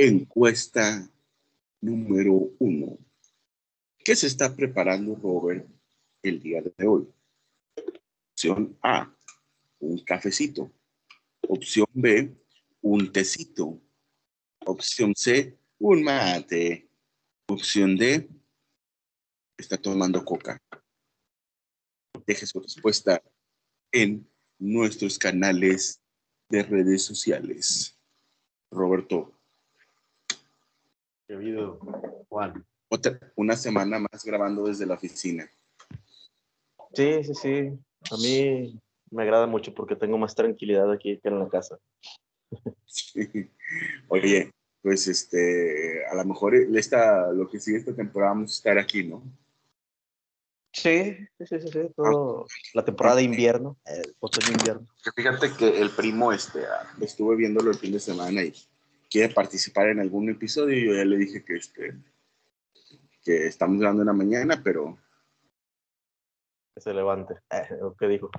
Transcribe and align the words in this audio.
Encuesta 0.00 1.10
número 1.80 2.52
uno. 2.60 2.96
¿Qué 3.98 4.14
se 4.14 4.28
está 4.28 4.54
preparando 4.54 5.16
Robert 5.16 5.68
el 6.22 6.40
día 6.40 6.62
de 6.62 6.86
hoy? 6.86 7.12
Opción 8.30 8.78
A, 8.80 9.12
un 9.80 9.98
cafecito. 10.04 10.70
Opción 11.48 11.88
B, 11.92 12.32
un 12.80 13.10
tecito. 13.10 13.82
Opción 14.66 15.16
C, 15.16 15.58
un 15.80 16.04
mate. 16.04 16.88
Opción 17.48 17.96
D, 17.96 18.30
está 19.56 19.78
tomando 19.78 20.24
coca. 20.24 20.62
Deje 22.24 22.46
su 22.46 22.60
respuesta 22.60 23.20
en 23.90 24.30
nuestros 24.60 25.18
canales 25.18 26.00
de 26.48 26.62
redes 26.62 27.02
sociales. 27.02 27.98
Roberto. 28.70 29.37
Querido 31.28 31.78
Juan. 32.30 32.64
Otra, 32.88 33.20
una 33.36 33.54
semana 33.54 33.98
más 33.98 34.24
grabando 34.24 34.64
desde 34.64 34.86
la 34.86 34.94
oficina. 34.94 35.48
Sí, 36.94 37.22
sí, 37.22 37.34
sí. 37.34 37.78
A 38.10 38.16
mí 38.16 38.80
me 39.10 39.22
agrada 39.22 39.46
mucho 39.46 39.74
porque 39.74 39.94
tengo 39.94 40.16
más 40.16 40.34
tranquilidad 40.34 40.90
aquí 40.90 41.20
que 41.22 41.28
en 41.28 41.38
la 41.38 41.48
casa. 41.48 41.78
Sí. 42.86 43.50
Oye, 44.08 44.50
pues 44.80 45.06
este, 45.06 46.06
a 46.06 46.14
lo 46.14 46.24
mejor 46.24 46.54
esta, 46.54 47.30
lo 47.30 47.46
que 47.46 47.60
sigue 47.60 47.76
esta 47.76 47.94
temporada 47.94 48.32
vamos 48.32 48.52
a 48.52 48.54
estar 48.54 48.78
aquí, 48.78 49.04
¿no? 49.04 49.22
Sí, 50.72 51.14
sí, 51.38 51.46
sí, 51.46 51.60
sí, 51.60 51.80
todo 51.94 52.46
la 52.72 52.84
temporada 52.84 53.16
de 53.16 53.24
invierno, 53.24 53.76
eh, 53.84 54.02
otoño-invierno. 54.20 54.86
Fíjate 55.14 55.52
que 55.52 55.80
el 55.80 55.90
primo 55.90 56.32
este, 56.32 56.64
ah, 56.64 56.86
estuve 57.00 57.36
viéndolo 57.36 57.70
el 57.70 57.76
fin 57.76 57.92
de 57.92 58.00
semana 58.00 58.42
y 58.42 58.54
quiere 59.08 59.32
participar 59.32 59.88
en 59.88 60.00
algún 60.00 60.28
episodio 60.28 60.76
yo 60.76 60.96
ya 60.96 61.04
le 61.04 61.16
dije 61.16 61.44
que, 61.44 61.56
este, 61.56 61.94
que 63.22 63.46
estamos 63.46 63.78
grabando 63.78 64.02
en 64.02 64.06
la 64.06 64.12
mañana, 64.12 64.60
pero... 64.62 64.98
Que 66.74 66.80
se 66.80 66.94
levante. 66.94 67.34
Eh, 67.50 67.68
¿Qué 67.98 68.06
dijo? 68.06 68.30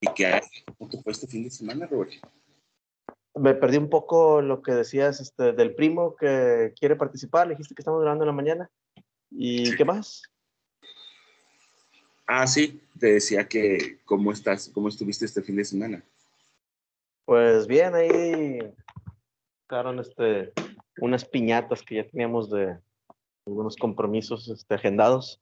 ¿Y 0.00 0.12
qué 0.14 0.40
te 0.90 1.00
fue 1.00 1.12
este 1.12 1.28
fin 1.28 1.44
de 1.44 1.50
semana, 1.50 1.86
Robert? 1.86 2.12
Me 3.34 3.54
perdí 3.54 3.76
un 3.76 3.88
poco 3.88 4.42
lo 4.42 4.60
que 4.60 4.72
decías 4.72 5.20
este, 5.20 5.52
del 5.52 5.74
primo 5.74 6.16
que 6.16 6.74
quiere 6.78 6.96
participar. 6.96 7.46
Le 7.46 7.54
dijiste 7.54 7.74
que 7.74 7.82
estamos 7.82 8.00
grabando 8.00 8.24
en 8.24 8.26
la 8.26 8.32
mañana. 8.32 8.70
¿Y 9.30 9.74
qué 9.76 9.84
más? 9.84 10.22
Ah, 12.26 12.46
sí, 12.46 12.80
te 12.98 13.14
decía 13.14 13.48
que 13.48 13.98
cómo 14.04 14.32
estás, 14.32 14.70
cómo 14.72 14.88
estuviste 14.88 15.24
este 15.24 15.42
fin 15.42 15.56
de 15.56 15.64
semana. 15.64 16.04
Pues 17.24 17.66
bien, 17.66 17.94
ahí 17.94 18.58
tocaron 19.66 19.98
este, 20.00 20.52
unas 20.98 21.24
piñatas 21.24 21.82
que 21.82 21.96
ya 21.96 22.08
teníamos 22.08 22.50
de 22.50 22.78
algunos 23.46 23.76
compromisos 23.76 24.48
este, 24.48 24.74
agendados. 24.74 25.40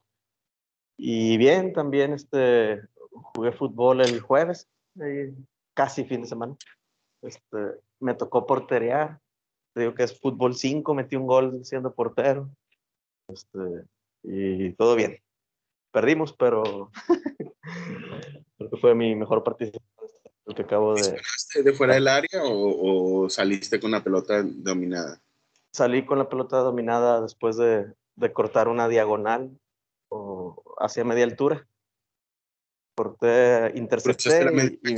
Y 0.96 1.36
bien, 1.38 1.72
también 1.72 2.12
este, 2.12 2.82
jugué 3.10 3.52
fútbol 3.52 4.00
el 4.00 4.20
jueves, 4.20 4.68
ahí, 5.00 5.34
casi 5.74 6.04
fin 6.04 6.22
de 6.22 6.28
semana. 6.28 6.56
Este, 7.22 7.58
me 7.98 8.14
tocó 8.14 8.46
porterear. 8.46 9.20
Te 9.74 9.82
digo 9.82 9.94
que 9.94 10.02
es 10.02 10.18
fútbol 10.18 10.54
5, 10.54 10.94
metí 10.94 11.16
un 11.16 11.26
gol 11.26 11.64
siendo 11.64 11.94
portero. 11.94 12.50
Este, 13.28 13.86
y 14.22 14.72
todo 14.72 14.96
bien. 14.96 15.18
Perdimos, 15.92 16.32
pero 16.32 16.90
creo 18.56 18.70
que 18.70 18.76
fue 18.80 18.94
mi 18.94 19.14
mejor 19.14 19.42
participación. 19.42 19.90
Que 20.54 20.62
acabo 20.62 20.94
de. 20.94 21.02
¿Saliste 21.04 21.62
de 21.62 21.72
fuera 21.72 21.94
del 21.94 22.08
área 22.08 22.42
o, 22.42 23.22
o, 23.22 23.30
saliste 23.30 23.78
con 23.78 23.92
la 23.92 24.02
pelota 24.02 24.42
dominada? 24.42 25.20
Salí 25.72 26.04
con 26.04 26.18
la 26.18 26.28
pelota 26.28 26.58
dominada 26.58 27.20
después 27.20 27.56
de, 27.56 27.92
de 28.16 28.32
cortar 28.32 28.66
una 28.66 28.88
diagonal 28.88 29.56
o 30.08 30.60
hacia 30.78 31.04
media 31.04 31.24
altura. 31.24 31.68
Corté, 32.96 33.72
intercepté 33.76 34.78
y, 34.82 34.90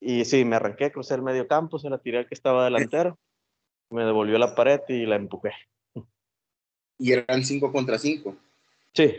y, 0.00 0.20
y, 0.20 0.24
sí, 0.24 0.44
me 0.44 0.56
arranqué, 0.56 0.90
crucé 0.90 1.14
el 1.14 1.22
medio 1.22 1.46
campo, 1.46 1.78
se 1.78 1.88
la 1.88 1.98
tiré 1.98 2.18
al 2.18 2.26
que 2.26 2.34
estaba 2.34 2.64
delantero, 2.64 3.18
me 3.90 4.04
devolvió 4.04 4.36
la 4.38 4.56
pared 4.56 4.80
y 4.88 5.06
la 5.06 5.14
empujé. 5.14 5.52
¿Y 6.98 7.12
eran 7.12 7.44
5 7.44 7.72
contra 7.72 7.98
5? 7.98 8.36
Sí. 8.94 9.14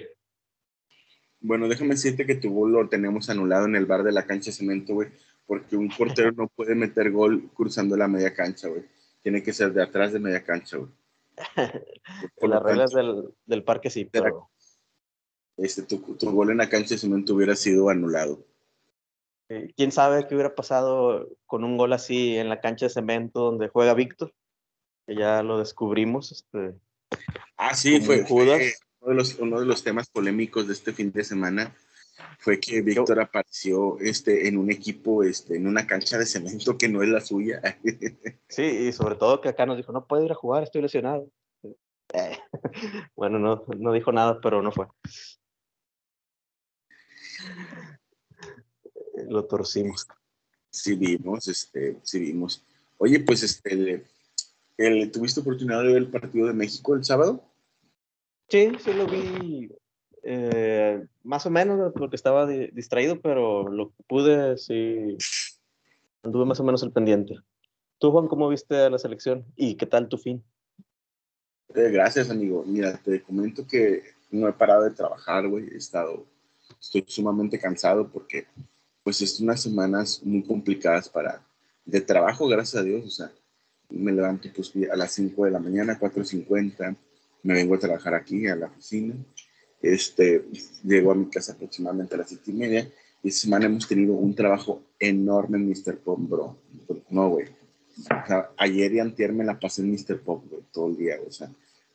Bueno, 1.43 1.67
déjame 1.67 1.95
decirte 1.95 2.25
que 2.25 2.35
tu 2.35 2.53
gol 2.53 2.71
lo 2.71 2.87
tenemos 2.87 3.29
anulado 3.29 3.65
en 3.65 3.75
el 3.75 3.85
bar 3.85 4.03
de 4.03 4.13
la 4.13 4.25
cancha 4.25 4.45
de 4.45 4.55
cemento, 4.55 4.93
güey, 4.93 5.09
porque 5.45 5.75
un 5.75 5.89
portero 5.89 6.31
no 6.31 6.47
puede 6.47 6.73
meter 6.73 7.11
gol 7.11 7.49
cruzando 7.53 7.97
la 7.97 8.07
media 8.07 8.33
cancha, 8.33 8.69
güey. 8.69 8.85
Tiene 9.21 9.43
que 9.43 9.51
ser 9.51 9.73
de 9.73 9.83
atrás 9.83 10.13
de 10.13 10.19
media 10.19 10.41
cancha, 10.41 10.77
güey. 10.77 10.89
Las 12.41 12.63
reglas 12.63 12.91
del, 12.91 13.25
del, 13.45 13.63
parque 13.63 13.89
sí, 13.89 14.05
pero... 14.05 14.49
Este, 15.57 15.83
tu, 15.83 16.15
tu, 16.15 16.31
gol 16.31 16.51
en 16.51 16.57
la 16.57 16.69
cancha 16.69 16.95
de 16.95 16.97
cemento 16.97 17.35
hubiera 17.35 17.57
sido 17.57 17.89
anulado. 17.89 18.45
¿Quién 19.75 19.91
sabe 19.91 20.25
qué 20.25 20.35
hubiera 20.35 20.55
pasado 20.55 21.27
con 21.45 21.65
un 21.65 21.75
gol 21.75 21.91
así 21.91 22.37
en 22.37 22.47
la 22.47 22.61
cancha 22.61 22.85
de 22.85 22.89
cemento 22.89 23.41
donde 23.41 23.67
juega 23.67 23.93
Víctor? 23.93 24.33
Que 25.05 25.15
ya 25.17 25.43
lo 25.43 25.59
descubrimos. 25.59 26.31
Este, 26.31 26.73
ah, 27.57 27.75
sí, 27.75 27.99
fue, 27.99 28.25
fue 28.25 28.73
uno, 29.03 29.09
de 29.09 29.15
los, 29.15 29.35
uno 29.39 29.59
de 29.59 29.65
los 29.65 29.83
temas 29.83 30.09
polémicos 30.09 30.67
de 30.67 30.73
este 30.73 30.93
fin 30.93 31.11
de 31.11 31.23
semana 31.23 31.75
fue 32.39 32.59
que 32.59 32.81
Víctor 32.81 33.19
apareció 33.19 33.97
este, 33.99 34.47
en 34.47 34.57
un 34.57 34.71
equipo, 34.71 35.23
este, 35.23 35.55
en 35.55 35.67
una 35.67 35.85
cancha 35.85 36.17
de 36.17 36.25
cemento 36.25 36.77
que 36.77 36.89
no 36.89 37.01
es 37.01 37.09
la 37.09 37.21
suya. 37.21 37.61
Sí, 38.47 38.61
y 38.61 38.91
sobre 38.91 39.15
todo 39.15 39.41
que 39.41 39.49
acá 39.49 39.65
nos 39.65 39.77
dijo, 39.77 39.91
no 39.91 40.05
puedo 40.05 40.23
ir 40.23 40.31
a 40.31 40.35
jugar, 40.35 40.61
estoy 40.61 40.83
lesionado. 40.83 41.27
Eh, 42.13 42.37
bueno, 43.15 43.39
no, 43.39 43.65
no 43.79 43.93
dijo 43.93 44.11
nada, 44.11 44.39
pero 44.41 44.61
no 44.61 44.71
fue. 44.71 44.85
Lo 49.27 49.45
torcimos. 49.45 50.07
Sí 50.69 50.95
vimos, 50.95 51.47
este, 51.47 51.97
sí 52.03 52.19
vimos. 52.19 52.63
Oye, 52.99 53.19
pues, 53.21 53.41
este, 53.41 53.73
el, 53.73 54.05
el, 54.77 55.11
¿tuviste 55.11 55.39
oportunidad 55.39 55.81
de 55.81 55.87
ver 55.87 55.97
el 55.97 56.11
partido 56.11 56.45
de 56.45 56.53
México 56.53 56.93
el 56.93 57.03
sábado? 57.03 57.43
Sí, 58.53 58.71
sí 58.83 58.93
lo 58.93 59.07
vi 59.07 59.67
eh, 60.21 61.03
más 61.23 61.43
o 61.47 61.49
menos 61.49 61.91
porque 61.97 62.15
estaba 62.15 62.45
di 62.45 62.67
distraído, 62.67 63.19
pero 63.19 63.67
lo 63.67 63.93
pude, 64.05 64.59
sí, 64.59 65.17
anduve 66.21 66.45
más 66.45 66.59
o 66.59 66.63
menos 66.63 66.83
el 66.83 66.91
pendiente. 66.91 67.33
¿Tú, 67.97 68.11
Juan, 68.11 68.27
cómo 68.27 68.47
viste 68.47 68.91
la 68.91 68.99
selección 68.99 69.43
y 69.55 69.73
qué 69.73 69.87
tal 69.87 70.07
tu 70.07 70.19
fin? 70.19 70.43
Eh, 71.73 71.89
gracias, 71.91 72.29
amigo. 72.29 72.63
Mira, 72.63 72.95
te 72.95 73.23
comento 73.23 73.65
que 73.65 74.03
no 74.29 74.47
he 74.47 74.53
parado 74.53 74.83
de 74.83 74.91
trabajar, 74.91 75.47
güey. 75.47 75.69
He 75.73 75.77
estado, 75.77 76.23
estoy 76.79 77.03
sumamente 77.07 77.57
cansado 77.57 78.07
porque, 78.07 78.45
pues, 79.03 79.19
es 79.23 79.39
unas 79.39 79.63
semanas 79.63 80.21
muy 80.23 80.43
complicadas 80.43 81.09
para, 81.09 81.43
de 81.85 82.01
trabajo, 82.01 82.47
gracias 82.47 82.79
a 82.79 82.85
Dios. 82.85 83.03
O 83.03 83.09
sea, 83.09 83.31
me 83.89 84.11
levanto 84.11 84.47
pues, 84.55 84.71
a 84.91 84.95
las 84.95 85.11
5 85.11 85.45
de 85.45 85.49
la 85.49 85.59
mañana, 85.59 85.99
4.50, 85.99 86.95
me 87.43 87.53
vengo 87.53 87.75
a 87.75 87.79
trabajar 87.79 88.15
aquí 88.15 88.47
a 88.47 88.55
la 88.55 88.67
oficina 88.67 89.15
este, 89.83 90.45
llego 90.81 91.11
a 91.11 91.15
mi 91.15 91.29
casa 91.29 91.51
aproximadamente 91.51 92.15
a 92.15 92.19
las 92.19 92.29
siete 92.29 92.51
y 92.51 92.53
media. 92.53 92.89
Y 93.21 93.27
esta 93.27 93.41
semana 93.41 93.65
hemos 93.65 93.87
tenido 93.87 94.13
un 94.13 94.33
trabajo 94.33 94.81
enorme 94.97 95.57
en 95.57 95.69
Mr. 95.69 95.97
Pop, 95.97 96.19
bro. 96.21 96.57
No, 97.09 97.29
güey. 97.29 97.47
O 97.97 98.25
sea, 98.25 98.49
ayer 98.57 98.93
y 98.93 98.99
antier 98.99 99.33
me 99.33 99.43
la 99.43 99.59
pasé 99.59 99.81
en 99.81 99.91
Mr. 99.91 100.21
Pop, 100.21 100.45
güey, 100.49 100.63
todo 100.71 100.87
el 100.87 100.97
día, 100.97 101.17
o 101.27 101.31
sea. 101.31 101.51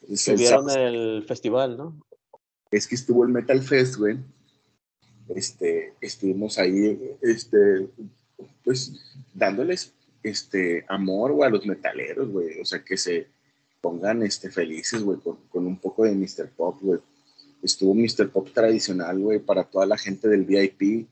Estuvieron 0.07 0.71
el, 0.71 0.95
el 0.95 1.25
festival, 1.25 1.77
¿no? 1.77 1.99
Es 2.71 2.87
que 2.87 2.95
estuvo 2.95 3.25
el 3.25 3.31
Metal 3.31 3.61
Fest, 3.63 3.97
güey. 3.97 4.19
Este, 5.35 5.95
estuvimos 6.01 6.59
ahí, 6.59 7.17
este, 7.23 7.89
pues, 8.65 8.93
dándoles, 9.35 9.95
este, 10.23 10.85
amor, 10.89 11.33
güey, 11.33 11.49
a 11.49 11.53
los 11.53 11.67
metaleros, 11.67 12.29
güey. 12.29 12.61
O 12.61 12.65
sea, 12.65 12.85
que 12.85 12.97
se 12.97 13.29
pongan, 13.81 14.23
este, 14.23 14.51
felices, 14.51 15.03
güey, 15.03 15.19
con, 15.19 15.37
con 15.49 15.67
un 15.67 15.79
poco 15.79 16.05
de 16.05 16.15
Mr. 16.15 16.51
Pop, 16.57 16.79
güey 16.81 17.01
estuvo 17.63 17.95
Mr. 17.95 18.31
Pop 18.31 18.49
tradicional, 18.53 19.19
güey, 19.19 19.39
para 19.39 19.65
toda 19.65 19.87
la 19.87 19.97
gente 19.97 20.29
del 20.29 20.45
VIP, 20.45 21.09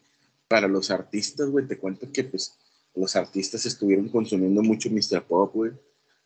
para 0.48 0.68
los 0.68 0.90
artistas, 0.90 1.48
güey, 1.48 1.66
te 1.66 1.78
cuento 1.78 2.10
que 2.12 2.24
pues 2.24 2.56
los 2.94 3.16
artistas 3.16 3.66
estuvieron 3.66 4.08
consumiendo 4.08 4.62
mucho 4.62 4.88
Mr. 4.90 5.22
Pop, 5.22 5.54
güey. 5.54 5.72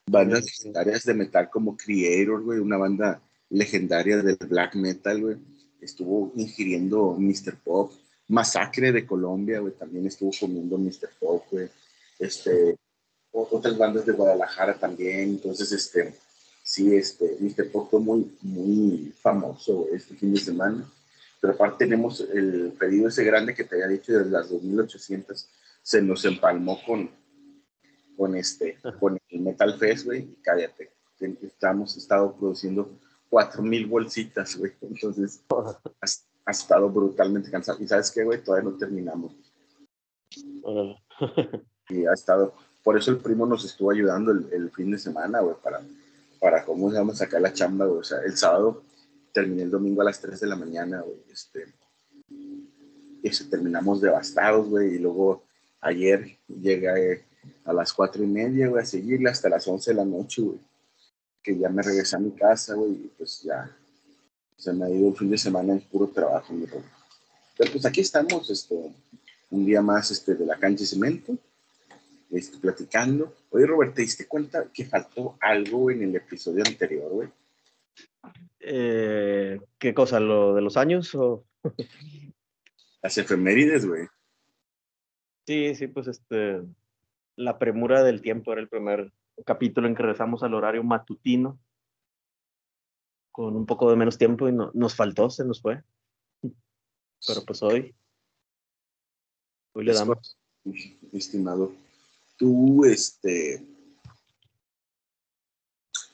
Bandas 0.07 0.45
sí, 0.45 0.51
sí. 0.51 0.59
legendarias 0.59 1.05
de 1.05 1.15
metal 1.15 1.51
como 1.51 1.77
Creator, 1.77 2.43
güey, 2.43 2.59
una 2.59 2.77
banda 2.77 3.23
legendaria 3.49 4.19
del 4.19 4.37
black 4.37 4.75
metal, 4.77 5.21
güey, 5.21 5.37
estuvo 5.81 6.33
ingiriendo 6.37 7.17
Mr. 7.19 7.57
Pop. 7.63 7.93
Masacre 8.29 8.93
de 8.93 9.05
Colombia, 9.07 9.59
güey, 9.59 9.73
también 9.75 10.07
estuvo 10.07 10.31
comiendo 10.39 10.79
Mr. 10.79 11.11
Pop, 11.19 11.45
güey. 11.51 11.69
Este, 12.19 12.77
otras 13.33 13.77
bandas 13.77 14.07
de 14.07 14.13
Guadalajara 14.13 14.79
también, 14.79 15.31
entonces, 15.31 15.73
este, 15.73 16.15
sí, 16.71 16.95
este. 16.95 17.37
Pop 17.73 17.91
fue 17.91 17.99
muy, 17.99 18.37
muy 18.43 19.13
famoso 19.21 19.89
este 19.93 20.15
fin 20.15 20.33
de 20.33 20.41
semana. 20.41 20.89
pero 21.41 21.55
aparte 21.55 21.85
tenemos 21.85 22.21
el 22.21 22.73
pedido 22.79 23.09
ese 23.09 23.25
grande 23.25 23.55
que 23.55 23.65
te 23.65 23.75
había 23.75 23.89
dicho 23.89 24.13
de 24.13 24.31
las 24.31 24.53
2.800, 24.53 25.47
se 25.83 26.03
nos 26.03 26.25
empalmó 26.25 26.79
con, 26.87 27.11
con, 28.17 28.37
este, 28.37 28.79
con 29.01 29.19
el 29.31 29.41
Metal 29.41 29.77
Fest, 29.79 30.05
güey, 30.05 30.37
cállate, 30.43 30.91
estamos 31.43 31.97
estado 31.97 32.37
produciendo 32.37 32.89
4.000 33.31 33.89
bolsitas, 33.89 34.57
güey, 34.57 34.73
entonces 34.83 35.43
ha, 36.45 36.51
estado 36.51 36.89
brutalmente 36.89 37.51
cansado. 37.51 37.83
Y 37.83 37.89
sabes 37.89 38.13
qué, 38.13 38.23
güey, 38.23 38.45
todavía 38.45 38.71
no 38.71 38.77
terminamos. 38.77 39.33
y 41.89 42.07
ha 42.07 42.13
estado, 42.13 42.55
por 42.85 42.97
eso 42.97 43.11
el 43.11 43.19
primo 43.19 43.45
nos 43.45 43.65
estuvo 43.65 43.91
ayudando 43.91 44.31
el, 44.31 44.71
fin 44.71 44.93
de 44.93 44.99
semana, 44.99 45.41
güey, 45.41 45.57
para, 45.63 45.81
para 46.41 46.65
cómo 46.65 46.91
vamos 46.91 47.17
a 47.17 47.25
sacar 47.25 47.43
la 47.43 47.53
chamba, 47.53 47.87
güey, 47.87 48.01
o 48.01 48.05
sea, 48.05 48.19
el 48.25 48.37
sábado 48.37 48.83
terminé 49.33 49.63
el 49.63 49.71
domingo 49.71 50.01
a 50.01 50.07
las 50.07 50.21
3 50.21 50.41
de 50.41 50.47
la 50.47 50.57
mañana, 50.57 51.03
güey, 51.03 51.19
este, 51.31 51.67
y 53.23 53.31
se 53.31 53.45
terminamos 53.45 54.01
devastados, 54.01 54.69
güey, 54.69 54.95
y 54.95 54.99
luego 54.99 55.45
ayer 55.81 56.39
llegué 56.49 57.25
a 57.65 57.73
las 57.73 57.93
4 57.93 58.25
y 58.25 58.27
media, 58.27 58.69
güey, 58.69 58.83
a 58.83 58.87
seguirle 58.87 59.31
hasta 59.31 59.49
las 59.49 59.69
11 59.69 59.91
de 59.91 59.97
la 59.97 60.05
noche, 60.05 60.43
güey, 60.43 60.59
que 61.43 61.57
ya 61.57 61.69
me 61.69 61.83
regresé 61.83 62.17
a 62.17 62.21
mi 62.21 62.33
casa, 62.33 62.75
güey, 62.75 62.93
y 62.93 63.13
pues 63.17 63.43
ya 63.43 63.71
se 64.57 64.73
me 64.73 64.87
ha 64.87 64.91
ido 64.91 65.09
el 65.09 65.17
fin 65.17 65.31
de 65.31 65.39
semana 65.39 65.75
en 65.75 65.81
puro 65.81 66.09
trabajo, 66.09 66.53
mi 66.53 66.67
Pero 66.67 67.73
pues 67.73 67.85
aquí 67.85 68.01
estamos, 68.01 68.49
este, 68.51 68.75
un 69.51 69.67
día 69.67 69.83
más 69.83 70.11
este, 70.11 70.35
de 70.35 70.47
la 70.47 70.59
cancha 70.59 70.81
de 70.81 70.87
cemento, 70.87 71.37
este, 72.31 72.59
platicando. 72.59 73.35
Oye, 73.51 73.67
Robert, 73.67 73.95
¿te 73.95 74.03
diste 74.03 74.27
cuenta 74.27 74.67
que 74.73 74.85
faltó 74.85 75.37
algo 75.41 75.91
en 75.91 76.03
el 76.03 76.17
episodio 76.17 76.63
anterior, 76.67 77.11
güey? 77.11 77.29
Eh, 78.61 79.61
¿Qué 79.79 79.95
cosa? 79.95 80.21
¿Lo 80.21 80.55
de 80.55 80.63
los 80.63 80.77
años 80.77 81.15
o...? 81.15 81.45
Las 83.03 83.17
efemérides, 83.17 83.87
güey. 83.87 84.07
Sí, 85.47 85.75
sí, 85.75 85.87
pues 85.87 86.07
este... 86.07 86.63
La 87.37 87.59
premura 87.59 88.03
del 88.05 88.21
tiempo 88.21 88.53
era 88.53 88.61
el 88.61 88.69
primer 88.69 89.13
capítulo 89.47 89.89
en 89.89 89.95
que 89.95 90.03
regresamos 90.03 90.43
al 90.43 90.53
horario 90.53 90.85
matutino 90.85 91.59
con 93.33 93.57
un 93.57 93.65
poco 93.65 93.91
de 93.91 93.97
menos 93.97 94.19
tiempo 94.19 94.49
y 94.49 94.53
no, 94.53 94.71
nos 94.75 94.95
faltó, 94.95 95.31
se 95.31 95.45
nos 95.45 95.63
fue. 95.63 95.83
Pero 96.43 97.45
pues 97.47 97.63
hoy, 97.63 97.95
hoy 99.73 99.85
le 99.85 99.95
damos. 99.95 100.37
Estimado, 101.13 101.73
tú, 102.41 102.87
este, 102.87 103.63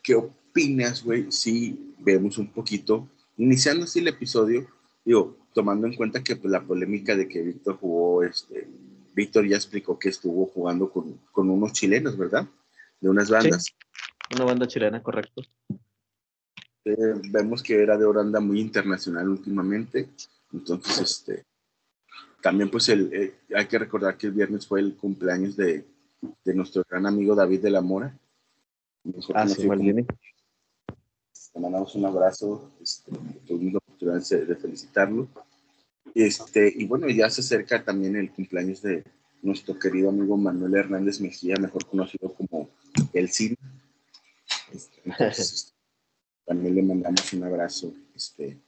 ¿qué 0.02 0.16
opinas, 0.16 1.04
güey? 1.04 1.30
Si 1.30 1.94
vemos 2.00 2.36
un 2.36 2.48
poquito, 2.48 3.08
iniciando 3.36 3.84
así 3.84 4.00
el 4.00 4.08
episodio, 4.08 4.66
digo, 5.04 5.36
tomando 5.54 5.86
en 5.86 5.94
cuenta 5.94 6.24
que 6.24 6.34
pues, 6.34 6.50
la 6.50 6.64
polémica 6.64 7.14
de 7.14 7.28
que 7.28 7.42
Víctor 7.42 7.76
jugó, 7.76 8.24
este, 8.24 8.68
Víctor 9.14 9.46
ya 9.46 9.54
explicó 9.54 10.00
que 10.00 10.08
estuvo 10.08 10.46
jugando 10.46 10.90
con, 10.90 11.16
con 11.30 11.48
unos 11.48 11.72
chilenos, 11.72 12.18
¿verdad? 12.18 12.48
De 13.00 13.08
unas 13.08 13.30
bandas. 13.30 13.66
Una 14.34 14.46
banda 14.46 14.66
chilena, 14.66 15.00
correcto. 15.00 15.42
Eh, 16.84 16.96
vemos 17.30 17.62
que 17.62 17.80
era 17.80 17.96
de 17.96 18.04
Oranda 18.04 18.40
muy 18.40 18.60
internacional 18.60 19.28
últimamente, 19.28 20.08
entonces, 20.52 20.98
este, 20.98 21.44
también 22.42 22.68
pues 22.68 22.88
el, 22.88 23.12
eh, 23.12 23.34
hay 23.54 23.66
que 23.66 23.78
recordar 23.78 24.16
que 24.16 24.26
el 24.26 24.32
viernes 24.32 24.66
fue 24.66 24.80
el 24.80 24.96
cumpleaños 24.96 25.56
de, 25.56 25.84
de 26.44 26.54
nuestro 26.54 26.84
gran 26.88 27.06
amigo 27.06 27.34
David 27.34 27.60
de 27.60 27.70
la 27.70 27.80
Mora. 27.80 28.16
Ah, 29.34 29.48
sí, 29.48 29.62
le 31.56 31.60
mandamos 31.60 31.94
un 31.94 32.04
abrazo, 32.04 32.70
este, 32.82 33.12
tuvimos 33.46 33.74
la 33.74 33.78
oportunidad 33.78 34.46
de, 34.46 34.56
felicitarlo. 34.56 35.28
Este, 36.14 36.72
y 36.74 36.86
bueno, 36.86 37.08
ya 37.08 37.30
se 37.30 37.40
acerca 37.40 37.82
también 37.82 38.16
el 38.16 38.30
cumpleaños 38.30 38.82
de 38.82 39.04
nuestro 39.42 39.78
querido 39.78 40.10
amigo 40.10 40.36
Manuel 40.36 40.74
Hernández 40.74 41.20
Mejía, 41.20 41.56
mejor 41.56 41.86
conocido 41.86 42.32
como 42.34 42.68
El 43.12 43.30
Cine. 43.30 43.56
Este, 44.72 45.00
entonces, 45.04 45.74
también 46.44 46.74
le 46.74 46.82
mandamos 46.82 47.32
un 47.32 47.44
abrazo 47.44 47.94
este, 48.14 48.58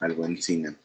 al 0.00 0.14
buen 0.14 0.40
Cine. 0.40 0.76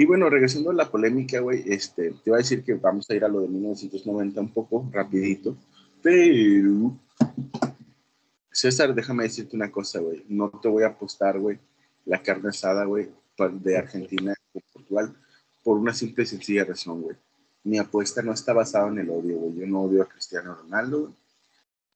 Y 0.00 0.06
bueno, 0.06 0.30
regresando 0.30 0.70
a 0.70 0.72
la 0.72 0.90
polémica, 0.90 1.40
güey, 1.40 1.62
este, 1.66 2.12
te 2.24 2.30
voy 2.30 2.36
a 2.36 2.38
decir 2.38 2.64
que 2.64 2.72
vamos 2.72 3.10
a 3.10 3.14
ir 3.14 3.22
a 3.22 3.28
lo 3.28 3.42
de 3.42 3.48
1990 3.48 4.40
un 4.40 4.50
poco, 4.50 4.88
rapidito, 4.90 5.58
pero 6.00 6.96
César, 8.50 8.94
déjame 8.94 9.24
decirte 9.24 9.56
una 9.56 9.70
cosa, 9.70 9.98
güey. 9.98 10.24
No 10.26 10.48
te 10.48 10.68
voy 10.68 10.84
a 10.84 10.86
apostar, 10.86 11.38
güey, 11.38 11.58
la 12.06 12.22
carne 12.22 12.48
asada, 12.48 12.86
güey, 12.86 13.10
de 13.60 13.76
Argentina 13.76 14.32
o 14.54 14.60
Portugal, 14.72 15.14
por 15.62 15.76
una 15.76 15.92
simple 15.92 16.24
y 16.24 16.28
sencilla 16.28 16.64
razón, 16.64 17.02
güey. 17.02 17.16
Mi 17.62 17.76
apuesta 17.76 18.22
no 18.22 18.32
está 18.32 18.54
basada 18.54 18.88
en 18.88 19.00
el 19.00 19.10
odio, 19.10 19.36
güey. 19.36 19.58
Yo 19.58 19.66
no 19.66 19.82
odio 19.82 20.02
a 20.02 20.08
Cristiano 20.08 20.54
Ronaldo, 20.54 21.00
güey. 21.00 21.14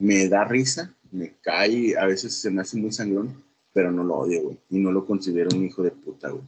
Me 0.00 0.28
da 0.28 0.44
risa, 0.44 0.94
me 1.10 1.36
cae, 1.40 1.96
a 1.96 2.04
veces 2.04 2.34
se 2.34 2.50
me 2.50 2.60
hace 2.60 2.76
muy 2.76 2.92
sangrón, 2.92 3.42
pero 3.72 3.90
no 3.90 4.04
lo 4.04 4.16
odio, 4.16 4.42
güey. 4.42 4.58
Y 4.68 4.78
no 4.78 4.92
lo 4.92 5.06
considero 5.06 5.56
un 5.56 5.64
hijo 5.64 5.82
de 5.82 5.90
puta, 5.90 6.28
güey. 6.28 6.44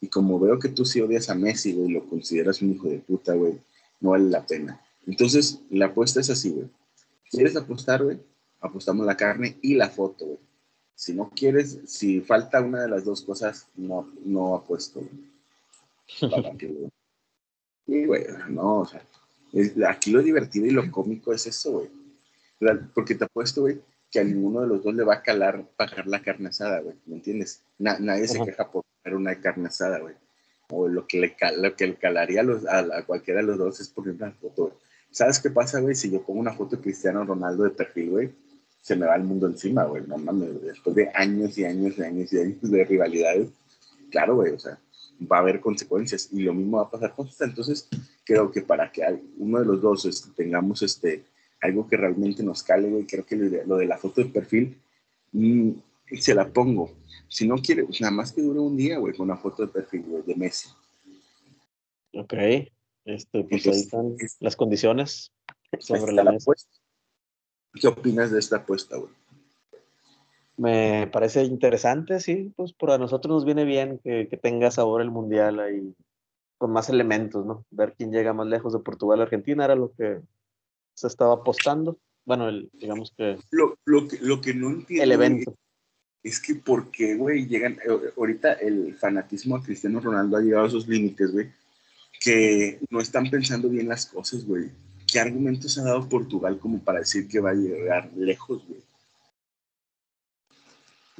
Y 0.00 0.08
como 0.08 0.38
veo 0.38 0.58
que 0.58 0.68
tú 0.68 0.84
sí 0.84 1.00
odias 1.00 1.28
a 1.30 1.34
Messi, 1.34 1.72
güey, 1.72 1.90
lo 1.90 2.08
consideras 2.08 2.62
un 2.62 2.72
hijo 2.72 2.88
de 2.88 2.98
puta, 2.98 3.34
güey, 3.34 3.58
no 4.00 4.10
vale 4.10 4.30
la 4.30 4.46
pena. 4.46 4.80
Entonces, 5.06 5.60
la 5.70 5.86
apuesta 5.86 6.20
es 6.20 6.30
así, 6.30 6.50
güey. 6.50 6.68
¿Quieres 7.30 7.56
apostar, 7.56 8.04
güey? 8.04 8.18
apostamos 8.60 9.06
la 9.06 9.16
carne 9.16 9.56
y 9.62 9.74
la 9.74 9.88
foto, 9.88 10.26
güey. 10.26 10.38
Si 10.94 11.14
no 11.14 11.30
quieres, 11.30 11.78
si 11.86 12.20
falta 12.20 12.60
una 12.60 12.82
de 12.82 12.88
las 12.88 13.04
dos 13.04 13.22
cosas, 13.22 13.68
no, 13.76 14.12
no 14.24 14.56
apuesto, 14.56 15.00
güey. 15.00 16.48
y, 17.86 18.06
güey, 18.06 18.24
no, 18.48 18.80
o 18.80 18.86
sea, 18.86 19.04
aquí 19.88 20.10
lo 20.10 20.22
divertido 20.22 20.66
y 20.66 20.70
lo 20.70 20.90
cómico 20.90 21.32
es 21.32 21.46
eso, 21.46 21.72
güey. 21.72 21.90
Porque 22.94 23.14
te 23.14 23.24
apuesto, 23.24 23.60
güey, 23.62 23.80
que 24.10 24.18
a 24.18 24.24
ninguno 24.24 24.62
de 24.62 24.66
los 24.66 24.82
dos 24.82 24.94
le 24.94 25.04
va 25.04 25.14
a 25.14 25.22
calar 25.22 25.64
pagar 25.76 26.06
la 26.08 26.20
carne 26.20 26.48
asada, 26.48 26.80
güey. 26.80 26.96
¿Me 27.06 27.16
entiendes? 27.16 27.62
nadie 27.78 28.26
se 28.26 28.42
queja 28.44 28.68
por 28.68 28.84
una 29.14 29.40
carne 29.40 29.68
asada, 29.68 29.98
güey. 29.98 30.14
O 30.70 30.88
lo 30.88 31.06
que 31.06 31.18
le, 31.20 31.36
lo 31.56 31.74
que 31.74 31.86
le 31.86 31.94
calaría 31.94 32.40
a, 32.40 32.44
los, 32.44 32.66
a, 32.66 33.02
cualquiera 33.06 33.40
de 33.40 33.46
los 33.46 33.58
dos 33.58 33.80
es 33.80 33.88
poner 33.88 34.14
una 34.14 34.32
foto. 34.32 34.76
¿Sabes 35.10 35.38
qué 35.38 35.50
pasa, 35.50 35.80
güey? 35.80 35.94
Si 35.94 36.10
yo 36.10 36.22
pongo 36.22 36.40
una 36.40 36.52
foto 36.52 36.76
de 36.76 36.82
Cristiano 36.82 37.24
Ronaldo 37.24 37.64
de 37.64 37.70
perfil, 37.70 38.10
güey, 38.10 38.30
se 38.82 38.96
me 38.96 39.06
va 39.06 39.16
el 39.16 39.24
mundo 39.24 39.46
encima, 39.46 39.84
güey, 39.84 40.02
no 40.06 40.16
mames, 40.16 40.62
después 40.62 40.96
de 40.96 41.10
años 41.14 41.56
y 41.58 41.64
años 41.64 41.98
y 41.98 42.02
años 42.02 42.32
y 42.32 42.38
años 42.38 42.56
de 42.62 42.84
rivalidades, 42.84 43.48
claro, 44.10 44.36
güey, 44.36 44.52
o 44.52 44.58
sea, 44.58 44.78
va 45.30 45.38
a 45.38 45.40
haber 45.40 45.60
consecuencias 45.60 46.28
y 46.32 46.40
lo 46.40 46.54
mismo 46.54 46.78
va 46.78 46.84
a 46.84 46.90
pasar 46.90 47.14
con 47.14 47.26
esta, 47.26 47.44
entonces 47.44 47.88
creo 48.24 48.50
que 48.50 48.62
para 48.62 48.90
que 48.90 49.02
uno 49.38 49.58
de 49.58 49.66
los 49.66 49.82
dos 49.82 50.04
este, 50.06 50.30
tengamos 50.34 50.82
este, 50.82 51.24
algo 51.60 51.86
que 51.88 51.96
realmente 51.96 52.42
nos 52.42 52.62
cale, 52.62 52.88
güey, 52.88 53.06
creo 53.06 53.26
que 53.26 53.36
lo 53.36 53.76
de, 53.76 53.86
la 53.86 53.98
foto 53.98 54.22
de 54.22 54.30
perfil, 54.30 54.78
mm, 56.10 56.16
se 56.16 56.34
la 56.34 56.50
pongo, 56.52 56.90
si 57.28 57.46
no 57.46 57.56
quiere, 57.56 57.84
pues 57.84 58.00
nada 58.00 58.10
más 58.10 58.32
que 58.32 58.42
dure 58.42 58.58
un 58.58 58.76
día, 58.76 58.98
güey, 58.98 59.14
con 59.14 59.24
una 59.30 59.36
foto 59.36 59.66
de 59.66 59.72
perfil, 59.72 60.02
güey, 60.06 60.22
de 60.22 60.34
Messi. 60.34 60.70
Ok, 62.14 62.34
este, 63.04 63.44
pues 63.44 63.66
ahí 63.66 63.72
están 63.72 64.16
las 64.40 64.56
condiciones 64.56 65.32
sobre 65.78 66.12
la 66.12 66.24
mesa. 66.24 66.52
¿Qué 67.74 67.86
opinas 67.86 68.30
de 68.30 68.38
esta 68.38 68.56
apuesta, 68.56 68.96
güey? 68.96 69.12
Me 70.56 71.06
parece 71.12 71.44
interesante, 71.44 72.18
sí, 72.18 72.52
pues 72.56 72.72
para 72.72 72.98
nosotros 72.98 73.32
nos 73.32 73.44
viene 73.44 73.64
bien 73.64 74.00
que, 74.02 74.26
tenga 74.42 74.70
sabor 74.70 75.02
el 75.02 75.10
mundial 75.10 75.60
ahí 75.60 75.94
con 76.56 76.72
más 76.72 76.88
elementos, 76.88 77.46
¿no? 77.46 77.64
Ver 77.70 77.94
quién 77.96 78.10
llega 78.10 78.32
más 78.32 78.48
lejos 78.48 78.72
de 78.72 78.80
Portugal 78.80 79.20
a 79.20 79.24
Argentina 79.24 79.64
era 79.64 79.76
lo 79.76 79.92
que 79.92 80.20
se 80.94 81.06
estaba 81.06 81.34
apostando. 81.34 81.98
Bueno, 82.24 82.48
el, 82.48 82.68
digamos 82.72 83.14
que... 83.16 83.38
Lo, 83.50 83.76
que... 84.08 84.18
lo 84.20 84.40
que 84.40 84.54
no 84.54 84.70
entiendo... 84.70 85.04
El 85.04 85.12
evento. 85.12 85.54
Es 86.22 86.40
que 86.40 86.54
por 86.54 86.90
qué, 86.90 87.14
güey, 87.14 87.46
llegan... 87.46 87.74
Eh, 87.74 88.12
ahorita 88.16 88.54
el 88.54 88.96
fanatismo 88.96 89.56
a 89.56 89.62
Cristiano 89.62 90.00
Ronaldo 90.00 90.36
ha 90.36 90.40
llegado 90.40 90.64
a 90.64 90.68
esos 90.68 90.88
límites, 90.88 91.32
güey, 91.32 91.52
que 92.20 92.80
no 92.90 93.00
están 93.00 93.30
pensando 93.30 93.68
bien 93.68 93.88
las 93.88 94.06
cosas, 94.06 94.44
güey. 94.44 94.70
¿qué 95.10 95.18
argumentos 95.18 95.78
ha 95.78 95.84
dado 95.84 96.08
Portugal 96.08 96.58
como 96.58 96.78
para 96.80 97.00
decir 97.00 97.26
que 97.26 97.40
va 97.40 97.50
a 97.50 97.54
llegar 97.54 98.10
lejos, 98.14 98.64
güey? 98.68 98.82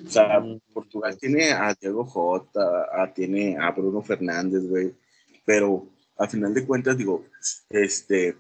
O 0.07 0.11
sea, 0.11 0.39
mm. 0.39 0.61
Portugal 0.73 1.19
tiene 1.19 1.51
a 1.51 1.75
Diego 1.75 2.05
Jota, 2.05 3.13
tiene 3.15 3.57
a 3.59 3.71
Bruno 3.73 4.03
Fernández, 4.03 4.63
güey, 4.69 4.95
pero 5.45 5.89
al 6.19 6.29
final 6.29 6.55
de 6.55 6.67
cuentas, 6.67 6.97
digo, 6.97 7.25
este, 7.71 8.37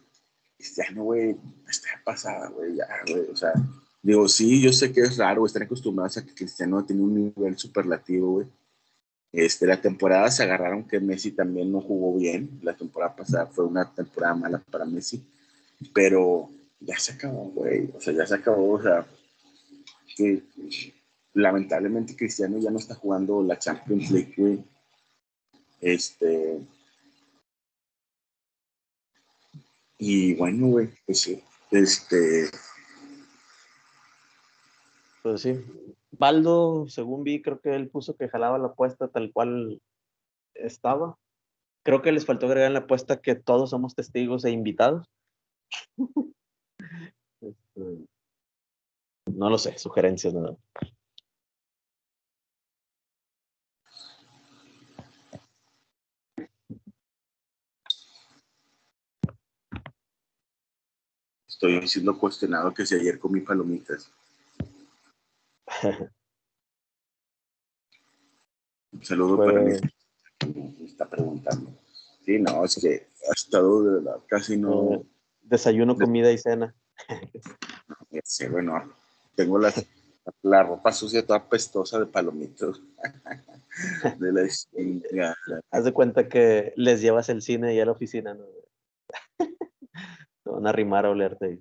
Cristiano, 0.57 1.05
güey, 1.05 1.37
está 1.69 1.89
pasada, 2.05 2.49
güey, 2.51 2.77
ya, 2.77 2.87
güey, 3.11 3.31
o 3.31 3.37
sea, 3.37 3.53
digo, 4.03 4.29
sí, 4.29 4.61
yo 4.61 4.73
sé 4.73 4.93
que 4.93 5.03
es 5.03 5.17
raro, 5.17 5.47
estar 5.47 5.63
acostumbrados 5.63 6.17
a 6.19 6.25
que 6.25 6.35
Cristiano 6.35 6.85
tiene 6.85 7.03
un 7.03 7.15
nivel 7.15 7.59
superlativo, 7.59 8.33
güey, 8.33 8.47
este, 9.33 9.67
la 9.67 9.81
temporada 9.81 10.31
se 10.31 10.43
agarraron 10.43 10.85
que 10.85 11.01
Messi 11.01 11.33
también 11.33 11.71
no 11.71 11.83
jugó 11.83 12.17
bien. 12.17 12.61
La 12.63 12.75
temporada 12.75 13.15
pasada 13.15 13.47
fue 13.47 13.67
una 13.67 13.85
temporada 13.93 14.35
mala 14.35 14.59
para 14.71 14.87
Messi 14.87 15.23
pero 15.93 16.51
ya 16.81 16.99
se 16.99 17.13
acabó, 17.13 17.45
güey, 17.51 17.91
o 17.95 18.01
sea, 18.01 18.13
ya 18.13 18.27
se 18.27 18.35
acabó, 18.35 18.73
o 18.75 18.83
sea, 18.83 19.07
que 20.17 20.43
lamentablemente 21.35 22.17
Cristiano 22.17 22.59
ya 22.59 22.71
no 22.71 22.79
está 22.79 22.95
jugando 22.95 23.43
la 23.43 23.59
Champions 23.59 24.11
League, 24.11 24.35
güey. 24.37 24.65
Este. 25.81 26.61
Y 29.99 30.35
bueno, 30.35 30.69
güey, 30.69 30.89
pues 31.07 31.21
sí. 31.21 31.43
Este. 31.71 32.51
Pues 35.29 35.43
sí. 35.43 35.63
Baldo, 36.13 36.87
según 36.89 37.23
vi, 37.23 37.43
creo 37.43 37.61
que 37.61 37.75
él 37.75 37.91
puso 37.91 38.17
que 38.17 38.31
jalaba 38.31 38.57
la 38.57 38.69
apuesta 38.69 39.09
tal 39.09 39.31
cual 39.31 39.79
estaba. 40.55 41.19
Creo 41.85 42.01
que 42.01 42.13
les 42.13 42.25
faltó 42.25 42.47
agregar 42.47 42.69
en 42.69 42.73
la 42.73 42.79
apuesta 42.81 43.21
que 43.21 43.35
todos 43.35 43.69
somos 43.69 43.95
testigos 43.95 44.45
e 44.47 44.51
invitados. 44.51 45.07
Este, 47.41 48.07
no 49.27 49.51
lo 49.51 49.59
sé, 49.59 49.79
sugerencias, 49.79 50.33
nada. 50.33 50.57
Estoy 61.47 61.87
siendo 61.87 62.19
cuestionado 62.19 62.73
que 62.73 62.87
si 62.87 62.95
ayer 62.95 63.19
comí 63.19 63.41
palomitas. 63.41 64.11
Un 68.93 69.05
saludo 69.05 69.39
para 69.39 69.61
mí. 69.61 69.73
Pues 70.39 70.57
Me 70.57 70.87
está 70.87 71.09
preguntando. 71.09 71.73
Sí, 72.25 72.39
no, 72.39 72.65
es 72.65 72.77
que 72.77 73.09
ha 73.29 73.33
estado 73.35 73.83
de 73.83 73.95
verdad, 73.95 74.21
casi 74.27 74.57
no. 74.57 74.95
Eh, 74.95 75.03
Desayuno, 75.43 75.97
comida 75.97 76.31
y 76.31 76.39
cena. 76.39 76.75
Sé, 78.23 78.49
bueno, 78.49 78.93
tengo 79.35 79.59
la, 79.59 79.73
la 80.43 80.63
ropa 80.63 80.93
sucia 80.93 81.25
toda 81.25 81.49
pestosa 81.49 81.99
de 81.99 82.07
palomitos. 82.07 82.83
de 84.19 84.33
la 84.33 84.49
chingada. 84.49 85.37
Haz 85.71 85.85
de 85.85 85.93
cuenta 85.93 86.29
que 86.29 86.73
les 86.77 87.01
llevas 87.01 87.29
el 87.29 87.43
cine 87.43 87.75
y 87.75 87.81
a 87.81 87.87
la 87.87 87.93
oficina, 87.93 88.35
¿no? 88.35 88.45
Te 90.45 90.51
van 90.51 90.67
a 90.67 90.71
arrimar 90.71 91.07
a 91.07 91.11
olerte. 91.11 91.61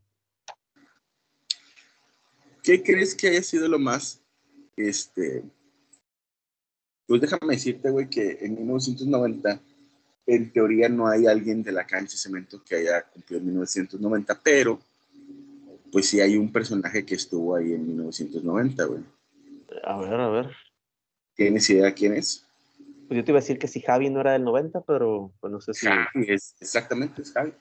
¿Qué 2.67 2.83
crees 2.83 3.15
que 3.15 3.29
haya 3.29 3.41
sido 3.43 3.69
lo 3.69 3.79
más, 3.79 4.21
este, 4.75 5.41
pues 7.07 7.21
déjame 7.21 7.53
decirte, 7.53 7.89
güey, 7.89 8.09
que 8.09 8.39
en 8.41 8.55
1990, 8.55 9.61
en 10.25 10.51
teoría 10.51 10.89
no 10.89 11.07
hay 11.07 11.27
alguien 11.27 11.63
de 11.63 11.71
la 11.71 11.87
cancha 11.87 12.11
de 12.11 12.17
cemento 12.17 12.61
que 12.65 12.75
haya 12.75 13.03
cumplido 13.03 13.39
en 13.39 13.47
1990, 13.47 14.41
pero 14.43 14.81
pues 15.93 16.09
sí 16.09 16.19
hay 16.19 16.35
un 16.35 16.51
personaje 16.51 17.05
que 17.05 17.15
estuvo 17.15 17.55
ahí 17.55 17.71
en 17.71 17.87
1990, 17.87 18.83
güey. 18.83 19.03
A 19.85 19.97
ver, 19.99 20.13
a 20.15 20.27
ver. 20.27 20.51
¿Tienes 21.35 21.69
idea 21.69 21.93
quién 21.93 22.15
es? 22.15 22.45
Pues 23.07 23.17
yo 23.17 23.23
te 23.23 23.31
iba 23.31 23.39
a 23.39 23.43
decir 23.43 23.59
que 23.59 23.69
si 23.69 23.79
Javi 23.79 24.09
no 24.09 24.19
era 24.19 24.33
del 24.33 24.43
90, 24.43 24.81
pero 24.81 25.31
pues 25.39 25.53
no 25.53 25.61
sé 25.61 25.73
si. 25.73 25.87
Javi, 25.87 26.25
es, 26.27 26.53
exactamente, 26.59 27.21
es 27.21 27.31
Javi. 27.31 27.53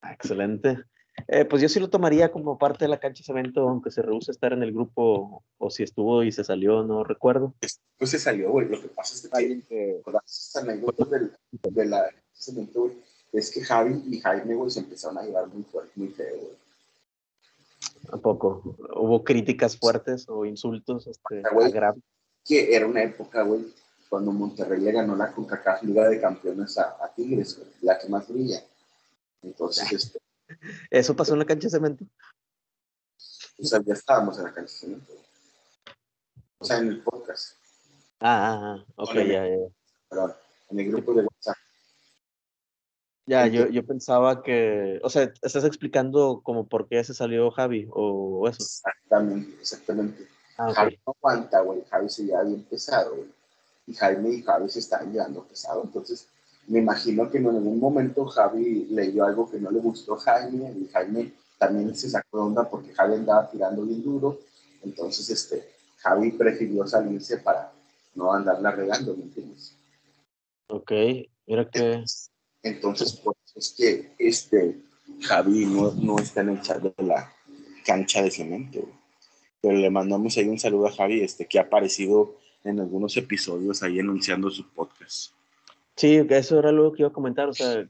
Ah, 0.00 0.12
Excelente. 0.12 0.84
Eh, 1.28 1.44
pues 1.44 1.62
yo 1.62 1.68
sí 1.68 1.78
lo 1.78 1.90
tomaría 1.90 2.32
como 2.32 2.58
parte 2.58 2.84
de 2.84 2.88
la 2.88 2.98
cancha 2.98 3.20
de 3.20 3.26
cemento, 3.26 3.68
aunque 3.68 3.90
se 3.90 4.02
rehúse 4.02 4.30
a 4.30 4.32
estar 4.32 4.52
en 4.52 4.62
el 4.62 4.72
grupo, 4.72 5.44
o 5.58 5.70
si 5.70 5.82
estuvo 5.82 6.22
y 6.22 6.32
se 6.32 6.44
salió, 6.44 6.82
no 6.82 7.04
recuerdo. 7.04 7.54
Pues 7.98 8.10
se 8.10 8.18
salió, 8.18 8.50
güey. 8.50 8.68
Lo 8.68 8.80
que 8.80 8.88
pasa 8.88 9.14
es 9.14 9.28
que 9.28 9.62
que 9.68 10.02
las 10.10 10.56
anécdotas 10.56 11.10
del, 11.10 11.32
de 11.50 11.84
la 11.86 12.10
cemento, 12.32 12.80
güey, 12.82 12.96
es 13.32 13.50
que 13.50 13.62
Javi 13.62 14.02
y 14.10 14.20
Jaime, 14.20 14.54
güey, 14.54 14.70
se 14.70 14.80
empezaron 14.80 15.18
a 15.18 15.22
llevar 15.22 15.48
muy 15.48 15.62
fuerte, 15.64 15.92
muy 15.96 16.08
feo, 16.08 16.36
güey. 16.36 16.62
Tampoco. 18.10 18.76
Hubo 18.96 19.22
críticas 19.22 19.76
fuertes 19.76 20.28
o 20.28 20.44
insultos 20.44 21.06
este, 21.06 21.42
Ah, 21.44 21.50
güey. 21.52 21.72
Que 22.44 22.74
era 22.74 22.86
una 22.86 23.02
época, 23.02 23.42
güey, 23.42 23.72
cuando 24.08 24.32
Monterrey 24.32 24.80
le 24.80 24.92
ganó 24.92 25.14
la 25.14 25.32
CONCACAF 25.32 25.84
Liga 25.84 26.08
de 26.08 26.20
Campeones 26.20 26.76
a, 26.78 26.96
a 27.02 27.12
Tigres, 27.14 27.56
güey, 27.58 27.68
la 27.82 27.98
que 27.98 28.08
más 28.08 28.28
brilla. 28.28 28.62
Entonces, 29.42 29.92
este, 29.92 30.18
Eso 30.90 31.16
pasó 31.16 31.32
en 31.32 31.40
la 31.40 31.44
cancha 31.44 31.66
de 31.66 31.70
cemento. 31.70 32.04
o 33.58 33.64
sea, 33.64 33.80
ya 33.84 33.94
estábamos 33.94 34.38
en 34.38 34.44
la 34.44 34.52
cancha 34.52 34.72
de 34.72 34.78
cemento. 34.78 35.12
O 36.58 36.64
sea, 36.64 36.78
en 36.78 36.88
el 36.88 37.02
podcast, 37.02 37.56
Ah, 38.24 38.52
ah, 38.52 38.76
ah, 38.78 39.02
ok, 39.02 39.14
ya, 39.14 39.48
ya. 39.48 40.36
en 40.70 40.78
el 40.78 40.88
grupo 40.92 41.12
de 41.12 41.22
WhatsApp. 41.22 41.56
Ya, 43.26 43.48
yo, 43.48 43.68
yo 43.68 43.84
pensaba 43.84 44.44
que, 44.44 45.00
o 45.02 45.10
sea, 45.10 45.32
estás 45.42 45.64
explicando 45.64 46.40
como 46.44 46.68
por 46.68 46.88
qué 46.88 47.02
se 47.02 47.14
salió 47.14 47.50
Javi 47.50 47.88
o 47.90 48.48
eso. 48.48 48.62
Exactamente, 48.62 49.56
exactamente. 49.60 50.28
Ah. 50.56 50.72
Javi 50.72 51.00
no 51.04 51.14
aguanta, 51.16 51.60
güey. 51.62 51.84
Javi 51.90 52.08
se 52.10 52.24
lleva 52.24 52.44
bien 52.44 52.62
pesado, 52.64 53.16
güey. 53.16 53.28
Y 53.86 53.94
Jaime 53.94 54.30
y 54.30 54.42
Javi 54.42 54.68
se 54.68 54.78
están 54.78 55.12
llevando 55.12 55.44
pesado. 55.44 55.82
Entonces, 55.82 56.28
me 56.66 56.78
imagino 56.78 57.30
que 57.30 57.38
en 57.38 57.46
algún 57.46 57.78
momento 57.78 58.26
Javi 58.26 58.86
leyó 58.90 59.24
algo 59.24 59.50
que 59.50 59.58
no 59.58 59.70
le 59.70 59.80
gustó 59.80 60.14
a 60.14 60.20
Jaime 60.20 60.72
y 60.80 60.88
Jaime 60.88 61.32
también 61.58 61.94
se 61.94 62.10
sacó 62.10 62.38
de 62.38 62.44
onda 62.44 62.68
porque 62.68 62.94
Javi 62.94 63.14
andaba 63.14 63.50
tirando 63.50 63.82
bien 63.84 64.02
duro. 64.02 64.38
Entonces, 64.82 65.28
este, 65.30 65.68
Javi 65.98 66.32
prefirió 66.32 66.86
salirse 66.86 67.38
para 67.38 67.72
no 68.14 68.32
andarla 68.32 68.72
regando, 68.72 69.16
¿me 69.16 69.24
entiendes? 69.24 69.76
Ok, 70.68 70.92
mira 71.46 71.68
que, 71.68 72.04
Entonces, 72.62 73.12
por 73.12 73.36
eso 73.44 73.58
es 73.58 73.74
que 73.76 74.14
este 74.18 74.82
Javi 75.20 75.66
no, 75.66 75.92
no 75.92 76.18
está 76.18 76.40
en 76.40 76.50
el 76.50 76.62
chat 76.62 76.82
de 76.82 77.04
la 77.04 77.32
cancha 77.84 78.22
de 78.22 78.30
cemento. 78.30 78.88
Pero 79.60 79.76
le 79.76 79.90
mandamos 79.90 80.36
ahí 80.36 80.48
un 80.48 80.58
saludo 80.58 80.88
a 80.88 80.92
Javi, 80.92 81.20
este, 81.20 81.46
que 81.46 81.58
ha 81.58 81.62
aparecido 81.62 82.36
en 82.64 82.80
algunos 82.80 83.16
episodios 83.16 83.82
ahí 83.82 84.00
anunciando 84.00 84.50
su 84.50 84.68
podcast. 84.68 85.32
Sí, 86.02 86.26
eso 86.30 86.58
era 86.58 86.72
lo 86.72 86.92
que 86.92 87.02
iba 87.02 87.10
a 87.10 87.12
comentar, 87.12 87.48
o 87.48 87.54
sea, 87.54 87.86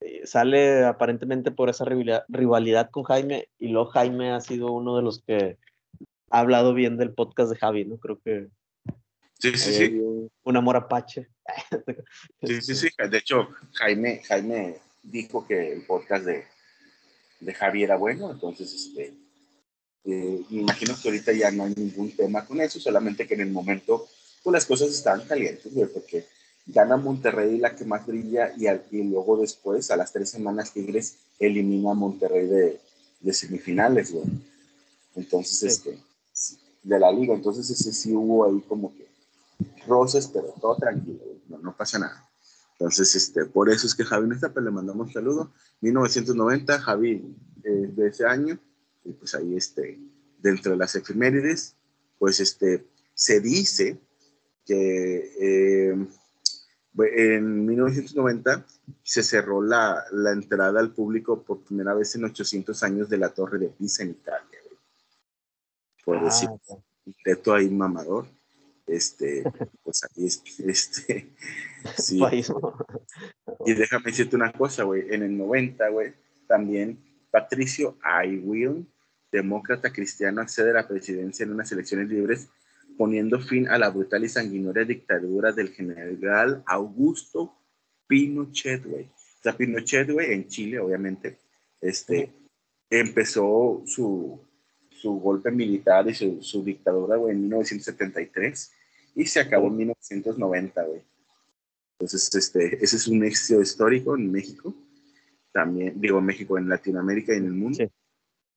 eh, 0.00 0.26
sale 0.26 0.84
aparentemente 0.84 1.52
por 1.52 1.70
esa 1.70 1.84
rivalidad, 1.84 2.24
rivalidad 2.26 2.90
con 2.90 3.04
Jaime 3.04 3.48
y 3.56 3.68
luego 3.68 3.90
Jaime 3.90 4.32
ha 4.32 4.40
sido 4.40 4.72
uno 4.72 4.96
de 4.96 5.02
los 5.02 5.22
que 5.22 5.56
ha 6.30 6.40
hablado 6.40 6.74
bien 6.74 6.96
del 6.96 7.14
podcast 7.14 7.52
de 7.52 7.56
Javi, 7.56 7.84
¿no? 7.84 7.98
Creo 7.98 8.18
que 8.18 8.48
Sí, 9.38 9.52
sí, 9.56 9.72
sí. 9.74 10.00
un, 10.42 10.56
amor 10.56 10.76
apache. 10.76 11.28
Sí, 12.42 12.62
sí, 12.62 12.74
sí. 12.74 12.88
De 13.10 13.18
hecho, 13.18 13.48
Jaime, 13.74 14.22
Jaime 14.24 14.80
dijo 15.04 15.46
que 15.46 15.72
el 15.72 15.82
podcast 15.86 16.24
de, 16.24 16.46
de 17.38 17.54
Javi 17.54 17.84
era 17.84 17.96
bueno, 17.96 18.32
entonces, 18.32 18.74
este, 18.74 19.14
eh, 20.04 20.42
me 20.50 20.62
imagino 20.62 20.94
que 21.00 21.08
ahorita 21.08 21.32
ya 21.32 21.52
no 21.52 21.64
hay 21.64 21.74
ningún 21.76 22.10
tema 22.16 22.44
con 22.44 22.60
eso, 22.60 22.80
solamente 22.80 23.24
que 23.24 23.34
en 23.34 23.42
el 23.42 23.50
momento, 23.50 24.08
pues 24.42 24.52
las 24.52 24.66
cosas 24.66 24.88
estaban 24.88 25.28
calientes, 25.28 25.72
güey, 25.72 25.86
porque 25.86 26.24
gana 26.66 26.96
Monterrey 26.96 27.58
la 27.58 27.74
que 27.76 27.84
más 27.84 28.06
brilla 28.06 28.52
y, 28.56 28.66
al- 28.66 28.84
y 28.90 29.02
luego 29.04 29.36
después, 29.38 29.90
a 29.90 29.96
las 29.96 30.12
tres 30.12 30.30
semanas, 30.30 30.72
Tigres 30.72 31.16
elimina 31.38 31.92
a 31.92 31.94
Monterrey 31.94 32.46
de, 32.46 32.80
de 33.20 33.32
semifinales, 33.32 34.12
güey. 34.12 34.26
Entonces, 35.14 35.58
Sí. 35.82 35.90
este, 35.90 36.58
de 36.82 36.98
la 37.00 37.10
liga, 37.10 37.34
entonces 37.34 37.68
ese 37.70 37.92
sí 37.92 38.14
hubo 38.14 38.44
ahí 38.44 38.60
como 38.68 38.94
que 38.94 39.06
roces, 39.86 40.26
pero 40.28 40.54
todo 40.60 40.76
tranquilo, 40.76 41.18
güey, 41.24 41.40
no, 41.48 41.58
no 41.58 41.76
pasa 41.76 41.98
nada. 41.98 42.22
Entonces, 42.72 43.14
este, 43.16 43.46
por 43.46 43.70
eso 43.70 43.86
es 43.86 43.94
que 43.94 44.04
Javi 44.04 44.28
no 44.28 44.34
está, 44.34 44.52
pero 44.52 44.66
le 44.66 44.70
mandamos 44.70 45.06
un 45.08 45.12
saludo. 45.12 45.50
1990, 45.80 46.78
Javi 46.80 47.34
eh, 47.64 47.70
de 47.70 48.08
ese 48.08 48.26
año, 48.26 48.58
y 49.04 49.12
pues 49.12 49.34
ahí, 49.34 49.56
este, 49.56 49.98
dentro 50.42 50.72
de 50.72 50.78
las 50.78 50.94
efemérides, 50.94 51.74
pues, 52.18 52.38
este, 52.40 52.84
se 53.14 53.40
dice 53.40 53.98
que 54.66 55.32
eh, 55.40 56.06
en 57.04 57.66
1990 57.66 58.64
se 59.02 59.22
cerró 59.22 59.62
la, 59.62 60.04
la 60.12 60.32
entrada 60.32 60.80
al 60.80 60.92
público 60.92 61.42
por 61.42 61.60
primera 61.64 61.94
vez 61.94 62.14
en 62.14 62.24
800 62.24 62.82
años 62.82 63.08
de 63.08 63.18
la 63.18 63.28
Torre 63.30 63.58
de 63.58 63.68
Pisa 63.68 64.02
en 64.02 64.10
Italia. 64.10 64.58
güey. 64.64 64.78
Por 66.04 66.24
decir, 66.24 66.48
Ah, 66.48 66.54
ok. 66.54 66.82
un 67.06 67.14
teto 67.24 67.54
ahí 67.54 67.68
mamador. 67.68 68.26
Este, 68.86 69.42
pues 69.82 70.02
ahí, 70.04 70.26
este, 70.68 71.34
sí. 71.98 72.18
País, 72.20 72.48
¿no? 72.50 72.76
Y 73.66 73.74
déjame 73.74 74.04
decirte 74.06 74.36
una 74.36 74.52
cosa, 74.52 74.84
güey. 74.84 75.12
En 75.12 75.22
el 75.22 75.36
90, 75.36 75.88
güey, 75.88 76.14
también 76.46 76.98
Patricio 77.30 77.98
Aylwin, 78.02 78.88
demócrata 79.32 79.92
cristiano, 79.92 80.40
accede 80.40 80.70
a 80.70 80.74
la 80.74 80.88
presidencia 80.88 81.44
en 81.44 81.52
unas 81.52 81.70
elecciones 81.72 82.08
libres, 82.08 82.48
poniendo 82.96 83.40
fin 83.40 83.68
a 83.68 83.78
la 83.78 83.90
brutal 83.90 84.24
y 84.24 84.28
sanguinaria 84.28 84.84
dictadura 84.84 85.52
del 85.52 85.70
general 85.70 86.62
Augusto 86.66 87.54
Pinochet, 88.06 88.84
güey. 88.84 89.04
O 89.04 89.42
sea, 89.42 89.56
Pinochet, 89.56 90.10
güey, 90.10 90.32
en 90.32 90.48
Chile, 90.48 90.78
obviamente, 90.78 91.38
este, 91.80 92.32
empezó 92.90 93.82
su, 93.86 94.40
su 94.90 95.12
golpe 95.20 95.50
militar 95.50 96.08
y 96.08 96.14
su, 96.14 96.42
su 96.42 96.64
dictadura, 96.64 97.16
güey, 97.16 97.34
en 97.34 97.42
1973 97.42 98.72
y 99.14 99.26
se 99.26 99.40
acabó 99.40 99.68
en 99.68 99.76
1990, 99.78 100.84
güey. 100.84 101.02
Entonces, 101.98 102.34
este, 102.34 102.84
ese 102.84 102.96
es 102.96 103.08
un 103.08 103.24
éxito 103.24 103.60
histórico 103.60 104.14
en 104.14 104.30
México, 104.30 104.74
también, 105.52 105.98
digo, 105.98 106.20
México, 106.20 106.58
en 106.58 106.68
Latinoamérica 106.68 107.32
y 107.32 107.38
en 107.38 107.46
el 107.46 107.52
mundo. 107.52 107.78
Sí. 107.78 107.90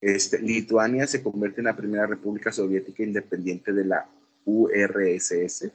Este, 0.01 0.41
Lituania 0.41 1.07
se 1.07 1.23
convierte 1.23 1.61
en 1.61 1.65
la 1.65 1.75
primera 1.75 2.05
república 2.05 2.51
soviética 2.51 3.03
independiente 3.03 3.73
de 3.73 3.85
la 3.85 4.09
URSS. 4.49 5.71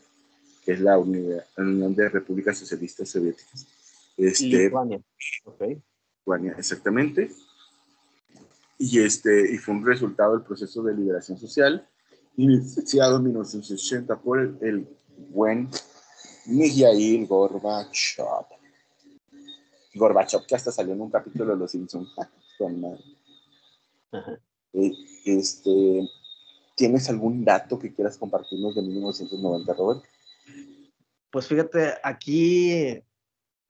que 0.64 0.73
es 0.73 0.81
la 0.81 0.99
Unión 0.99 1.95
de 1.95 2.09
Repúblicas 2.09 2.57
Socialistas 2.59 3.11
Soviéticas. 3.11 3.66
Este, 4.16 4.47
Lituania. 4.47 5.00
Ok. 5.45 5.62
Lituania, 6.21 6.54
exactamente. 6.59 7.31
Y, 8.78 9.00
este, 9.00 9.52
y 9.52 9.59
fue 9.59 9.75
un 9.75 9.85
resultado 9.87 10.33
del 10.33 10.43
proceso 10.43 10.83
de 10.83 10.95
liberación 10.95 11.38
social 11.38 11.87
iniciado 12.37 13.19
en 13.19 13.25
1980 13.25 14.21
por 14.21 14.40
el, 14.40 14.59
el 14.62 14.88
buen 15.28 15.69
Mikhail 16.47 17.26
Gorbachev. 17.26 18.47
Gorbachev, 19.95 20.47
que 20.47 20.54
hasta 20.57 20.73
salió 20.73 20.95
en 20.95 21.02
un 21.02 21.11
capítulo 21.11 21.52
de 21.52 21.57
Los 21.59 21.71
Simpsons. 21.71 22.09
Con 22.59 22.81
madre. 22.81 23.04
Ajá. 24.12 24.38
Eh, 24.73 24.93
Este, 25.25 26.09
¿Tienes 26.75 27.09
algún 27.09 27.45
dato 27.45 27.78
que 27.78 27.93
quieras 27.93 28.19
compartirnos 28.19 28.75
de 28.75 28.83
1990, 28.83 29.75
Robert? 29.75 30.04
Pues 31.31 31.47
fíjate, 31.47 31.95
aquí, 32.02 33.02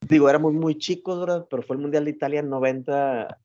digo, 0.09 0.29
éramos 0.29 0.53
muy 0.53 0.79
chicos, 0.79 1.21
¿verdad? 1.21 1.47
Pero 1.51 1.63
fue 1.63 1.77
el 1.77 1.83
Mundial 1.83 2.05
de 2.05 2.11
Italia 2.11 2.41
en 2.41 2.51
90 2.51 3.39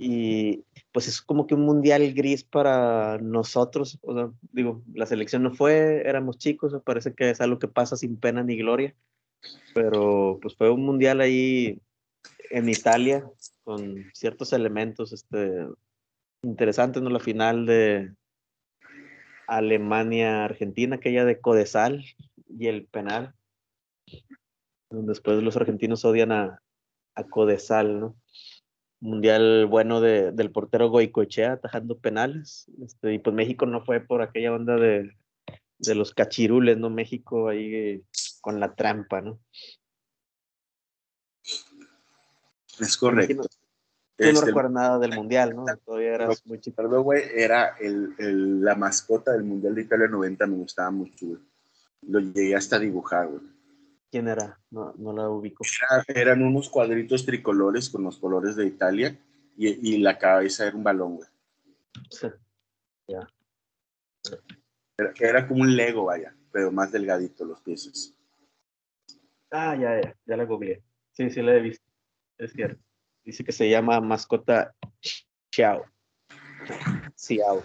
y 0.00 0.64
pues 0.92 1.08
es 1.08 1.20
como 1.20 1.46
que 1.46 1.54
un 1.54 1.62
mundial 1.62 2.14
gris 2.14 2.44
para 2.44 3.18
nosotros. 3.18 3.98
O 4.02 4.14
sea, 4.14 4.30
digo, 4.52 4.82
la 4.94 5.06
selección 5.06 5.42
no 5.42 5.52
fue, 5.52 6.02
éramos 6.08 6.38
chicos, 6.38 6.72
me 6.72 6.80
parece 6.80 7.14
que 7.14 7.30
es 7.30 7.40
algo 7.40 7.58
que 7.58 7.66
pasa 7.66 7.96
sin 7.96 8.16
pena 8.16 8.44
ni 8.44 8.56
gloria. 8.56 8.94
Pero 9.74 10.38
pues 10.40 10.54
fue 10.56 10.70
un 10.70 10.84
mundial 10.84 11.20
ahí 11.20 11.80
en 12.50 12.68
Italia 12.68 13.28
con 13.64 14.04
ciertos 14.14 14.52
elementos 14.52 15.12
este, 15.12 15.66
interesantes, 16.42 17.02
¿no? 17.02 17.10
La 17.10 17.20
final 17.20 17.66
de 17.66 18.12
Alemania-Argentina, 19.48 20.96
aquella 20.96 21.24
de 21.24 21.40
Codesal 21.40 22.04
y 22.48 22.68
el 22.68 22.86
penal. 22.86 23.34
Después 24.90 25.42
los 25.42 25.56
argentinos 25.56 26.04
odian 26.04 26.32
a, 26.32 26.62
a 27.14 27.24
Codesal, 27.24 27.98
¿no? 27.98 28.16
Mundial 29.00 29.66
bueno 29.66 30.00
de, 30.00 30.32
del 30.32 30.50
portero 30.50 30.90
Goicoechea 30.90 31.52
atajando 31.52 31.98
penales. 31.98 32.70
Este, 32.82 33.14
y 33.14 33.18
pues 33.18 33.34
México 33.34 33.64
no 33.66 33.84
fue 33.84 34.00
por 34.00 34.22
aquella 34.22 34.52
onda 34.52 34.76
de, 34.76 35.16
de 35.78 35.94
los 35.94 36.12
cachirules, 36.14 36.78
¿no? 36.78 36.90
México 36.90 37.48
ahí 37.48 37.74
eh, 37.74 38.02
con 38.40 38.60
la 38.60 38.74
trampa, 38.74 39.20
¿no? 39.20 39.40
Es 42.80 42.96
correcto. 42.96 43.48
Tú 44.18 44.24
no 44.24 44.30
Este, 44.30 44.46
recuerdas 44.46 44.72
nada 44.72 44.98
del 44.98 45.14
mundial, 45.14 45.54
¿no? 45.54 45.64
Todavía 45.84 46.14
eras 46.16 46.44
muy 46.44 46.60
chico. 46.60 47.02
Güey, 47.02 47.22
era 47.36 47.76
el, 47.78 48.14
el- 48.18 48.60
la 48.62 48.74
mascota 48.74 49.30
del 49.32 49.44
Mundial 49.44 49.76
de 49.76 49.82
Italia 49.82 50.08
90, 50.08 50.44
me 50.48 50.56
gustaba 50.56 50.90
mucho, 50.90 51.24
güey. 51.26 51.38
Lo 52.02 52.18
llegué 52.18 52.56
hasta 52.56 52.76
a 52.76 52.78
dibujar, 52.80 53.28
güey. 53.28 53.42
¿Quién 54.10 54.26
era? 54.26 54.58
No, 54.70 54.92
no 54.98 55.12
la 55.12 55.28
ubico. 55.28 55.62
Era- 55.80 56.04
eran 56.20 56.42
unos 56.42 56.68
cuadritos 56.68 57.24
tricolores 57.24 57.88
con 57.88 58.02
los 58.02 58.18
colores 58.18 58.56
de 58.56 58.66
Italia 58.66 59.16
y, 59.56 59.94
y 59.94 59.98
la 59.98 60.18
cabeza 60.18 60.66
era 60.66 60.76
un 60.76 60.82
balón, 60.82 61.16
güey. 61.16 61.28
Era, 64.96 65.12
era 65.20 65.46
como 65.46 65.62
un 65.62 65.76
Lego, 65.76 66.06
vaya, 66.06 66.34
pero 66.50 66.72
más 66.72 66.90
delgadito 66.90 67.44
los 67.44 67.60
piezas. 67.60 68.14
Ah, 69.50 69.76
ya, 69.76 70.00
ya, 70.00 70.16
ya 70.26 70.36
la 70.36 70.44
googleé. 70.44 70.82
Sí, 71.12 71.30
sí 71.30 71.40
la 71.40 71.54
he 71.54 71.60
visto. 71.60 71.84
Es 72.36 72.52
cierto. 72.52 72.82
Dice 73.28 73.44
que 73.44 73.52
se 73.52 73.68
llama 73.68 74.00
mascota 74.00 74.74
Xiao. 75.52 75.84
Xiao. 77.14 77.62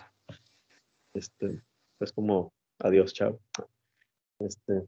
Este, 1.14 1.64
es 2.02 2.12
como 2.12 2.52
adiós, 2.80 3.14
chao. 3.14 3.40
Este, 4.40 4.86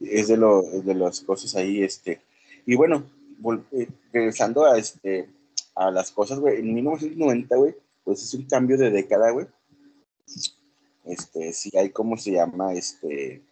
Es 0.00 0.28
de, 0.28 0.38
lo, 0.38 0.62
de 0.62 0.94
las 0.94 1.20
cosas 1.20 1.54
ahí, 1.54 1.82
este. 1.82 2.22
Y 2.64 2.76
bueno, 2.76 3.04
eh, 3.72 3.88
regresando 4.10 4.64
a, 4.64 4.78
este, 4.78 5.28
a 5.74 5.90
las 5.90 6.10
cosas, 6.10 6.38
güey, 6.38 6.60
en 6.60 6.72
1990, 6.72 7.56
güey, 7.56 7.76
pues 8.04 8.22
es 8.22 8.32
un 8.32 8.46
cambio 8.46 8.78
de 8.78 8.90
década, 8.90 9.32
güey. 9.32 9.48
Este, 11.04 11.52
sí 11.52 11.70
hay, 11.76 11.90
¿cómo 11.90 12.16
se 12.16 12.30
llama? 12.30 12.72
Este, 12.72 13.42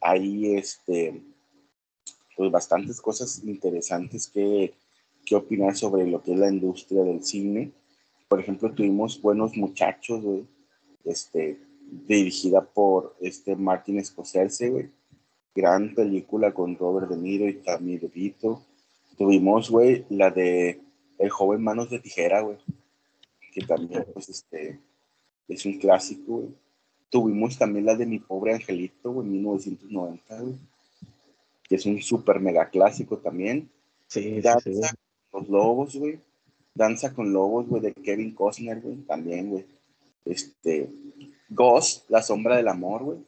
hay, 0.00 0.56
este, 0.56 1.22
pues 2.36 2.50
bastantes 2.50 3.00
cosas 3.00 3.42
interesantes 3.44 4.28
que, 4.28 4.74
que 5.24 5.34
opinar 5.34 5.74
sobre 5.74 6.06
lo 6.06 6.22
que 6.22 6.34
es 6.34 6.38
la 6.38 6.50
industria 6.50 7.02
del 7.02 7.24
cine. 7.24 7.72
Por 8.28 8.40
ejemplo, 8.40 8.72
tuvimos 8.72 9.20
Buenos 9.20 9.56
Muchachos, 9.56 10.22
güey, 10.22 10.46
este, 11.04 11.58
dirigida 12.06 12.62
por 12.62 13.16
este 13.20 13.56
Martin 13.56 14.04
Scorsese, 14.04 14.70
güey. 14.70 14.90
Gran 15.54 15.94
película 15.94 16.52
con 16.52 16.76
Robert 16.76 17.08
De 17.08 17.16
Niro 17.16 17.48
y 17.48 17.54
Tammy 17.54 17.96
DeVito. 17.96 18.62
Tuvimos, 19.16 19.70
güey, 19.70 20.04
la 20.10 20.30
de 20.30 20.82
El 21.18 21.30
joven 21.30 21.62
Manos 21.62 21.88
de 21.88 21.98
Tijera, 21.98 22.42
güey, 22.42 22.58
que 23.54 23.62
también, 23.62 24.04
pues, 24.12 24.28
este, 24.28 24.78
es 25.48 25.64
un 25.64 25.78
clásico, 25.78 26.40
güey. 26.40 26.48
Tuvimos 27.08 27.56
también 27.56 27.86
la 27.86 27.94
de 27.94 28.04
Mi 28.04 28.18
Pobre 28.18 28.52
Angelito, 28.52 29.12
güey, 29.12 29.26
en 29.26 29.32
1990, 29.32 30.40
güey, 30.42 30.56
que 31.68 31.76
es 31.76 31.86
un 31.86 32.00
súper 32.00 32.40
mega 32.40 32.68
clásico 32.70 33.18
también. 33.18 33.70
sí, 34.06 34.40
Danza 34.40 34.70
sí. 34.70 34.96
con 35.30 35.42
los 35.42 35.50
lobos, 35.50 35.96
güey. 35.96 36.20
Danza 36.74 37.14
con 37.14 37.32
lobos, 37.32 37.66
güey, 37.66 37.82
de 37.82 37.92
Kevin 37.92 38.34
Costner, 38.34 38.80
güey, 38.80 38.96
también, 39.06 39.50
güey. 39.50 39.66
Este, 40.24 40.90
Ghost, 41.48 42.10
La 42.10 42.22
Sombra 42.22 42.56
del 42.56 42.68
Amor, 42.68 43.02
güey. 43.02 43.18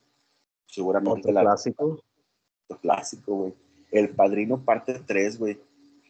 Seguramente 0.67 1.21
Otro 1.21 1.33
la 1.33 1.43
clásico. 1.43 2.03
clásico, 2.83 3.35
güey. 3.35 3.55
El 3.91 4.11
Padrino 4.11 4.63
parte 4.63 5.01
3, 5.07 5.39
güey, 5.39 5.59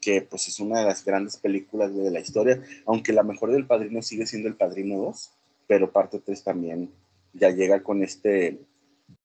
que 0.01 0.23
pues 0.23 0.49
es 0.49 0.59
una 0.59 0.81
de 0.81 0.87
las 0.87 1.05
grandes 1.05 1.37
películas 1.37 1.93
güey, 1.93 2.05
de 2.05 2.11
la 2.11 2.21
historia, 2.21 2.61
aunque 2.87 3.13
la 3.13 3.23
mejor 3.23 3.53
del 3.53 3.67
Padrino 3.67 4.03
sigue 4.03 4.27
siendo 4.27 4.49
El 4.49 4.57
Padrino 4.57 4.99
2, 4.99 5.31
pero 5.69 5.93
parte 5.93 6.19
3 6.19 6.43
también 6.43 6.91
ya 7.33 7.51
llega 7.51 7.83
con 7.83 8.03
este, 8.03 8.59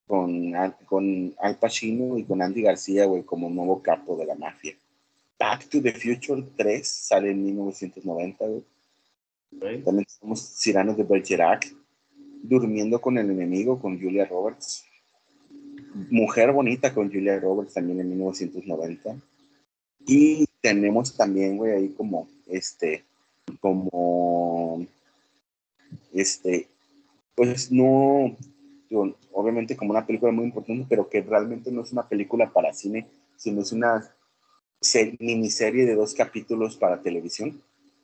con, 0.08 0.56
Al- 0.56 0.76
con 0.86 1.34
Al 1.40 1.58
Pacino 1.58 2.18
y 2.18 2.24
con 2.24 2.42
Andy 2.42 2.62
García, 2.62 3.06
güey, 3.06 3.24
como 3.24 3.50
nuevo 3.50 3.82
capo 3.82 4.16
de 4.18 4.26
la 4.26 4.36
mafia. 4.36 4.76
Back 5.40 5.68
to 5.70 5.82
the 5.82 5.92
Future 5.94 6.44
3 6.56 6.88
sale 6.88 7.32
en 7.32 7.44
1990, 7.44 8.46
güey. 8.48 8.64
También 9.84 10.06
tenemos 10.20 10.42
Ciranos 10.60 10.98
de 10.98 11.04
Bergerac, 11.04 11.74
Durmiendo 12.46 13.00
con 13.00 13.18
el 13.18 13.30
enemigo 13.32 13.80
con 13.80 14.00
Julia 14.02 14.26
Roberts. 14.26 14.86
Mujer 16.10 16.52
bonita 16.52 16.94
con 16.94 17.10
Julia 17.12 17.40
Roberts 17.40 17.74
también 17.74 18.02
en 18.02 18.10
1990. 18.10 19.16
Y 20.06 20.46
tenemos 20.60 21.16
también, 21.16 21.56
güey, 21.56 21.72
ahí 21.72 21.90
como, 21.90 22.28
este, 22.48 23.06
como, 23.62 24.86
este, 26.14 26.68
pues 27.36 27.72
no, 27.72 28.36
digo, 28.94 29.18
obviamente 29.32 29.76
como 29.76 29.92
una 29.92 30.06
película 30.06 30.32
muy 30.32 30.46
importante, 30.46 30.86
pero 30.88 31.10
que 31.10 31.22
realmente 31.22 31.72
no 31.72 31.82
es 31.82 31.92
una 31.92 32.08
película 32.08 32.52
para 32.54 32.74
cine, 32.74 33.08
sino 33.36 33.62
es 33.62 33.72
una 33.72 34.16
se- 34.80 35.18
miniserie 35.20 35.86
de 35.86 35.96
dos 35.96 36.14
capítulos 36.14 36.78
para 36.78 37.02
televisión. 37.02 37.62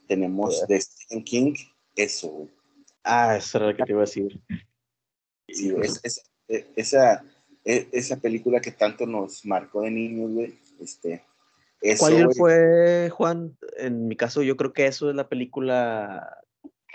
Tenemos 0.08 0.66
de 0.68 0.82
Stephen 0.82 1.24
King, 1.24 1.54
eso, 1.96 2.30
güey. 2.30 2.50
Ah, 3.04 3.38
eso 3.38 3.58
era 3.60 3.68
lo 3.68 3.78
que 3.78 3.84
te 3.84 3.92
iba 3.92 4.02
a 4.02 4.06
decir. 4.06 4.42
Sí, 5.48 5.74
es, 5.82 6.00
es- 6.04 6.24
e- 6.48 6.66
esa, 6.76 7.24
e- 7.64 7.88
esa 7.92 8.18
película 8.18 8.60
que 8.60 8.72
tanto 8.72 9.06
nos 9.06 9.46
marcó 9.46 9.82
de 9.82 9.92
niños, 9.92 10.32
güey. 10.32 10.58
Este, 10.80 11.24
eso, 11.82 12.00
¿Cuál 12.06 12.34
fue, 12.34 13.10
Juan? 13.12 13.58
En 13.78 14.08
mi 14.08 14.16
caso, 14.16 14.42
yo 14.42 14.58
creo 14.58 14.74
que 14.74 14.88
eso 14.88 15.10
es 15.10 15.16
la 15.16 15.30
película 15.30 16.39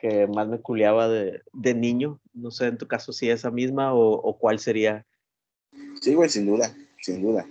que 0.09 0.27
más 0.27 0.47
me 0.49 0.61
culeaba 0.61 1.09
de, 1.09 1.41
de 1.55 1.75
niño. 1.75 2.21
No 2.35 2.51
sé 2.51 2.67
en 2.67 2.77
tu 2.77 2.87
caso 2.87 3.11
si 3.15 3.31
esa 3.31 3.51
misma 3.51 3.95
o, 3.95 4.11
o 4.13 4.37
cuál 4.39 4.59
sería. 4.59 5.07
Sí, 6.03 6.13
güey, 6.15 6.29
sin 6.29 6.45
duda, 6.45 6.77
sin 7.01 7.23
duda. 7.23 7.47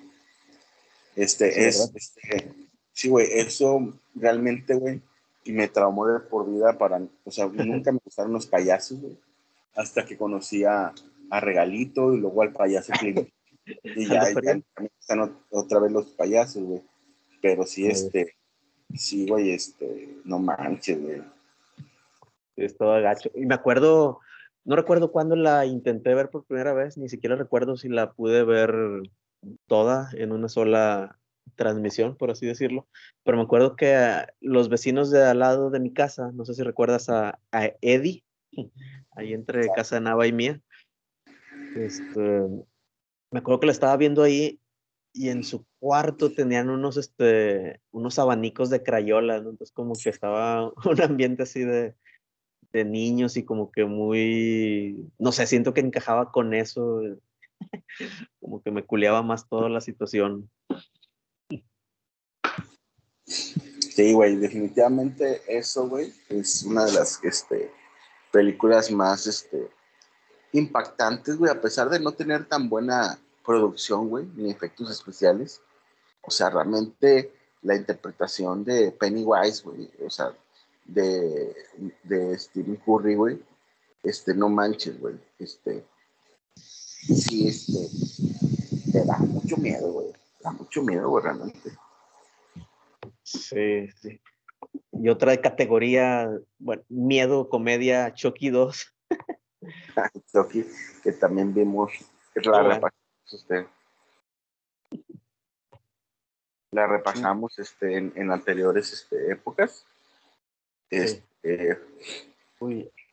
Este, 1.16 1.52
Sí, 1.52 1.60
es, 1.62 1.92
este, 1.96 2.54
sí, 2.92 3.10
güey, 3.10 3.28
eso 3.32 3.94
realmente, 4.13 4.76
güey, 4.76 5.02
me 5.46 5.68
traumó 5.68 6.06
de 6.06 6.20
por 6.20 6.48
vida 6.48 6.78
para, 6.78 7.02
o 7.24 7.32
sea, 7.32 7.48
nunca 7.54 7.92
me 7.92 8.00
gustaron 8.04 8.34
los 8.34 8.46
payasos, 8.46 9.02
güey, 9.02 9.18
hasta 9.76 10.06
que 10.06 10.16
conocí 10.16 10.63
a, 10.63 10.94
a 11.32 11.39
Regalito 11.39 12.13
y 12.13 12.20
luego 12.20 12.44
al 12.44 12.54
payaso 12.54 12.94
Clint. 13.00 13.30
Y 13.96 14.08
ya, 14.10 14.30
ya 14.30 14.56
me 14.56 14.89
gustan 15.00 15.20
ot- 15.20 15.38
otra 15.50 15.80
vez 15.80 15.89
los 15.92 16.08
payasos, 16.08 16.62
güey. 16.62 16.82
Pero 17.42 17.66
sí, 17.66 17.88
este, 17.88 18.36
sí, 18.94 19.26
güey, 19.26 19.52
este, 19.52 20.18
no 20.26 20.38
manches, 20.38 21.02
güey. 21.02 21.24
Estaba 22.56 23.00
gacho. 23.00 23.32
Y 23.36 23.46
me 23.46 23.56
acuerdo, 23.56 24.20
no 24.66 24.76
recuerdo 24.76 25.12
cuándo 25.12 25.36
la 25.36 25.66
intenté 25.66 26.13
ver 26.13 26.30
por 26.30 26.46
primera 26.46 26.74
vez, 26.74 26.98
ni 26.98 27.10
siquiera 27.10 27.36
recuerdo 27.36 27.78
si 27.78 27.89
la 27.89 28.13
pude 28.13 28.44
ver 28.44 28.74
toda 29.68 30.10
en 30.13 30.32
una 30.32 30.50
sola 30.50 31.20
transmisión, 31.56 32.16
por 32.16 32.32
así 32.32 32.46
decirlo. 32.46 32.88
Pero 33.24 33.38
me 33.38 33.44
acuerdo 33.44 33.76
que 33.76 34.26
los 34.42 34.70
vecinos 34.70 35.12
de 35.12 35.24
al 35.24 35.39
lado 35.39 35.70
de 35.70 35.80
mi 35.80 35.94
casa, 35.94 36.32
no 36.34 36.46
sé 36.46 36.54
si 36.54 36.63
recuerdas 36.63 37.10
a, 37.10 37.39
a 37.52 37.72
Eddie, 37.82 38.24
ahí 39.12 39.34
entre 39.34 39.68
casa 39.76 39.96
de 39.96 40.02
Nava 40.02 40.28
y 40.28 40.34
mía, 40.34 40.62
Este, 41.76 42.20
me 43.32 43.39
acuerdo 43.39 43.60
que 43.60 43.68
la 43.68 43.72
estaba 43.72 43.98
viendo 43.98 44.24
ahí 44.24 44.60
y 45.13 45.30
en 45.30 45.44
su 45.44 45.66
cuarto 45.80 46.32
tenían 46.34 46.70
unos, 46.70 46.98
este, 46.98 47.82
unos 47.92 48.18
abanicos 48.18 48.70
de 48.70 48.84
crayola, 48.84 49.39
¿no? 49.42 49.52
entonces 49.52 49.74
como 49.74 49.94
que 49.94 50.10
estaba 50.10 50.72
un 50.86 51.02
ambiente 51.02 51.44
así 51.44 51.63
de, 51.63 51.96
de 52.74 52.84
niños 52.84 53.38
y 53.38 53.46
como 53.46 53.72
que 53.72 53.86
muy, 53.86 55.10
no 55.20 55.32
sé, 55.32 55.46
siento 55.46 55.74
que 55.74 55.82
encajaba 55.82 56.32
con 56.32 56.54
eso, 56.56 57.02
como 58.42 58.62
que 58.62 58.72
me 58.72 58.84
culeaba 58.84 59.22
más 59.22 59.48
toda 59.48 59.70
la 59.70 59.80
situación. 59.80 60.50
Sí, 63.26 64.14
güey, 64.14 64.36
definitivamente 64.38 65.42
eso, 65.48 65.88
güey, 65.88 66.12
es 66.30 66.64
una 66.64 66.86
de 66.86 66.94
las 66.94 67.24
este, 67.24 67.72
películas 68.32 68.92
más 68.92 69.28
este, 69.28 69.70
impactantes, 70.52 71.38
güey, 71.38 71.52
a 71.52 71.62
pesar 71.62 71.90
de 71.90 72.00
no 72.00 72.12
tener 72.14 72.46
tan 72.46 72.70
buena 72.70 73.20
producción, 73.46 74.10
güey, 74.10 74.26
ni 74.36 74.50
efectos 74.50 74.90
especiales. 74.90 75.62
O 76.24 76.32
sea, 76.32 76.50
realmente 76.50 77.32
la 77.62 77.76
interpretación 77.76 78.64
de 78.64 78.92
Pennywise, 78.92 79.62
güey, 79.64 79.92
o 80.04 80.10
sea, 80.10 80.34
de, 80.86 81.56
de 82.04 82.38
Stephen 82.38 82.78
Curry, 82.78 83.15
güey, 83.15 83.43
este, 84.04 84.34
no 84.34 84.50
manches, 84.50 85.00
güey, 85.00 85.15
este, 85.39 85.86
sí, 86.56 87.48
este, 87.48 88.91
te 88.91 89.06
da 89.06 89.17
mucho 89.17 89.58
miedo, 89.58 89.91
güey, 89.91 90.13
da 90.41 90.52
mucho 90.52 90.84
miedo, 90.84 91.10
güey, 91.10 91.24
realmente. 91.24 91.72
Sí, 93.24 93.89
sí. 94.02 94.22
Y 94.91 95.10
otra 95.10 95.36
categoría, 95.38 96.30
bueno, 96.60 96.84
miedo, 96.89 97.50
comedia, 97.50 98.13
Chucky 98.13 98.50
2. 98.50 98.96
Chucky, 100.32 100.65
que 101.04 101.12
también 101.13 101.54
vimos, 101.54 101.91
la 102.36 102.91
usted. 103.32 103.65
La 106.72 106.88
repasamos 106.88 107.60
este, 107.60 107.98
en, 107.98 108.32
anteriores 108.32 108.93
este, 108.93 109.32
épocas. 109.32 109.86
Este, 110.94 111.80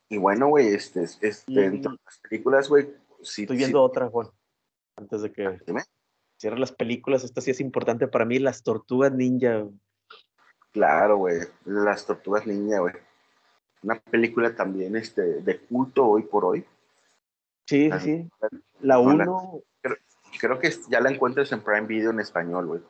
Y 0.09 0.17
bueno, 0.17 0.47
güey, 0.47 0.67
este, 0.67 1.03
este, 1.03 1.65
entre 1.65 1.91
las 2.05 2.19
películas, 2.19 2.69
güey. 2.69 2.89
estoy 3.21 3.57
viendo 3.57 3.81
otra, 3.81 4.07
Juan. 4.09 4.29
Antes 4.95 5.21
de 5.21 5.31
que 5.31 5.59
cierre 6.37 6.59
las 6.59 6.71
películas, 6.71 7.23
esta 7.23 7.39
sí 7.39 7.51
es 7.51 7.61
importante 7.61 8.07
para 8.07 8.25
mí, 8.25 8.39
las 8.39 8.63
tortugas 8.63 9.13
ninja. 9.13 9.67
Claro, 10.71 11.17
güey, 11.17 11.39
las 11.65 12.05
tortugas 12.05 12.47
ninja, 12.47 12.79
güey. 12.79 12.93
Una 13.83 13.99
película 13.99 14.55
también 14.55 14.95
este, 14.95 15.21
de 15.21 15.59
culto 15.59 16.05
hoy 16.05 16.23
por 16.23 16.45
hoy. 16.45 16.65
Sí, 17.67 17.89
sí. 17.99 18.29
La 18.79 18.99
1. 18.99 19.61
Creo, 20.39 20.59
que 20.59 20.73
ya 20.89 20.99
la 20.99 21.11
encuentras 21.11 21.51
en 21.51 21.61
Prime 21.61 21.87
Video 21.87 22.11
en 22.11 22.19
español, 22.19 22.65
güey. 22.65 22.81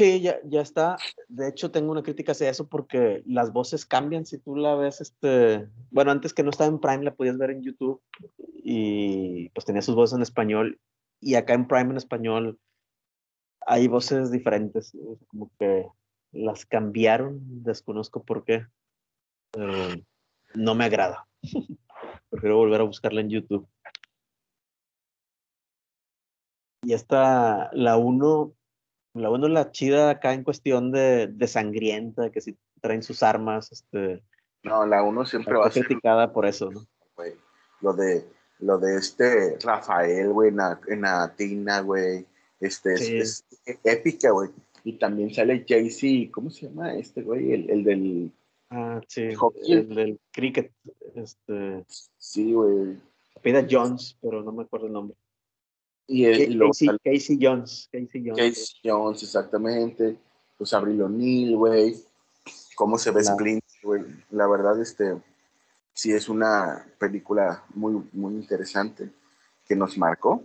Sí, 0.00 0.22
ya, 0.22 0.40
ya 0.44 0.62
está. 0.62 0.96
De 1.28 1.46
hecho, 1.46 1.70
tengo 1.70 1.92
una 1.92 2.02
crítica 2.02 2.32
hacia 2.32 2.48
eso 2.48 2.66
porque 2.66 3.22
las 3.26 3.52
voces 3.52 3.84
cambian. 3.84 4.24
Si 4.24 4.38
tú 4.38 4.56
la 4.56 4.74
ves, 4.74 5.02
este. 5.02 5.68
Bueno, 5.90 6.10
antes 6.10 6.32
que 6.32 6.42
no 6.42 6.48
estaba 6.48 6.70
en 6.70 6.80
Prime, 6.80 7.04
la 7.04 7.14
podías 7.14 7.36
ver 7.36 7.50
en 7.50 7.62
YouTube 7.62 8.00
y 8.38 9.50
pues 9.50 9.66
tenía 9.66 9.82
sus 9.82 9.94
voces 9.94 10.16
en 10.16 10.22
español. 10.22 10.80
Y 11.20 11.34
acá 11.34 11.52
en 11.52 11.68
Prime 11.68 11.90
en 11.90 11.98
español 11.98 12.58
hay 13.66 13.88
voces 13.88 14.30
diferentes. 14.30 14.96
Como 15.26 15.50
que 15.58 15.86
las 16.32 16.64
cambiaron, 16.64 17.62
desconozco 17.62 18.24
por 18.24 18.46
qué. 18.46 18.64
no 20.54 20.74
me 20.74 20.84
agrada. 20.84 21.28
Prefiero 22.30 22.56
volver 22.56 22.80
a 22.80 22.84
buscarla 22.84 23.20
en 23.20 23.28
YouTube. 23.28 23.68
Y 26.84 26.94
esta, 26.94 27.68
la 27.74 27.98
1, 27.98 28.54
la 29.14 29.30
1 29.30 29.46
es 29.46 29.52
la 29.52 29.70
chida 29.70 30.10
acá 30.10 30.32
en 30.34 30.44
cuestión 30.44 30.92
de, 30.92 31.26
de 31.26 31.48
sangrienta, 31.48 32.30
que 32.30 32.40
si 32.40 32.56
traen 32.80 33.02
sus 33.02 33.22
armas, 33.22 33.72
este. 33.72 34.22
No, 34.62 34.86
la 34.86 35.02
1 35.02 35.24
siempre 35.26 35.56
va 35.56 35.66
a 35.66 35.70
ser 35.70 35.86
criticada 35.86 36.32
por 36.32 36.46
eso, 36.46 36.70
¿no? 36.70 36.86
lo 37.80 37.94
de 37.94 38.26
lo 38.60 38.78
de 38.78 38.96
este 38.96 39.58
Rafael, 39.62 40.32
güey, 40.32 40.50
en 40.50 41.00
la, 41.02 41.34
tina, 41.36 41.80
güey. 41.80 42.26
Este 42.60 42.92
es, 43.20 43.44
épica, 43.84 44.30
güey. 44.30 44.50
Y 44.84 44.94
también 44.94 45.32
sale 45.32 45.64
Jay-Z, 45.66 46.30
¿cómo 46.32 46.50
se 46.50 46.66
llama 46.66 46.94
este 46.94 47.22
güey? 47.22 47.52
El, 47.52 47.70
el 47.70 47.84
del. 47.84 48.32
Ah, 48.68 49.00
sí. 49.08 49.28
El 49.66 49.94
del 49.94 50.20
cricket. 50.30 50.72
Este. 51.14 51.84
Sí, 52.18 52.52
güey. 52.52 52.98
Pida 53.42 53.66
Jones, 53.68 54.18
pero 54.20 54.42
no 54.42 54.52
me 54.52 54.64
acuerdo 54.64 54.86
el 54.86 54.92
nombre. 54.92 55.16
Y, 56.12 56.24
el, 56.24 56.58
Casey, 57.04 57.38
Jones. 57.40 57.88
Casey 57.92 58.24
Jones. 58.26 58.36
Casey 58.36 58.80
Jones, 58.82 59.22
exactamente. 59.22 60.18
Pues 60.58 60.74
Abril 60.74 61.02
O'Neill, 61.02 61.56
güey. 61.56 61.94
Cómo 62.74 62.98
se 62.98 63.12
ve 63.12 63.22
Splint, 63.22 63.64
güey. 63.84 64.04
La 64.30 64.48
verdad, 64.48 64.80
este. 64.80 65.22
Sí, 65.92 66.12
es 66.12 66.28
una 66.28 66.84
película 66.98 67.64
muy, 67.74 68.08
muy 68.12 68.34
interesante 68.34 69.08
que 69.64 69.76
nos 69.76 69.96
marcó. 69.96 70.42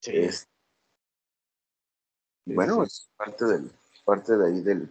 Sí. 0.00 0.28
bueno, 2.44 2.84
es 2.84 3.10
parte 3.16 3.44
del, 3.44 3.72
parte 4.04 4.36
de 4.36 4.46
ahí 4.46 4.60
del, 4.60 4.88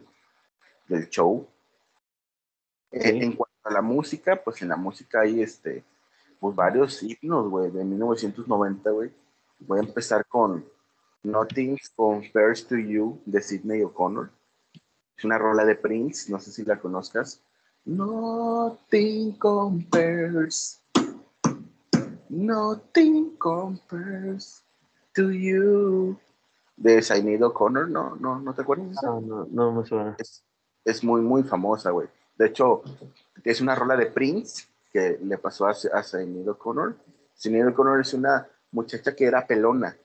del 0.89 1.09
show. 1.09 1.47
En, 2.91 3.33
cuanto 3.33 3.55
a 3.63 3.71
la 3.71 3.81
música, 3.81 4.41
pues 4.43 4.61
en 4.61 4.69
la 4.69 4.75
música 4.75 5.21
hay 5.21 5.41
este, 5.41 5.85
pues 6.39 6.55
varios 6.55 7.01
himnos, 7.01 7.49
güey, 7.49 7.71
de 7.71 7.83
1990, 7.83 8.89
güey. 8.91 9.11
Voy 9.59 9.79
a 9.79 9.83
empezar 9.83 10.25
con 10.27 10.65
Nothing 11.23 11.77
Compares 11.95 12.67
to 12.67 12.75
You 12.77 13.19
de 13.25 13.41
Sidney 13.41 13.81
O'Connor. 13.83 14.29
Es 15.17 15.23
una 15.23 15.37
rola 15.37 15.65
de 15.65 15.75
Prince, 15.75 16.31
no 16.31 16.39
sé 16.39 16.51
si 16.51 16.63
la 16.63 16.79
conozcas. 16.79 17.41
Nothing 17.85 19.37
compares, 19.37 20.81
nothing 22.29 23.37
compares 23.37 24.63
to 25.13 25.31
you. 25.31 26.17
De 26.77 27.01
Sidney 27.01 27.41
O'Connor, 27.41 27.89
¿no? 27.89 28.15
¿No, 28.17 28.39
no 28.39 28.53
te 28.53 28.61
acuerdas? 28.63 28.97
No, 29.01 29.21
no, 29.21 29.47
no 29.49 29.71
me 29.71 29.85
suena. 29.85 30.15
Es, 30.19 30.43
es 30.83 31.03
muy, 31.03 31.21
muy 31.21 31.43
famosa, 31.43 31.91
güey. 31.91 32.07
De 32.37 32.47
hecho, 32.47 32.83
es 33.43 33.61
una 33.61 33.75
rola 33.75 33.95
de 33.95 34.07
Prince 34.07 34.65
que 34.95 35.19
le 35.21 35.37
pasó 35.37 35.65
a, 35.65 35.71
a 35.71 36.03
Sinead 36.03 36.47
O'Connor. 36.47 36.95
Sinead 37.33 37.67
O'Connor 37.67 37.99
es 37.99 38.13
una 38.13 38.47
muchacha 38.71 39.13
que 39.13 39.25
era 39.25 39.45
pelona, 39.45 39.97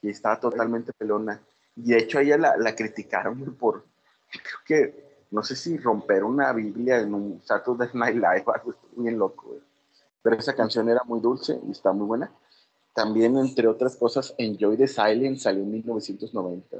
y 0.00 0.10
estaba 0.10 0.38
totalmente 0.38 0.92
pelona. 0.92 1.42
Y 1.74 1.90
de 1.90 1.98
hecho 1.98 2.18
a 2.18 2.22
ella 2.22 2.38
la, 2.38 2.56
la 2.56 2.76
criticaron 2.76 3.56
por, 3.56 3.84
creo 4.30 4.60
que, 4.64 5.06
no 5.32 5.42
sé 5.42 5.56
si 5.56 5.76
romper 5.78 6.22
una 6.22 6.52
Biblia 6.52 7.00
en 7.00 7.12
un 7.12 7.42
Saturday 7.42 7.88
Night 7.94 8.14
Live, 8.14 8.44
algo 8.54 8.72
bien 8.96 9.18
loco, 9.18 9.48
güey. 9.48 9.60
Pero 10.22 10.36
esa 10.36 10.54
canción 10.54 10.88
era 10.88 11.02
muy 11.02 11.18
dulce 11.18 11.58
y 11.66 11.72
está 11.72 11.90
muy 11.92 12.06
buena. 12.06 12.30
También, 12.94 13.36
entre 13.36 13.66
otras 13.66 13.96
cosas, 13.96 14.32
Enjoy 14.38 14.76
the 14.76 14.86
Silence 14.86 15.42
salió 15.42 15.64
en 15.64 15.72
1990. 15.72 16.76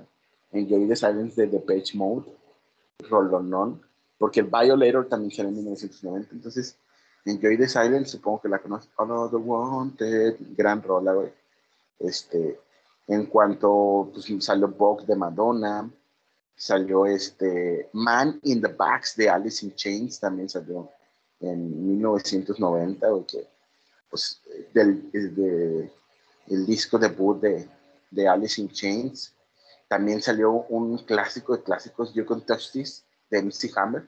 Enjoy 0.52 0.86
the 0.86 0.94
Silence 0.94 1.42
de 1.42 1.48
Depeche 1.48 1.98
Mode, 1.98 2.32
Rolonón 3.10 3.82
porque 4.18 4.40
el 4.40 4.46
Violator 4.46 5.08
también 5.08 5.30
salió 5.30 5.50
en 5.50 5.56
1990, 5.56 6.34
entonces 6.34 6.78
Enjoy 7.26 7.56
the 7.56 7.68
Silence, 7.68 8.10
supongo 8.10 8.42
que 8.42 8.48
la 8.48 8.60
conoces, 8.60 8.88
Another 8.96 9.40
Wanted, 9.40 10.36
gran 10.56 10.80
rola, 10.80 11.12
güey. 11.12 11.32
Este, 11.98 12.60
en 13.08 13.26
cuanto 13.26 14.10
pues, 14.12 14.26
salió 14.44 14.68
Box 14.68 15.08
de 15.08 15.16
Madonna, 15.16 15.90
salió 16.54 17.04
este 17.04 17.88
Man 17.92 18.38
in 18.44 18.62
the 18.62 18.68
Box 18.68 19.16
de 19.16 19.28
Alice 19.28 19.66
in 19.66 19.74
Chains, 19.74 20.20
también 20.20 20.48
salió 20.48 20.88
en 21.40 21.98
1990, 21.98 23.08
güey, 23.08 23.26
que, 23.26 23.48
pues, 24.08 24.40
del, 24.72 25.10
de, 25.10 25.90
el 26.46 26.64
disco 26.64 26.96
debut 26.96 27.40
de, 27.40 27.68
de 28.10 28.28
Alice 28.28 28.60
in 28.60 28.68
Chains. 28.68 29.32
También 29.88 30.22
salió 30.22 30.52
un 30.68 30.98
clásico 30.98 31.56
de 31.56 31.62
clásicos, 31.64 32.14
You 32.14 32.24
Can 32.24 32.42
Touch 32.42 32.70
This, 32.70 33.04
de 33.30 33.42
MC 33.42 33.72
Hammer. 33.76 34.06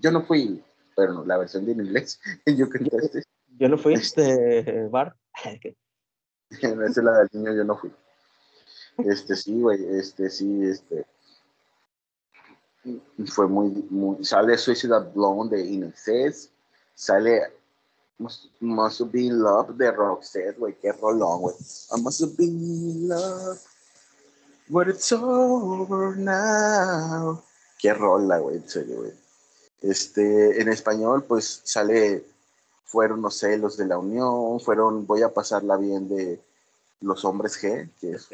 Yo 0.00 0.10
no 0.10 0.22
fui, 0.24 0.62
pero 0.96 1.12
no, 1.14 1.24
la 1.24 1.38
versión 1.38 1.64
de 1.64 1.72
en 1.72 1.86
inglés. 1.86 2.20
Yo, 2.46 2.66
yo 3.58 3.68
no 3.68 3.78
fui 3.78 3.94
este 3.94 4.88
bar. 4.88 5.16
Esa 6.50 6.84
es 6.84 6.96
la 6.96 7.18
del 7.18 7.28
niño, 7.32 7.54
yo 7.54 7.64
no 7.64 7.76
fui. 7.76 7.92
Este 8.98 9.34
sí, 9.34 9.60
güey, 9.60 9.84
este 9.98 10.30
sí, 10.30 10.64
este. 10.64 11.06
Fue 13.26 13.48
muy, 13.48 13.70
muy. 13.90 14.24
Sale 14.24 14.56
Suicide 14.58 15.10
Blonde 15.14 15.56
de 15.56 15.64
Inexcess. 15.64 16.50
Sale 16.94 17.52
Must, 18.18 18.46
must 18.60 19.00
Be 19.10 19.28
Love 19.30 19.76
de 19.76 19.90
Roxette, 19.90 20.56
güey, 20.58 20.78
qué 20.80 20.92
rolón, 20.92 21.40
güey. 21.40 21.56
I 21.96 22.00
must 22.00 22.36
be 22.38 22.46
love, 23.08 23.58
but 24.68 24.88
it's 24.88 25.12
over 25.12 26.16
now. 26.16 27.42
Qué 27.78 27.92
rola, 27.92 28.38
güey, 28.38 28.56
en 28.56 28.68
serio, 28.68 28.96
güey. 28.96 29.12
Este, 29.82 30.60
en 30.60 30.68
español, 30.68 31.24
pues 31.24 31.60
sale, 31.64 32.24
fueron, 32.84 33.20
no 33.20 33.30
sé, 33.30 33.58
los 33.58 33.76
de 33.76 33.86
la 33.86 33.98
Unión, 33.98 34.58
fueron 34.60 35.06
Voy 35.06 35.22
a 35.22 35.34
pasarla 35.34 35.76
bien 35.76 36.08
de 36.08 36.40
los 37.00 37.24
hombres 37.24 37.62
G, 37.62 37.90
que 38.00 38.12
es 38.12 38.28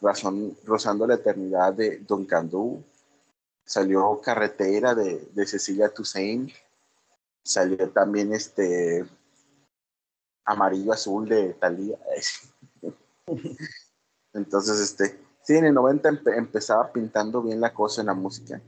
razón, 0.00 0.56
Rozando 0.64 1.06
la 1.06 1.14
Eternidad 1.14 1.72
de 1.72 1.98
Don 1.98 2.24
Candú, 2.24 2.84
salió 3.64 4.20
Carretera 4.20 4.94
de, 4.94 5.28
de 5.32 5.46
Cecilia 5.46 5.88
Toussaint, 5.88 6.52
salió 7.42 7.88
también 7.90 8.32
este 8.32 9.04
Amarillo 10.44 10.92
Azul 10.92 11.28
de 11.28 11.54
Talía. 11.54 11.98
Entonces, 14.52 14.80
este, 14.80 15.18
sí, 15.40 15.54
en 15.54 15.64
el 15.64 15.72
90 15.72 16.10
empezaba 16.36 16.92
pintando 16.92 17.42
bien 17.42 17.58
la 17.58 17.72
cosa 17.72 18.02
en 18.02 18.08
la 18.08 18.14
música. 18.14 18.60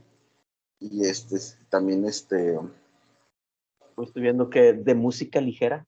Y 0.79 1.05
este, 1.05 1.37
también 1.69 2.05
este... 2.05 2.59
Pues 3.93 4.07
estoy 4.07 4.23
viendo 4.23 4.49
que 4.49 4.73
de 4.73 4.95
música 4.95 5.39
ligera, 5.39 5.85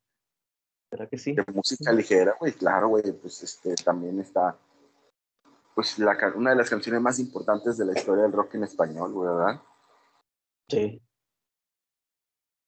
¿verdad 0.92 1.10
que 1.10 1.18
sí? 1.18 1.34
De 1.34 1.44
música 1.52 1.92
ligera, 1.92 2.36
güey, 2.40 2.54
claro, 2.54 2.90
güey, 2.90 3.12
pues 3.12 3.42
este, 3.42 3.74
también 3.74 4.20
está, 4.20 4.56
pues 5.74 5.98
la, 5.98 6.16
una 6.36 6.52
de 6.52 6.58
las 6.58 6.70
canciones 6.70 7.02
más 7.02 7.18
importantes 7.18 7.76
de 7.76 7.86
la 7.86 7.98
historia 7.98 8.22
del 8.22 8.34
rock 8.34 8.54
en 8.54 8.66
español, 8.66 9.12
güey, 9.12 9.30
¿verdad? 9.30 9.62
Sí. 10.70 11.02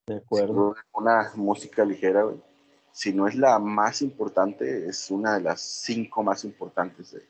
De 0.07 0.15
acuerdo. 0.15 0.75
Una 0.93 1.31
música 1.35 1.85
ligera, 1.85 2.23
güey. 2.23 2.48
Si 2.91 3.13
no 3.13 3.27
es 3.27 3.35
la 3.35 3.59
más 3.59 4.01
importante, 4.01 4.87
es 4.87 5.09
una 5.11 5.35
de 5.35 5.41
las 5.41 5.61
cinco 5.61 6.23
más 6.23 6.43
importantes 6.43 7.11
de, 7.11 7.25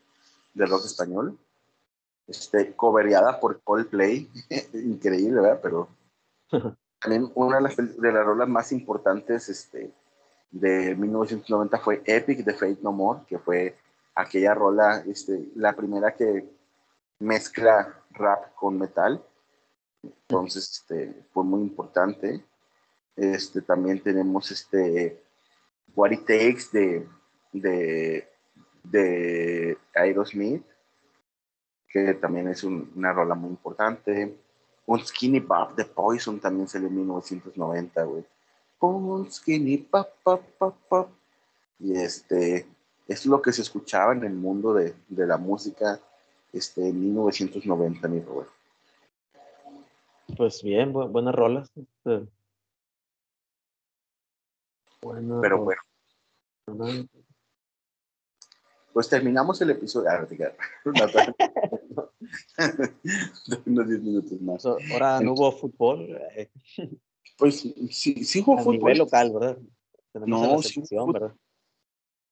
del 0.54 0.69
rock 0.69 0.86
español 0.86 1.38
este, 2.30 2.74
cobereada 2.76 3.39
por 3.39 3.62
Coldplay, 3.62 4.30
increíble, 4.74 5.41
¿verdad? 5.41 5.60
Pero 5.62 5.89
también 7.02 7.32
una 7.36 7.58
de 7.58 7.63
las, 7.63 7.76
de 7.76 8.12
las 8.12 8.26
rolas 8.26 8.48
más 8.48 8.72
importantes 8.72 9.50
este, 9.50 9.91
de 10.52 10.95
1990 10.95 11.80
fue 11.80 12.02
Epic 12.06 12.43
de 12.43 12.54
Fate 12.54 12.80
No 12.82 12.91
More, 12.91 13.22
que 13.28 13.39
fue 13.39 13.76
aquella 14.15 14.54
rola, 14.54 15.04
este, 15.08 15.50
la 15.56 15.74
primera 15.74 16.13
que 16.13 16.48
mezcla 17.19 18.04
rap 18.12 18.54
con 18.56 18.78
metal. 18.78 19.24
Entonces, 20.04 20.72
este, 20.72 21.26
fue 21.34 21.43
muy 21.43 21.62
importante. 21.62 22.43
Este, 23.15 23.62
también 23.62 24.02
tenemos 24.02 24.52
este, 24.52 25.24
What 25.95 26.12
It 26.12 26.25
Takes 26.25 26.69
de, 26.71 27.08
de, 27.54 28.28
de 28.84 29.78
Aerosmith 29.93 30.63
que 31.89 32.13
también 32.13 32.47
es 32.47 32.63
una 32.63 33.12
rola 33.12 33.36
muy 33.36 33.49
importante. 33.49 34.38
Un 34.86 35.06
Skinny 35.06 35.39
Pop 35.39 35.75
de 35.75 35.86
Poison 35.86 36.39
también 36.39 36.67
salió 36.67 36.88
en 36.88 36.95
1990, 36.95 38.04
güey. 38.04 38.23
Un 38.80 39.30
Skinny 39.32 39.78
Pop, 39.78 40.08
Pop, 40.23 40.41
Pop, 40.58 40.75
Pop. 40.88 41.10
Y 41.80 41.95
este, 41.95 42.67
es 43.08 43.25
lo 43.25 43.41
que 43.41 43.52
se 43.52 43.63
escuchaba 43.63 44.13
en 44.13 44.23
el 44.23 44.34
mundo 44.34 44.73
de, 44.73 44.93
de 45.08 45.28
la 45.28 45.38
música 45.38 45.99
este, 46.54 46.89
en 46.89 47.02
1990, 47.02 48.08
mi 48.08 48.19
güey. 48.19 48.47
Pues 50.38 50.62
bien, 50.62 50.93
buenas 50.93 51.34
rolas. 51.34 51.71
Este. 55.15 55.34
Pero 55.41 55.63
bueno 55.63 55.82
pues 58.93 59.10
terminamos 59.10 59.62
el 59.62 59.69
episodio. 59.69 60.10
Ah, 60.10 60.28
unos 60.86 61.13
10 63.88 64.02
minutos 64.02 64.41
más. 64.41 64.65
Ahora 64.65 65.22
no 65.22 65.34
hubo 65.34 65.52
fútbol. 65.52 66.19
Eh. 66.36 66.50
Pues 67.38 67.60
sí, 67.60 68.24
sí 68.24 68.41
hubo 68.41 68.58
fútbol. 68.58 68.78
nivel 68.78 68.98
local, 68.98 69.32
¿verdad? 69.32 69.58
no, 70.26 70.62
sí 70.62 70.82
hubo, 70.91 71.13
¿verdad? 71.13 71.36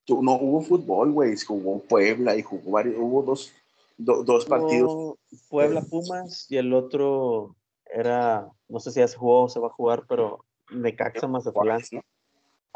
No 0.09 0.33
hubo 0.33 0.61
fútbol, 0.61 1.11
güey. 1.11 1.35
Jugó 1.37 1.81
Puebla 1.83 2.35
y 2.35 2.41
jugó 2.41 2.71
varios. 2.71 2.95
Hubo 2.97 3.21
dos, 3.23 3.53
dos 3.97 4.45
partidos. 4.45 5.15
Puebla 5.49 5.81
Pumas 5.81 6.49
y 6.49 6.57
el 6.57 6.73
otro 6.73 7.55
era, 7.85 8.49
no 8.67 8.79
sé 8.79 8.91
si 8.91 8.99
ya 8.99 9.07
se 9.07 9.17
jugó 9.17 9.43
o 9.43 9.49
se 9.49 9.59
va 9.59 9.67
a 9.67 9.71
jugar, 9.71 10.05
pero 10.07 10.43
Necaxa 10.71 11.27
Mazatlán. 11.27 11.81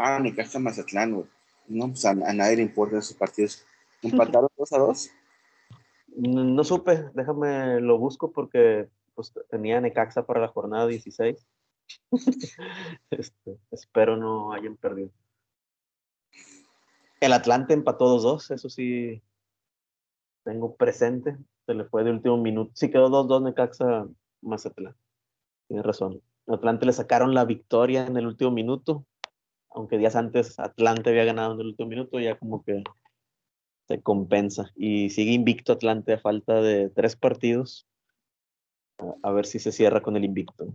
Ah, 0.03 0.19
Necaxa 0.19 0.59
Mazatlán, 0.59 1.13
güey. 1.13 1.27
No, 1.67 1.87
pues 1.89 2.05
a, 2.05 2.11
a 2.11 2.33
nadie 2.33 2.57
le 2.57 2.63
importan 2.63 2.99
esos 2.99 3.15
partidos. 3.15 3.65
¿Empataron 4.01 4.49
2 4.57 4.73
a 4.73 4.77
2? 4.79 5.11
No, 6.17 6.63
supe, 6.63 7.05
déjame 7.13 7.79
lo 7.79 7.97
busco 7.97 8.31
porque 8.31 8.89
pues, 9.15 9.33
tenía 9.49 9.79
Necaxa 9.79 10.25
para 10.25 10.41
la 10.41 10.47
jornada 10.47 10.87
16. 10.87 11.47
este, 13.11 13.57
espero 13.71 14.17
no 14.17 14.53
hayan 14.53 14.75
perdido. 14.75 15.11
El 17.19 17.33
Atlante 17.33 17.73
empató 17.73 18.17
2-2, 18.17 18.55
eso 18.55 18.69
sí 18.69 19.21
tengo 20.43 20.75
presente. 20.75 21.37
Se 21.67 21.75
le 21.75 21.85
fue 21.85 22.03
de 22.03 22.11
último 22.11 22.37
minuto. 22.37 22.71
Sí 22.73 22.89
quedó 22.89 23.09
2-2 23.09 23.43
Necaxa 23.43 24.07
Mazatlán. 24.41 24.95
Tienes 25.67 25.85
razón. 25.85 26.21
Atlante 26.47 26.85
le 26.85 26.93
sacaron 26.93 27.33
la 27.33 27.45
victoria 27.45 28.05
en 28.07 28.17
el 28.17 28.25
último 28.25 28.51
minuto. 28.51 29.05
Aunque 29.73 29.97
días 29.97 30.15
antes 30.15 30.59
Atlante 30.59 31.09
había 31.09 31.25
ganado 31.25 31.53
en 31.53 31.61
el 31.61 31.67
último 31.67 31.89
minuto, 31.89 32.19
ya 32.19 32.37
como 32.37 32.63
que 32.63 32.83
se 33.87 34.01
compensa. 34.01 34.71
Y 34.75 35.09
sigue 35.09 35.31
invicto 35.31 35.73
Atlante 35.73 36.13
a 36.13 36.19
falta 36.19 36.61
de 36.61 36.89
tres 36.89 37.15
partidos. 37.15 37.87
A, 39.23 39.31
ver 39.31 39.45
si 39.45 39.59
se 39.59 39.71
cierra 39.71 40.01
con 40.01 40.15
el 40.15 40.23
invicto. 40.23 40.73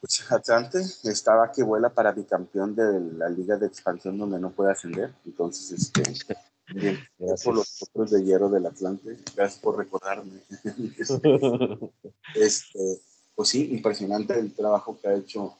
Pues 0.00 0.30
Atlante 0.30 0.78
estaba 0.78 1.50
que 1.50 1.62
vuela 1.62 1.92
para 1.92 2.12
bicampeón 2.12 2.76
de 2.76 3.00
la 3.16 3.28
liga 3.28 3.56
de 3.56 3.66
expansión 3.66 4.16
donde 4.16 4.38
no 4.38 4.50
puede 4.50 4.70
ascender. 4.70 5.12
Entonces, 5.26 5.72
este, 5.72 6.36
bien, 6.72 6.98
gracias 7.18 7.44
por 7.44 7.56
los 7.56 7.78
potros 7.80 8.12
de 8.12 8.22
hierro 8.22 8.48
del 8.48 8.66
Atlante. 8.66 9.18
Gracias 9.34 9.60
por 9.60 9.76
recordarme. 9.76 10.40
este, 12.36 13.00
pues 13.34 13.48
sí, 13.48 13.72
impresionante 13.72 14.38
el 14.38 14.54
trabajo 14.54 14.98
que 15.00 15.08
ha 15.08 15.14
hecho 15.14 15.56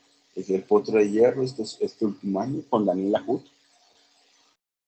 el 0.49 0.63
potro 0.65 0.99
de 0.99 1.11
hierro 1.11 1.43
este, 1.43 1.63
este 1.63 2.05
último 2.05 2.41
año 2.41 2.63
con 2.69 2.87
Daniel 2.87 3.17
Ajut 3.17 3.45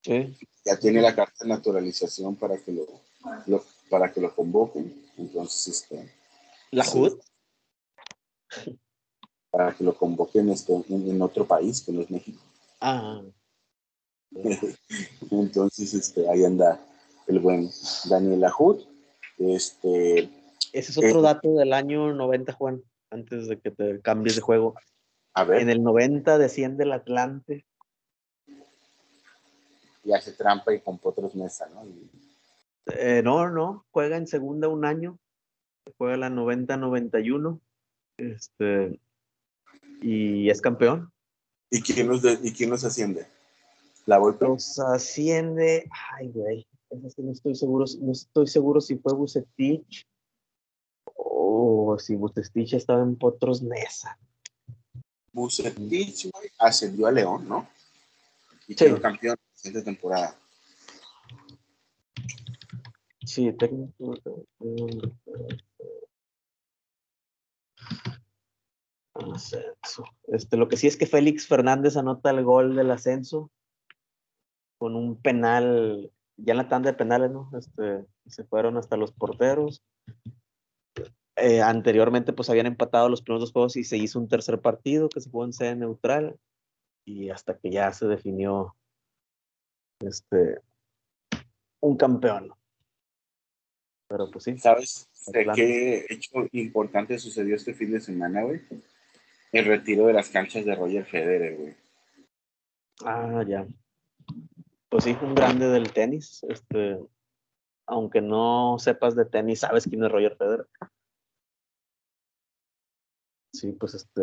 ya 0.02 0.78
tiene 0.80 1.02
la 1.02 1.14
carta 1.14 1.44
de 1.44 1.48
naturalización 1.48 2.36
para 2.36 2.56
que 2.58 2.72
lo, 2.72 3.64
para 3.88 4.12
que 4.12 4.20
lo 4.20 4.34
convoquen. 4.34 5.06
Entonces, 5.16 5.82
este. 5.82 6.10
¿La 6.70 6.84
HUD? 6.88 7.18
Para 9.50 9.74
que 9.74 9.84
lo 9.84 9.96
convoquen 9.96 10.48
este, 10.50 10.72
en, 10.88 11.20
otro 11.20 11.46
país 11.46 11.82
que 11.82 11.92
no 11.92 12.00
es 12.02 12.10
México. 12.10 12.40
Ah. 12.80 13.22
Entonces, 15.30 15.92
este, 15.92 16.28
ahí 16.28 16.44
anda 16.44 16.80
el 17.26 17.40
buen 17.40 17.68
Daniel 18.08 18.44
Ajud. 18.44 18.84
Este, 19.38 20.30
Ese 20.72 20.92
es 20.92 20.98
otro 20.98 21.20
eh, 21.20 21.22
dato 21.22 21.54
del 21.54 21.72
año 21.72 22.12
90, 22.14 22.52
Juan, 22.52 22.82
antes 23.10 23.48
de 23.48 23.58
que 23.58 23.70
te 23.70 24.00
cambies 24.00 24.36
de 24.36 24.42
juego. 24.42 24.74
A 25.40 25.44
ver. 25.44 25.62
En 25.62 25.70
el 25.70 25.82
90 25.82 26.36
desciende 26.38 26.84
el 26.84 26.92
Atlante 26.92 27.64
y 30.04 30.12
hace 30.12 30.32
trampa 30.32 30.74
y 30.74 30.80
con 30.80 30.98
Potros 30.98 31.34
Mesa, 31.34 31.68
¿no? 31.68 31.82
Eh, 32.94 33.22
no, 33.22 33.48
no, 33.50 33.86
juega 33.90 34.16
en 34.16 34.26
segunda 34.26 34.68
un 34.68 34.84
año, 34.84 35.18
juega 35.96 36.16
la 36.16 36.30
90-91, 36.30 37.60
este, 38.16 39.00
y 40.02 40.50
es 40.50 40.60
campeón. 40.60 41.12
¿Y 41.70 41.82
quién 41.82 42.08
nos, 42.08 42.22
¿y 42.24 42.52
quién 42.52 42.70
nos 42.70 42.84
asciende? 42.84 43.26
¿La 44.06 44.18
Volpe? 44.18 44.46
Nos 44.46 44.78
asciende, 44.78 45.88
ay, 46.12 46.30
güey, 46.32 46.66
no 46.90 47.32
estoy 47.32 47.54
seguro, 47.54 47.84
no 48.00 48.12
estoy 48.12 48.46
seguro 48.46 48.80
si 48.80 48.96
fue 48.96 49.14
Bucetich 49.14 50.06
o 51.04 51.96
si 51.98 52.16
Bucetich 52.16 52.74
estaba 52.74 53.02
en 53.02 53.16
Potros 53.16 53.62
Mesa. 53.62 54.18
Bucetich, 55.32 56.30
ascendió 56.58 57.06
a 57.06 57.12
León, 57.12 57.48
¿no? 57.48 57.68
Y 58.66 58.74
sí. 58.74 58.84
quedó 58.84 59.00
campeón 59.00 59.36
esta 59.62 59.82
temporada. 59.82 60.36
Sí, 63.24 63.52
técnico. 63.52 64.14
Este, 70.28 70.56
lo 70.56 70.68
que 70.68 70.76
sí 70.76 70.86
es 70.86 70.96
que 70.96 71.06
Félix 71.06 71.46
Fernández 71.46 71.96
anota 71.96 72.30
el 72.30 72.44
gol 72.44 72.74
del 72.74 72.90
ascenso 72.90 73.50
con 74.78 74.96
un 74.96 75.20
penal, 75.20 76.10
ya 76.36 76.52
en 76.52 76.56
la 76.56 76.68
tanda 76.68 76.90
de 76.90 76.96
penales, 76.96 77.30
¿no? 77.30 77.50
Este, 77.56 78.06
se 78.26 78.44
fueron 78.44 78.78
hasta 78.78 78.96
los 78.96 79.12
porteros. 79.12 79.84
Eh, 81.40 81.62
anteriormente, 81.62 82.32
pues 82.32 82.50
habían 82.50 82.66
empatado 82.66 83.08
los 83.08 83.22
primeros 83.22 83.42
dos 83.42 83.52
juegos 83.52 83.76
y 83.76 83.84
se 83.84 83.96
hizo 83.96 84.18
un 84.18 84.28
tercer 84.28 84.60
partido 84.60 85.08
que 85.08 85.20
se 85.20 85.30
jugó 85.30 85.44
en 85.44 85.52
sede 85.52 85.76
neutral. 85.76 86.38
Y 87.04 87.30
hasta 87.30 87.56
que 87.56 87.70
ya 87.70 87.92
se 87.92 88.06
definió 88.06 88.76
este, 90.00 90.60
un 91.80 91.96
campeón. 91.96 92.52
Pero 94.08 94.30
pues 94.30 94.44
sí. 94.44 94.58
¿Sabes 94.58 95.08
de 95.28 95.46
qué 95.54 96.06
hecho 96.08 96.46
importante 96.52 97.18
sucedió 97.18 97.56
este 97.56 97.74
fin 97.74 97.92
de 97.92 98.00
semana, 98.00 98.42
güey? 98.42 98.60
El 99.52 99.64
retiro 99.64 100.06
de 100.06 100.12
las 100.12 100.28
canchas 100.28 100.64
de 100.64 100.74
Roger 100.74 101.04
Federer, 101.04 101.56
güey. 101.56 101.74
Ah, 103.04 103.44
ya. 103.46 103.66
Pues 104.88 105.04
sí, 105.04 105.16
un 105.22 105.34
grande 105.34 105.68
del 105.68 105.92
tenis. 105.92 106.44
Este, 106.48 106.98
aunque 107.86 108.20
no 108.20 108.76
sepas 108.78 109.14
de 109.14 109.24
tenis, 109.24 109.60
sabes 109.60 109.84
quién 109.84 110.04
es 110.04 110.10
Roger 110.10 110.36
Federer. 110.36 110.66
Sí, 113.60 113.72
pues 113.72 113.92
este, 113.92 114.22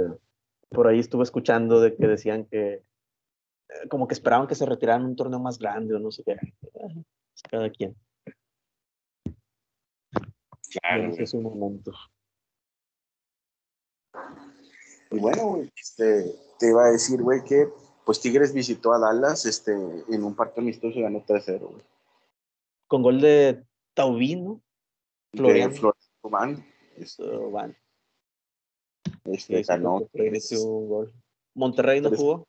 por 0.69 0.87
ahí 0.87 0.97
estuve 0.97 1.21
escuchando 1.21 1.79
de 1.79 1.95
que 1.95 2.07
decían 2.07 2.45
que 2.45 2.73
eh, 2.73 3.87
como 3.87 4.07
que 4.07 4.15
esperaban 4.15 4.47
que 4.47 4.55
se 4.55 4.65
retiraran 4.65 5.05
un 5.05 5.15
torneo 5.15 5.39
más 5.39 5.59
grande 5.59 5.93
o 5.93 5.99
no 5.99 6.09
sé 6.09 6.23
qué. 6.23 6.37
Cada 7.51 7.69
quien. 7.69 7.95
Claro. 10.81 11.13
es 11.15 11.33
un 11.35 11.43
momento. 11.43 11.91
Y 15.11 15.19
bueno, 15.19 15.49
güey, 15.49 15.71
este, 15.75 16.35
te 16.57 16.69
iba 16.69 16.85
a 16.85 16.91
decir, 16.91 17.21
güey, 17.21 17.43
que 17.43 17.67
pues 18.05 18.19
Tigres 18.19 18.55
visitó 18.55 18.91
a 18.91 18.99
Dallas 18.99 19.45
este, 19.45 19.71
en 19.71 20.23
un 20.23 20.35
partido 20.35 20.61
amistoso 20.61 20.97
y 20.97 21.03
ganó 21.03 21.23
3-0, 21.23 21.59
güey. 21.59 21.83
Con 22.87 23.03
gol 23.03 23.21
de 23.21 23.63
Taubino. 23.93 24.61
Florian. 25.31 25.71
De 25.71 25.77
Florian 25.77 26.65
Este, 26.95 27.23
Van. 27.23 27.77
Este, 29.31 29.61
ganó. 29.63 29.97
Un 29.97 30.89
gol. 30.89 31.13
¿Monterrey 31.53 32.01
no 32.01 32.09
jugó? 32.09 32.47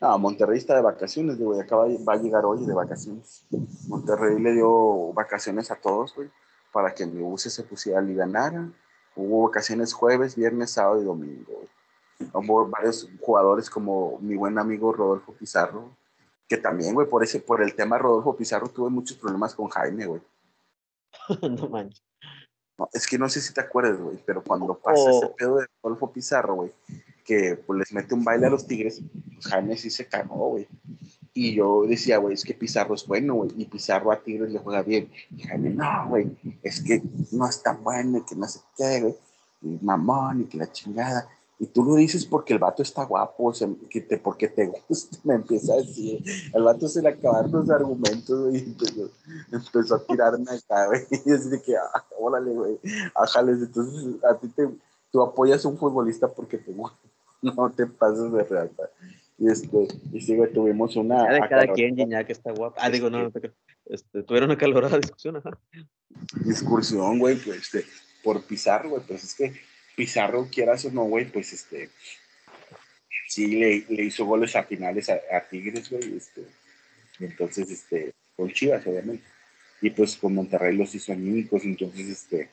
No, 0.00 0.18
Monterrey 0.18 0.58
está 0.58 0.76
de 0.76 0.82
vacaciones, 0.82 1.38
güey. 1.38 1.60
Acaba, 1.60 1.86
va 1.86 2.14
a 2.14 2.22
llegar 2.22 2.44
hoy 2.44 2.64
de 2.64 2.74
vacaciones. 2.74 3.46
Monterrey 3.88 4.40
le 4.40 4.52
dio 4.52 5.12
vacaciones 5.12 5.70
a 5.70 5.76
todos, 5.76 6.14
güey, 6.14 6.30
para 6.72 6.94
que 6.94 7.06
mi 7.06 7.20
bus 7.20 7.42
se 7.42 7.62
pusiera 7.64 8.02
y 8.02 8.14
ganara. 8.14 8.70
Hubo 9.16 9.44
vacaciones 9.44 9.92
jueves, 9.92 10.36
viernes, 10.36 10.72
sábado 10.72 11.00
y 11.00 11.04
domingo. 11.04 11.62
Hubo 12.32 12.66
varios 12.68 13.08
jugadores 13.20 13.68
como 13.68 14.18
mi 14.20 14.36
buen 14.36 14.58
amigo 14.58 14.92
Rodolfo 14.92 15.32
Pizarro, 15.32 15.90
que 16.48 16.56
también, 16.56 16.94
güey, 16.94 17.08
por, 17.08 17.24
ese, 17.24 17.40
por 17.40 17.62
el 17.62 17.74
tema 17.74 17.98
Rodolfo 17.98 18.36
Pizarro 18.36 18.68
tuve 18.68 18.90
muchos 18.90 19.16
problemas 19.16 19.54
con 19.54 19.68
Jaime, 19.68 20.06
güey. 20.06 20.22
no 21.42 21.68
manches. 21.68 22.02
No, 22.78 22.88
es 22.92 23.06
que 23.06 23.18
no 23.18 23.28
sé 23.28 23.40
si 23.40 23.54
te 23.54 23.60
acuerdas, 23.60 24.00
güey, 24.00 24.18
pero 24.26 24.42
cuando 24.42 24.74
pasa 24.78 25.10
ese 25.10 25.26
oh. 25.26 25.36
pedo 25.36 25.58
de 25.58 25.66
Rodolfo 25.82 26.12
Pizarro, 26.12 26.54
güey, 26.54 26.72
que 27.24 27.56
pues 27.56 27.78
les 27.78 27.92
mete 27.92 28.14
un 28.14 28.24
baile 28.24 28.46
a 28.46 28.50
los 28.50 28.66
Tigres, 28.66 29.00
pues 29.32 29.46
Jaime 29.46 29.76
sí 29.76 29.90
se 29.90 30.06
cagó, 30.06 30.50
güey. 30.50 30.68
Y 31.32 31.54
yo 31.54 31.84
decía, 31.86 32.18
güey, 32.18 32.34
es 32.34 32.44
que 32.44 32.54
Pizarro 32.54 32.94
es 32.94 33.06
bueno, 33.06 33.34
güey, 33.34 33.50
y 33.56 33.64
Pizarro 33.64 34.12
a 34.12 34.22
Tigres 34.22 34.52
le 34.52 34.58
juega 34.58 34.82
bien. 34.82 35.10
Y 35.36 35.42
Jaime, 35.42 35.70
no, 35.70 36.08
güey, 36.08 36.36
es 36.62 36.82
que 36.82 37.02
no 37.32 37.48
es 37.48 37.62
tan 37.62 37.82
bueno, 37.82 38.18
y 38.18 38.24
que 38.24 38.36
no 38.36 38.46
se 38.46 38.60
qué, 38.76 39.00
güey, 39.00 39.14
y 39.62 39.78
mamón, 39.84 40.42
y 40.42 40.44
que 40.44 40.58
la 40.58 40.70
chingada. 40.70 41.28
Y 41.58 41.66
tú 41.66 41.84
lo 41.84 41.94
dices 41.94 42.26
porque 42.26 42.52
el 42.52 42.58
vato 42.58 42.82
está 42.82 43.04
guapo, 43.04 43.44
o 43.44 43.54
sea, 43.54 43.68
que 43.88 44.00
te, 44.00 44.18
porque 44.18 44.48
te 44.48 44.66
gusta, 44.88 45.18
me 45.24 45.34
empieza 45.34 45.74
a 45.74 45.76
decir. 45.76 46.22
El 46.52 46.62
vato 46.62 46.88
se 46.88 47.02
le 47.02 47.10
acabaron 47.10 47.52
los 47.52 47.70
argumentos, 47.70 48.54
y 48.54 48.76
empezó, 49.52 49.94
a 49.94 50.04
tirarme 50.04 50.50
acá, 50.50 50.86
güey. 50.86 51.02
Y 51.26 51.32
así 51.32 51.48
de 51.48 51.62
que, 51.62 51.76
ah, 51.76 52.04
órale, 52.18 52.52
güey, 52.52 52.78
ájales. 53.14 53.58
Entonces, 53.62 54.22
a 54.24 54.34
ti 54.38 54.48
te, 54.48 54.68
tú 55.10 55.22
apoyas 55.22 55.64
a 55.64 55.68
un 55.68 55.78
futbolista 55.78 56.28
porque 56.28 56.58
te 56.58 56.72
gusta 56.72 56.98
no 57.56 57.70
te 57.70 57.86
pases 57.86 58.32
de 58.32 58.42
reata. 58.42 58.90
Y 59.36 59.50
este, 59.50 59.88
y 60.12 60.20
sí, 60.20 60.36
güey, 60.36 60.52
tuvimos 60.52 60.94
una. 60.96 61.28
de 61.28 61.40
cada 61.48 61.66
quien, 61.72 61.96
que 61.96 62.32
está 62.32 62.52
guapa. 62.52 62.80
Ah, 62.80 62.88
digo, 62.88 63.10
no, 63.10 63.22
no 63.24 63.30
te 63.30 63.52
este, 63.86 64.22
tuvieron 64.22 64.50
una 64.50 64.58
calorada 64.58 64.96
discusión, 64.96 65.36
ajá. 65.36 65.58
Discusión, 66.44 67.18
güey, 67.18 67.36
pues, 67.36 67.58
este, 67.58 67.84
por 68.22 68.42
Pizarro, 68.44 68.90
güey, 68.90 69.02
pues 69.06 69.24
es 69.24 69.34
que 69.34 69.52
Pizarro, 69.96 70.48
quieras 70.50 70.84
o 70.84 70.90
no, 70.90 71.04
güey, 71.04 71.26
pues 71.26 71.52
este, 71.52 71.90
sí 73.28 73.46
le, 73.48 73.84
le 73.88 74.04
hizo 74.04 74.24
goles 74.24 74.54
a 74.56 74.64
finales 74.64 75.08
a, 75.10 75.40
Tigres, 75.50 75.90
güey, 75.90 76.16
este, 76.16 76.44
entonces, 77.20 77.70
este, 77.70 78.12
con 78.36 78.50
Chivas, 78.52 78.86
obviamente. 78.86 79.24
Y 79.80 79.90
pues 79.90 80.16
con 80.16 80.34
Monterrey 80.34 80.76
los 80.76 80.94
hizo 80.94 81.12
anímicos, 81.12 81.64
entonces, 81.64 82.08
este, 82.08 82.48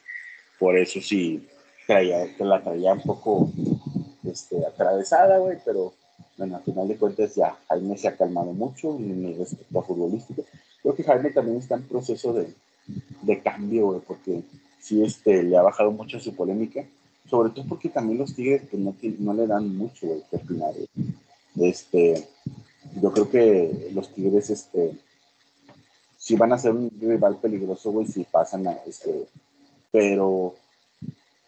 por 0.59 0.77
eso 0.77 1.01
sí, 1.01 1.47
traía, 1.87 2.27
la 2.39 2.61
traía 2.61 2.93
un 2.93 3.01
poco 3.01 3.51
este, 4.23 4.65
atravesada, 4.65 5.37
güey, 5.39 5.57
pero 5.65 5.93
bueno, 6.37 6.57
al 6.57 6.63
final 6.63 6.87
de 6.87 6.97
cuentas 6.97 7.35
ya 7.35 7.57
Jaime 7.67 7.97
se 7.97 8.07
ha 8.07 8.15
calmado 8.15 8.51
mucho 8.53 8.95
en 8.97 9.25
el 9.25 9.37
respecto 9.37 9.81
futbolístico. 9.83 10.45
Creo 10.81 10.95
que 10.95 11.03
Jaime 11.03 11.31
también 11.31 11.57
está 11.57 11.75
en 11.75 11.83
proceso 11.83 12.33
de, 12.33 12.53
de 13.21 13.39
cambio, 13.41 13.87
güey, 13.87 14.01
porque 14.01 14.41
sí 14.79 15.03
este, 15.03 15.43
le 15.43 15.57
ha 15.57 15.61
bajado 15.61 15.91
mucho 15.91 16.19
su 16.19 16.35
polémica, 16.35 16.83
sobre 17.29 17.51
todo 17.51 17.65
porque 17.67 17.89
también 17.89 18.19
los 18.19 18.35
Tigres 18.35 18.63
pues, 18.69 18.81
no, 18.81 18.95
no 19.19 19.33
le 19.33 19.47
dan 19.47 19.75
mucho, 19.75 20.07
güey, 20.07 20.23
que 20.29 21.67
Este, 21.67 22.27
yo 23.01 23.11
creo 23.11 23.29
que 23.29 23.89
los 23.93 24.13
Tigres, 24.13 24.49
este, 24.49 24.97
sí 26.17 26.35
van 26.35 26.53
a 26.53 26.57
ser 26.57 26.71
un 26.71 26.91
rival 26.99 27.37
peligroso, 27.37 27.91
güey, 27.91 28.07
si 28.07 28.23
pasan 28.23 28.67
a, 28.67 28.73
este, 28.85 29.27
pero 29.91 30.55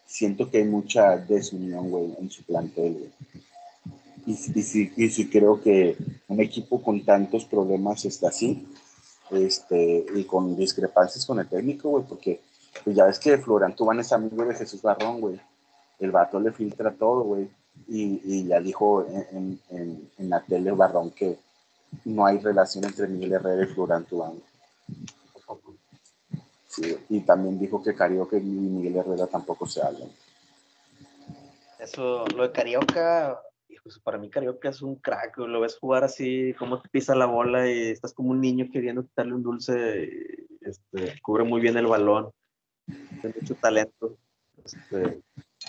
siento 0.06 0.50
que 0.50 0.58
hay 0.58 0.64
mucha 0.64 1.16
desunión, 1.16 1.90
güey, 1.90 2.14
en 2.18 2.30
su 2.30 2.42
plantel, 2.44 2.94
güey. 2.94 3.10
Y, 4.26 4.32
y, 4.32 4.62
sí, 4.62 4.90
y 4.96 5.10
sí 5.10 5.28
creo 5.28 5.60
que 5.60 5.96
un 6.28 6.40
equipo 6.40 6.82
con 6.82 7.04
tantos 7.04 7.44
problemas 7.44 8.04
está 8.06 8.28
así, 8.28 8.66
este, 9.30 10.06
y 10.14 10.24
con 10.24 10.56
discrepancias 10.56 11.26
con 11.26 11.38
el 11.38 11.48
técnico, 11.48 11.90
güey, 11.90 12.04
porque 12.04 12.40
pues 12.82 12.96
ya 12.96 13.04
ves 13.04 13.18
que 13.18 13.38
Florian 13.38 13.76
Tubán 13.76 14.00
es 14.00 14.12
amigo 14.12 14.44
de 14.44 14.54
Jesús 14.54 14.82
Barrón, 14.82 15.20
güey. 15.20 15.40
El 15.98 16.10
vato 16.10 16.40
le 16.40 16.52
filtra 16.52 16.92
todo, 16.92 17.22
güey. 17.22 17.48
Y, 17.88 18.20
y, 18.24 18.46
ya 18.46 18.60
dijo 18.60 19.06
en, 19.08 19.60
la 20.18 20.40
tele 20.40 20.70
Barrón 20.70 21.10
que 21.10 21.38
no 22.04 22.24
hay 22.24 22.38
relación 22.38 22.84
entre 22.84 23.08
Miguel 23.08 23.32
Herrera 23.32 23.64
y 23.64 23.66
Florian 23.66 24.04
Tubán 24.04 24.40
y 27.08 27.20
también 27.20 27.58
dijo 27.58 27.82
que 27.82 27.94
Carioca 27.94 28.36
y 28.36 28.42
Miguel 28.42 28.96
Herrera 28.96 29.26
tampoco 29.26 29.66
se 29.66 29.82
hablan. 29.82 30.08
Eso, 31.78 32.24
lo 32.34 32.44
de 32.44 32.52
Carioca, 32.52 33.40
pues 33.82 33.98
para 33.98 34.18
mí 34.18 34.30
Carioca 34.30 34.70
es 34.70 34.82
un 34.82 34.96
crack, 34.96 35.36
lo 35.38 35.60
ves 35.60 35.78
jugar 35.78 36.04
así, 36.04 36.54
como 36.58 36.80
te 36.80 36.88
pisa 36.88 37.14
la 37.14 37.26
bola 37.26 37.70
y 37.70 37.90
estás 37.90 38.12
como 38.12 38.30
un 38.30 38.40
niño 38.40 38.68
queriendo 38.72 39.02
quitarle 39.04 39.34
un 39.34 39.42
dulce, 39.42 40.08
este, 40.60 41.20
cubre 41.22 41.44
muy 41.44 41.60
bien 41.60 41.76
el 41.76 41.86
balón, 41.86 42.30
tiene 42.86 43.36
mucho 43.40 43.54
talento. 43.56 44.16
Este, 44.64 45.20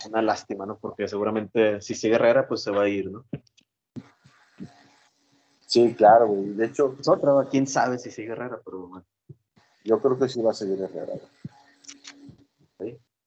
una 0.07 0.21
lástima, 0.21 0.65
¿no? 0.65 0.77
Porque 0.77 1.07
seguramente 1.07 1.81
si 1.81 1.95
sigue 1.95 2.15
Herrera, 2.15 2.47
pues 2.47 2.61
se 2.61 2.71
va 2.71 2.83
a 2.83 2.89
ir, 2.89 3.11
¿no? 3.11 3.25
Sí, 5.65 5.93
claro, 5.95 6.27
güey. 6.27 6.53
De 6.53 6.65
hecho, 6.67 6.95
es 6.99 7.07
otra, 7.07 7.33
quién 7.49 7.67
sabe 7.67 7.97
si 7.97 8.11
sigue 8.11 8.31
Herrera, 8.31 8.59
pero 8.63 8.87
bueno. 8.87 9.05
Yo 9.83 9.99
creo 9.99 10.17
que 10.17 10.29
sí 10.29 10.41
va 10.41 10.51
a 10.51 10.53
seguir 10.53 10.81
Herrera. 10.81 11.13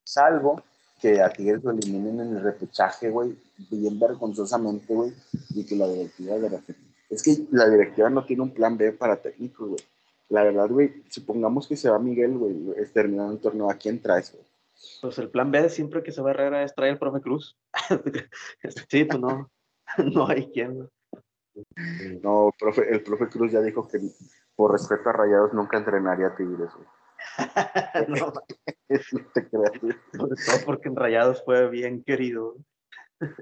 Salvo 0.02 0.62
que 1.00 1.20
a 1.20 1.30
Tigres 1.30 1.62
lo 1.62 1.70
eliminen 1.70 2.20
en 2.20 2.36
el 2.36 2.42
repechaje, 2.42 3.10
güey, 3.10 3.38
bien 3.70 4.00
vergonzosamente, 4.00 4.94
güey, 4.94 5.12
y 5.50 5.64
que 5.64 5.76
la 5.76 5.86
directiva 5.86 6.36
de 6.38 6.50
la... 6.50 6.60
Es 7.10 7.22
que 7.22 7.46
la 7.52 7.68
directiva 7.68 8.10
no 8.10 8.24
tiene 8.24 8.42
un 8.42 8.50
plan 8.50 8.76
B 8.76 8.92
para 8.92 9.20
técnicos, 9.20 9.68
güey. 9.68 9.80
La 10.30 10.42
verdad, 10.42 10.68
güey, 10.68 11.04
supongamos 11.10 11.68
que 11.68 11.76
se 11.76 11.88
va 11.90 11.98
Miguel, 11.98 12.36
güey, 12.36 12.54
terminando 12.92 13.32
el 13.32 13.38
torneo, 13.38 13.70
¿a 13.70 13.74
quién 13.74 14.00
traes, 14.00 14.32
güey? 14.32 14.44
Pues 15.00 15.18
el 15.18 15.30
plan 15.30 15.50
B 15.50 15.68
siempre 15.68 16.02
que 16.02 16.12
se 16.12 16.22
va 16.22 16.30
Herrera 16.30 16.62
es 16.62 16.74
traer 16.74 16.92
al 16.92 16.98
profe 16.98 17.20
Cruz. 17.20 17.56
sí, 18.88 19.04
pues 19.04 19.20
no, 19.20 19.50
no 20.12 20.28
hay 20.28 20.50
quien. 20.50 20.88
No, 22.22 22.52
profe, 22.58 22.88
el 22.90 23.02
profe 23.02 23.28
Cruz 23.28 23.52
ya 23.52 23.60
dijo 23.60 23.86
que 23.88 23.98
por 24.54 24.72
respeto 24.72 25.08
a 25.08 25.12
Rayados, 25.12 25.52
nunca 25.52 25.78
entrenaría 25.78 26.28
a 26.28 26.36
Tigres, 26.36 26.70
güey. 26.74 26.86
no, 28.08 28.32
te 28.88 29.48
creas. 29.48 29.72
Sobre 30.12 30.36
todo 30.36 30.64
porque 30.66 30.88
en 30.88 30.96
Rayados 30.96 31.44
fue 31.44 31.68
bien 31.68 32.02
querido. 32.04 32.56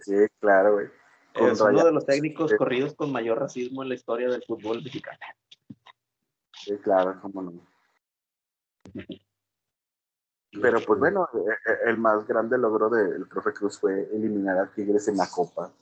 Sí, 0.01 0.15
claro, 0.41 0.75
güey. 0.75 0.87
Es 1.35 1.61
uno 1.61 1.85
de 1.85 1.93
los 1.93 2.07
técnicos 2.07 2.55
corridos 2.55 2.95
con 2.95 3.13
mayor 3.13 3.39
racismo 3.39 3.83
en 3.83 3.91
la 3.91 3.95
historia 3.95 4.29
del 4.29 4.43
fútbol 4.47 4.83
mexicano. 4.83 5.19
Sí, 6.53 6.79
claro, 6.79 7.19
cómo 7.21 7.43
no. 7.43 7.53
Pero 10.61 10.81
pues 10.81 10.99
bueno, 10.99 11.29
e, 11.35 11.39
e, 11.39 11.91
el 11.91 11.99
más 11.99 12.27
grande 12.27 12.59
logro 12.59 12.89
del 12.91 13.27
profe 13.27 13.53
Cruz 13.53 13.79
fue 13.79 14.09
eliminar 14.13 14.59
a 14.59 14.73
Tigres 14.73 15.09
en 15.09 15.17
la 15.17 15.29
Copa. 15.29 15.73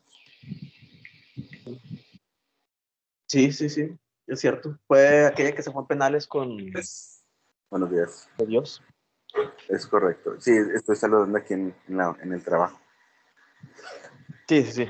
Sí, 3.27 3.53
sí, 3.53 3.69
sí 3.69 3.99
es 4.27 4.41
cierto. 4.41 4.79
Fue 4.87 5.27
aquella 5.27 5.55
que 5.55 5.63
se 5.63 5.71
fue 5.71 5.83
en 5.83 5.89
penales 5.89 6.27
con. 6.27 6.57
Buenos 7.71 7.91
días. 7.91 8.29
Dios. 8.47 8.83
Es 9.69 9.87
correcto. 9.87 10.41
Sí, 10.41 10.53
estoy 10.75 10.97
saludando 10.97 11.39
aquí 11.39 11.55
en, 11.55 11.75
en, 11.89 12.33
el 12.33 12.45
trabajo. 12.45 12.79
Sí, 14.49 14.63
sí, 14.63 14.73
sí. 14.73 14.87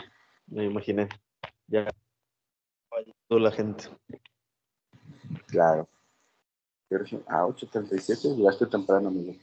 Me 0.46 0.64
imaginé. 0.64 1.08
Ya. 1.66 1.88
Toda 3.26 3.40
la 3.40 3.52
gente. 3.52 3.84
Claro. 5.46 5.88
Ah, 7.26 7.44
8.37, 7.46 8.36
llegaste 8.36 8.66
temprano, 8.66 9.08
amigo. 9.08 9.34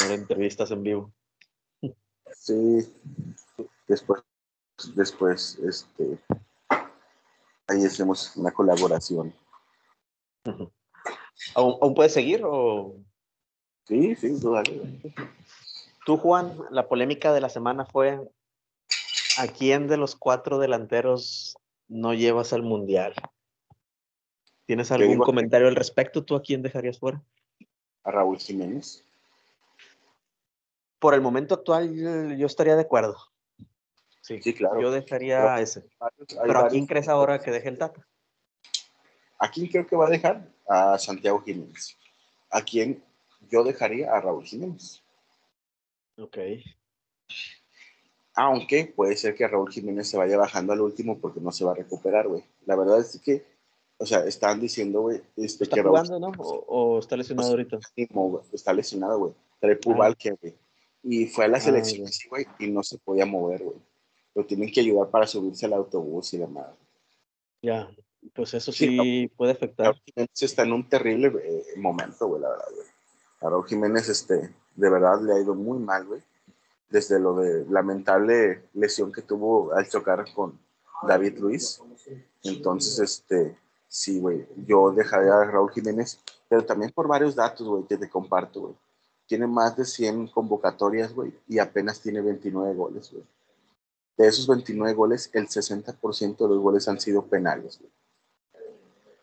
Ahora 0.00 0.14
entrevistas 0.14 0.70
en 0.70 0.82
vivo. 0.82 1.12
Sí, 2.32 2.92
después, 3.86 4.22
después, 4.94 5.58
este, 5.58 6.18
ahí 7.66 7.84
hacemos 7.84 8.36
una 8.36 8.50
colaboración. 8.52 9.34
¿Aún, 11.54 11.76
¿Aún, 11.80 11.94
puedes 11.94 12.12
seguir 12.12 12.42
o...? 12.44 12.96
Sí, 13.86 14.14
sí, 14.14 14.38
dale. 14.42 15.00
Tú, 16.06 16.16
Juan, 16.16 16.56
la 16.70 16.88
polémica 16.88 17.32
de 17.32 17.40
la 17.40 17.48
semana 17.48 17.84
fue 17.84 18.20
¿a 19.38 19.46
quién 19.46 19.88
de 19.88 19.96
los 19.96 20.16
cuatro 20.16 20.58
delanteros 20.58 21.56
no 21.88 22.14
llevas 22.14 22.52
al 22.52 22.62
Mundial? 22.62 23.14
¿Tienes 24.66 24.92
algún 24.92 25.18
comentario 25.18 25.66
al 25.66 25.76
respecto? 25.76 26.24
¿Tú 26.24 26.36
a 26.36 26.42
quién 26.42 26.62
dejarías 26.62 26.98
fuera? 26.98 27.22
A 28.04 28.10
Raúl 28.10 28.38
Jiménez. 28.38 29.04
Por 30.98 31.14
el 31.14 31.20
momento 31.20 31.54
actual, 31.54 31.94
yo 32.36 32.46
estaría 32.46 32.76
de 32.76 32.82
acuerdo. 32.82 33.16
Sí, 34.20 34.40
sí 34.42 34.54
claro. 34.54 34.80
Yo 34.80 34.90
dejaría 34.90 35.54
a 35.54 35.60
ese. 35.60 35.84
Pero 36.42 36.58
¿a 36.60 36.68
quién 36.68 36.86
crees 36.86 37.08
ahora 37.08 37.40
que 37.40 37.50
deje 37.50 37.68
el 37.68 37.78
Tata? 37.78 38.06
¿A 39.38 39.50
quién 39.50 39.68
creo 39.68 39.86
que 39.86 39.96
va 39.96 40.06
a 40.06 40.10
dejar? 40.10 40.46
A 40.68 40.98
Santiago 40.98 41.42
Jiménez. 41.42 41.96
¿A 42.50 42.60
quién 42.62 43.02
yo 43.50 43.64
dejaría? 43.64 44.12
A 44.12 44.20
Raúl 44.20 44.44
Jiménez. 44.44 45.02
Ok. 46.18 46.36
Aunque 48.34 48.92
puede 48.94 49.16
ser 49.16 49.34
que 49.34 49.48
Raúl 49.48 49.72
Jiménez 49.72 50.08
se 50.08 50.18
vaya 50.18 50.36
bajando 50.36 50.72
al 50.72 50.80
último 50.82 51.18
porque 51.18 51.40
no 51.40 51.50
se 51.50 51.64
va 51.64 51.72
a 51.72 51.76
recuperar, 51.76 52.28
güey. 52.28 52.44
La 52.66 52.76
verdad 52.76 53.00
es 53.00 53.18
que, 53.20 53.44
o 54.00 54.06
sea, 54.06 54.24
están 54.24 54.60
diciendo, 54.60 55.02
güey, 55.02 55.22
este, 55.36 55.64
¿Está 55.64 55.76
que 55.76 55.82
jugando, 55.82 56.18
no? 56.18 56.32
¿O, 56.38 56.98
está 56.98 57.16
lesionado 57.16 57.50
ahorita? 57.50 57.78
Está 58.52 58.72
lesionado, 58.72 59.18
güey. 59.18 59.32
Trae 59.60 59.78
que, 60.16 60.30
güey. 60.32 60.54
Y 61.02 61.26
fue 61.26 61.44
a 61.44 61.48
la 61.48 61.60
selección, 61.60 62.06
ah, 62.06 62.28
güey, 62.28 62.46
y 62.58 62.70
no 62.70 62.82
se 62.82 62.98
podía 62.98 63.26
mover, 63.26 63.62
güey. 63.62 63.76
Lo 64.34 64.44
tienen 64.44 64.72
que 64.72 64.80
ayudar 64.80 65.10
para 65.10 65.26
subirse 65.26 65.66
al 65.66 65.74
autobús 65.74 66.32
y 66.34 66.38
demás. 66.38 66.66
Ya, 67.62 67.90
pues 68.34 68.54
eso 68.54 68.72
sí, 68.72 69.30
puede 69.36 69.52
afectar. 69.52 69.86
Raúl 69.86 70.02
Jiménez 70.06 70.42
está 70.42 70.62
en 70.62 70.72
un 70.72 70.88
terrible 70.88 71.32
eh, 71.42 71.64
momento, 71.76 72.26
güey, 72.26 72.42
la 72.42 72.50
verdad, 72.50 72.68
güey. 72.74 72.86
A 73.40 73.50
Raúl 73.50 73.66
Jiménez, 73.66 74.08
este, 74.08 74.54
de 74.76 74.90
verdad 74.90 75.20
le 75.22 75.34
ha 75.34 75.40
ido 75.40 75.54
muy 75.54 75.78
mal, 75.78 76.06
güey 76.06 76.22
desde 76.90 77.20
lo 77.20 77.36
de 77.36 77.64
lamentable 77.70 78.64
lesión 78.74 79.12
que 79.12 79.22
tuvo 79.22 79.72
al 79.72 79.88
chocar 79.88 80.24
con 80.34 80.58
David 81.06 81.38
Luis. 81.38 81.80
Entonces, 82.42 82.98
este, 82.98 83.56
sí, 83.90 84.20
güey, 84.20 84.46
yo 84.66 84.92
dejaría 84.92 85.34
a 85.34 85.44
Raúl 85.44 85.72
Jiménez, 85.72 86.22
pero 86.48 86.64
también 86.64 86.92
por 86.92 87.08
varios 87.08 87.34
datos, 87.34 87.66
güey, 87.66 87.84
que 87.84 87.98
te 87.98 88.08
comparto, 88.08 88.60
güey. 88.60 88.74
Tiene 89.26 89.48
más 89.48 89.76
de 89.76 89.84
100 89.84 90.28
convocatorias, 90.28 91.12
güey, 91.12 91.34
y 91.48 91.58
apenas 91.58 92.00
tiene 92.00 92.20
29 92.20 92.74
goles, 92.74 93.10
güey. 93.10 93.24
De 94.16 94.28
esos 94.28 94.46
29 94.46 94.94
goles, 94.94 95.30
el 95.34 95.48
60% 95.48 96.36
de 96.36 96.48
los 96.48 96.58
goles 96.60 96.86
han 96.88 97.00
sido 97.00 97.26
penales, 97.26 97.80
güey. 97.80 97.90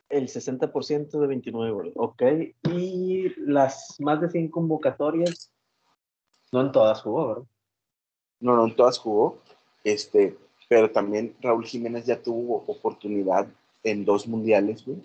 El 0.10 0.28
60% 0.28 1.20
de 1.20 1.28
29 1.28 1.72
goles, 1.72 1.94
ok. 1.96 2.24
Y 2.64 3.30
las 3.40 3.96
más 4.00 4.20
de 4.20 4.30
100 4.30 4.50
convocatorias, 4.50 5.50
no 6.52 6.62
en 6.62 6.72
todas 6.74 7.02
jugó, 7.02 7.28
¿verdad? 7.28 7.44
No, 8.42 8.56
no 8.56 8.66
en 8.66 8.76
todas 8.76 8.98
jugó, 8.98 9.40
este, 9.84 10.38
pero 10.68 10.92
también 10.92 11.36
Raúl 11.42 11.66
Jiménez 11.66 12.06
ya 12.06 12.22
tuvo 12.22 12.64
oportunidad 12.68 13.48
en 13.92 14.06
dos 14.06 14.28
mundiales, 14.28 14.86
güey. 14.86 15.04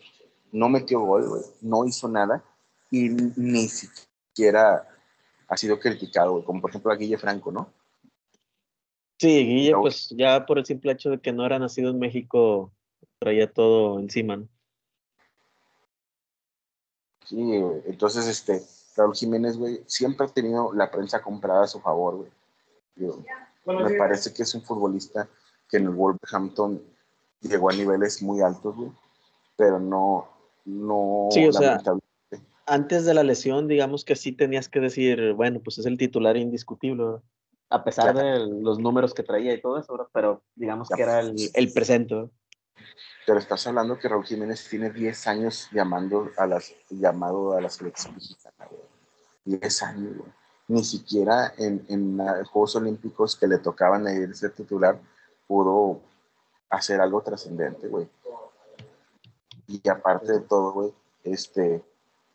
No 0.53 0.69
metió 0.69 1.01
gol, 1.01 1.29
güey. 1.29 1.43
No 1.61 1.85
hizo 1.85 2.09
nada 2.09 2.45
y 2.91 3.09
ni 3.09 3.69
siquiera 3.69 4.89
ha 5.49 5.57
sido 5.57 5.79
criticado, 5.79 6.33
güey. 6.33 6.45
Como 6.45 6.61
por 6.61 6.71
ejemplo 6.71 6.93
a 6.93 6.97
Guille 6.97 7.19
Franco, 7.19 7.51
¿no? 7.53 7.73
Sí, 9.19 9.45
Guille, 9.45 9.75
pues 9.77 10.09
ya 10.11 10.45
por 10.45 10.59
el 10.59 10.67
simple 10.67 10.93
hecho 10.93 11.11
de 11.11 11.21
que 11.21 11.33
no 11.33 11.47
era 11.47 11.59
nacido 11.59 11.91
en 11.91 11.99
México, 11.99 12.73
traía 13.19 13.51
todo 13.51 13.99
encima, 14.01 14.37
¿no? 14.37 14.49
Sí, 17.25 17.37
güey. 17.37 17.83
Entonces, 17.87 18.27
este, 18.27 18.63
Raúl 18.97 19.15
Jiménez, 19.15 19.57
güey, 19.57 19.81
siempre 19.87 20.27
ha 20.27 20.29
tenido 20.29 20.73
la 20.73 20.91
prensa 20.91 21.23
comprada 21.23 21.65
a 21.65 21.69
su 21.69 21.81
favor, 21.81 22.17
güey 22.17 22.31
me 23.67 23.95
parece 23.95 24.33
que 24.33 24.43
es 24.43 24.55
un 24.55 24.63
futbolista 24.63 25.29
que 25.69 25.79
en 25.79 25.85
el 25.85 25.91
Wolverhampton 25.91 26.83
llegó 27.43 27.71
a 27.71 27.75
niveles 27.75 28.23
muy 28.23 28.41
altos, 28.41 28.75
güey, 28.75 28.91
pero 29.57 29.79
no, 29.79 30.29
no. 30.65 31.29
Sí, 31.31 31.47
o 31.47 31.53
sea, 31.53 31.81
antes 32.67 33.05
de 33.05 33.15
la 33.15 33.23
lesión, 33.23 33.69
digamos 33.69 34.05
que 34.05 34.17
sí 34.17 34.33
tenías 34.33 34.69
que 34.69 34.81
decir, 34.81 35.33
bueno, 35.35 35.61
pues 35.63 35.79
es 35.79 35.87
el 35.87 35.99
titular 35.99 36.37
indiscutible, 36.37 37.21
a 37.71 37.85
pesar 37.85 38.15
de 38.15 38.47
los 38.61 38.79
números 38.79 39.15
que 39.15 39.23
traía 39.23 39.55
y 39.55 39.61
todo 39.61 39.79
eso, 39.79 40.09
pero 40.13 40.43
digamos 40.55 40.89
que 40.89 41.03
era 41.03 41.21
el, 41.21 41.35
el 41.55 41.73
presente. 41.73 42.29
Pero 43.27 43.39
estás 43.39 43.67
hablando 43.67 43.99
que 43.99 44.09
Raúl 44.09 44.25
Jiménez 44.25 44.69
tiene 44.69 44.91
10 44.91 45.27
años 45.29 45.69
llamando 45.73 46.31
a 46.37 46.47
las, 46.47 46.75
llamado 46.91 47.57
a 47.57 47.61
la 47.61 47.71
selección 47.71 48.15
mexicana, 48.15 48.67
güey. 48.69 48.83
10 49.45 49.83
años, 49.83 50.17
güey 50.17 50.33
ni 50.69 50.85
siquiera 50.85 51.53
en, 51.59 51.85
en 51.89 52.17
Juegos 52.47 52.77
Olímpicos 52.77 53.37
que 53.37 53.47
le 53.47 53.59
tocaban 53.59 54.07
a 54.07 54.13
irse 54.13 54.49
titular 54.51 54.99
pudo 55.47 56.01
hacer 56.73 57.01
algo 57.01 57.21
trascendente, 57.23 57.87
güey. 57.87 58.09
Y 59.69 59.87
aparte 59.89 60.33
de 60.33 60.41
todo, 60.41 60.73
güey, 60.73 60.93
este, 61.23 61.83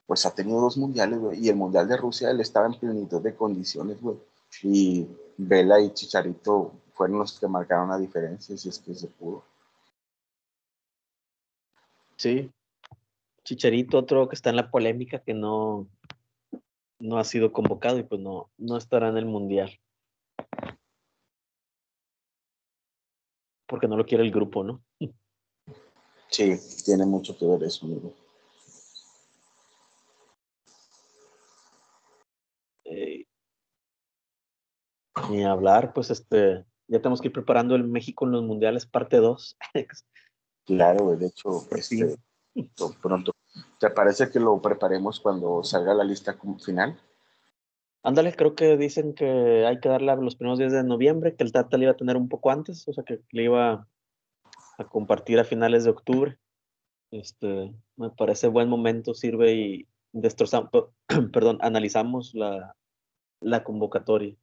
pues 0.06 0.26
ha 0.26 0.34
tenido 0.34 0.62
dos 0.62 0.78
mundiales, 0.78 1.20
güey. 1.20 1.44
Y 1.44 1.50
el 1.50 1.56
mundial 1.56 1.88
de 1.88 1.98
Rusia 1.98 2.30
él 2.30 2.40
estaba 2.40 2.68
en 2.68 2.80
plenitud 2.80 3.22
de 3.22 3.36
condiciones, 3.36 4.00
güey. 4.00 4.18
Y 4.62 5.08
Vela 5.38 5.82
y 5.82 5.92
Chicharito 5.92 6.72
fueron 6.94 7.20
los 7.20 7.40
que 7.40 7.48
marcaron 7.48 7.90
la 7.90 7.98
diferencia, 7.98 8.56
si 8.56 8.70
es 8.70 8.80
que 8.80 8.94
se 8.94 9.08
pudo. 9.08 9.44
Sí. 12.16 12.52
Chicharito, 13.44 13.98
otro 13.98 14.30
que 14.30 14.36
está 14.36 14.52
en 14.52 14.56
la 14.56 14.70
polémica, 14.70 15.20
que 15.20 15.34
no, 15.34 15.88
no 17.00 17.18
ha 17.18 17.24
sido 17.24 17.52
convocado 17.52 17.98
y 17.98 18.04
pues 18.04 18.22
no, 18.22 18.50
no 18.58 18.78
estará 18.78 19.10
en 19.10 19.18
el 19.18 19.26
Mundial. 19.26 19.80
Porque 23.68 23.88
no 23.88 23.98
lo 23.98 24.06
quiere 24.06 24.24
el 24.24 24.32
grupo, 24.32 24.64
¿no? 24.64 24.82
Sí, 26.30 26.58
tiene 26.86 27.06
mucho 27.06 27.38
que 27.38 27.46
ver 27.46 27.64
eso, 27.64 27.86
amigo. 27.86 28.14
ni 35.30 35.44
hablar, 35.44 35.94
pues 35.94 36.10
este, 36.10 36.66
ya 36.88 37.00
tenemos 37.00 37.22
que 37.22 37.28
ir 37.28 37.34
preparando 37.34 37.76
el 37.76 37.84
México 37.84 38.26
en 38.26 38.32
los 38.32 38.44
mundiales 38.44 38.86
parte 38.86 39.18
2. 39.18 39.58
claro, 40.66 41.16
de 41.16 41.28
hecho, 41.28 41.68
este, 41.72 42.18
pronto. 43.02 43.32
¿Te 43.80 43.90
parece 43.90 44.30
que 44.30 44.40
lo 44.40 44.62
preparemos 44.62 45.20
cuando 45.20 45.64
salga 45.64 45.94
la 45.94 46.04
lista 46.04 46.38
final? 46.60 47.00
Ándale, 48.04 48.34
creo 48.34 48.56
que 48.56 48.78
dicen 48.78 49.14
que 49.14 49.66
hay 49.66 49.80
que 49.80 49.90
darle 49.90 50.16
los 50.18 50.36
primeros 50.36 50.60
días 50.60 50.72
de 50.72 50.84
noviembre, 50.84 51.36
que 51.36 51.44
el 51.44 51.52
Tata 51.52 51.78
le 51.78 51.84
iba 51.86 51.92
a 51.92 51.98
tener 51.98 52.16
un 52.16 52.30
poco 52.30 52.52
antes, 52.52 52.88
o 52.88 52.94
sea 52.94 53.04
que 53.04 53.22
le 53.32 53.44
iba 53.44 53.88
a 54.78 54.84
compartir 54.86 55.40
a 55.40 55.44
finales 55.44 55.84
de 55.84 55.90
octubre. 55.90 56.38
Este, 57.12 57.74
me 57.96 58.10
parece 58.12 58.48
buen 58.48 58.70
momento, 58.70 59.14
sirve 59.14 59.54
y 59.54 59.88
destrozamos, 60.12 60.70
perdón, 61.34 61.58
analizamos 61.62 62.34
la, 62.34 62.76
la 63.42 63.64
convocatoria. 63.64 64.36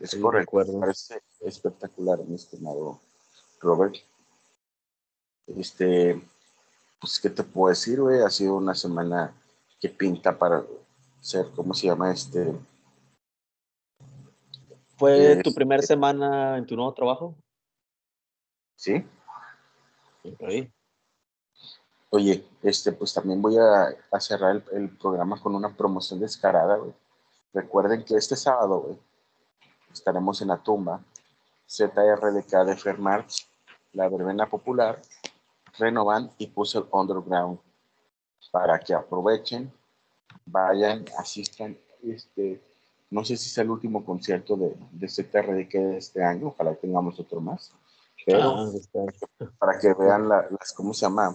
es 0.00 0.16
correcto, 0.16 0.56
me 0.56 0.80
parece 0.80 1.20
espectacular, 1.40 2.18
mi 2.24 2.36
estimado 2.36 3.00
Robert. 3.60 3.96
Este, 5.46 6.22
pues, 7.00 7.20
¿qué 7.20 7.28
te 7.28 7.42
puedo 7.42 7.68
decir, 7.68 8.00
güey? 8.00 8.22
Ha 8.22 8.30
sido 8.30 8.56
una 8.56 8.74
semana 8.74 9.34
que 9.82 9.88
pinta 9.88 10.38
para 10.38 10.64
ser, 11.20 11.50
¿cómo 11.56 11.74
se 11.74 11.88
llama? 11.88 12.12
Este. 12.12 12.54
¿Fue 14.96 15.42
tu 15.42 15.52
primera 15.52 15.82
semana 15.82 16.56
en 16.56 16.64
tu 16.64 16.76
nuevo 16.76 16.94
trabajo? 16.94 17.34
Sí. 18.76 19.04
Oye, 22.10 22.46
este, 22.62 22.92
pues 22.92 23.12
también 23.12 23.42
voy 23.42 23.56
a, 23.58 24.20
cerrar 24.20 24.62
el, 24.70 24.88
programa 24.90 25.40
con 25.40 25.56
una 25.56 25.76
promoción 25.76 26.20
descarada, 26.20 26.76
güey. 26.76 26.94
Recuerden 27.52 28.04
que 28.04 28.14
este 28.14 28.36
sábado, 28.36 28.82
güey, 28.82 28.98
estaremos 29.92 30.40
en 30.42 30.48
la 30.48 30.62
tumba 30.62 31.00
ZRDK 31.68 32.64
de 32.66 32.76
Fermar, 32.76 33.26
la 33.94 34.08
verbena 34.08 34.48
popular, 34.48 35.02
Renovan 35.76 36.30
y 36.38 36.46
Puzzle 36.46 36.84
Underground 36.92 37.58
para 38.52 38.78
que 38.78 38.94
aprovechen, 38.94 39.72
vayan, 40.46 41.04
asistan. 41.18 41.76
Este, 42.04 42.60
no 43.10 43.24
sé 43.24 43.36
si 43.36 43.48
es 43.48 43.58
el 43.58 43.70
último 43.70 44.04
concierto 44.04 44.56
de, 44.56 44.76
de 44.92 45.06
CTRD 45.08 45.68
que 45.68 45.78
de 45.78 45.98
este 45.98 46.22
año, 46.22 46.48
ojalá 46.48 46.74
tengamos 46.76 47.18
otro 47.18 47.40
más. 47.40 47.72
Pero 48.24 48.54
Ah, 48.56 48.70
para 49.58 49.78
que 49.80 49.92
vean 49.94 50.28
la- 50.28 50.46
las, 50.50 50.72
¿cómo 50.72 50.94
se 50.94 51.00
llama? 51.06 51.34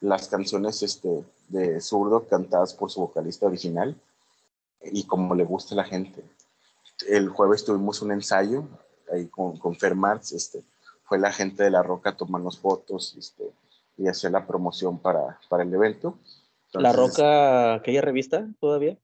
Las 0.00 0.28
canciones 0.28 0.82
este, 0.82 1.24
de 1.48 1.80
zurdo 1.80 2.26
cantadas 2.28 2.74
por 2.74 2.90
su 2.90 3.00
vocalista 3.00 3.46
original 3.46 3.96
y 4.82 5.04
como 5.06 5.34
le 5.34 5.44
gusta 5.44 5.74
a 5.74 5.78
la 5.78 5.84
gente. 5.84 6.22
El 7.08 7.28
jueves 7.30 7.64
tuvimos 7.64 8.02
un 8.02 8.12
ensayo 8.12 8.64
ahí 9.12 9.26
con, 9.28 9.56
con 9.58 9.76
Fer 9.76 9.94
Marx, 9.94 10.32
este, 10.32 10.62
fue 11.04 11.18
la 11.18 11.30
gente 11.32 11.62
de 11.62 11.70
La 11.70 11.82
Roca 11.82 12.10
a 12.10 12.16
tomarnos 12.16 12.58
fotos 12.58 13.14
este, 13.18 13.44
y 13.96 14.08
hacer 14.08 14.30
la 14.32 14.46
promoción 14.46 14.98
para, 14.98 15.38
para 15.48 15.62
el 15.62 15.72
evento. 15.72 16.18
¿La 16.72 16.92
Roca, 16.92 17.74
aquella 17.74 18.00
revista 18.00 18.48
todavía? 18.58 18.96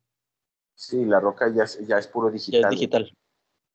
Sí, 0.74 1.04
La 1.04 1.20
Roca 1.20 1.52
ya 1.54 1.64
es, 1.64 1.86
ya 1.86 1.98
es 1.98 2.06
puro 2.06 2.28
Ya 2.28 2.32
digital. 2.32 2.64
es 2.64 2.70
digital. 2.70 3.16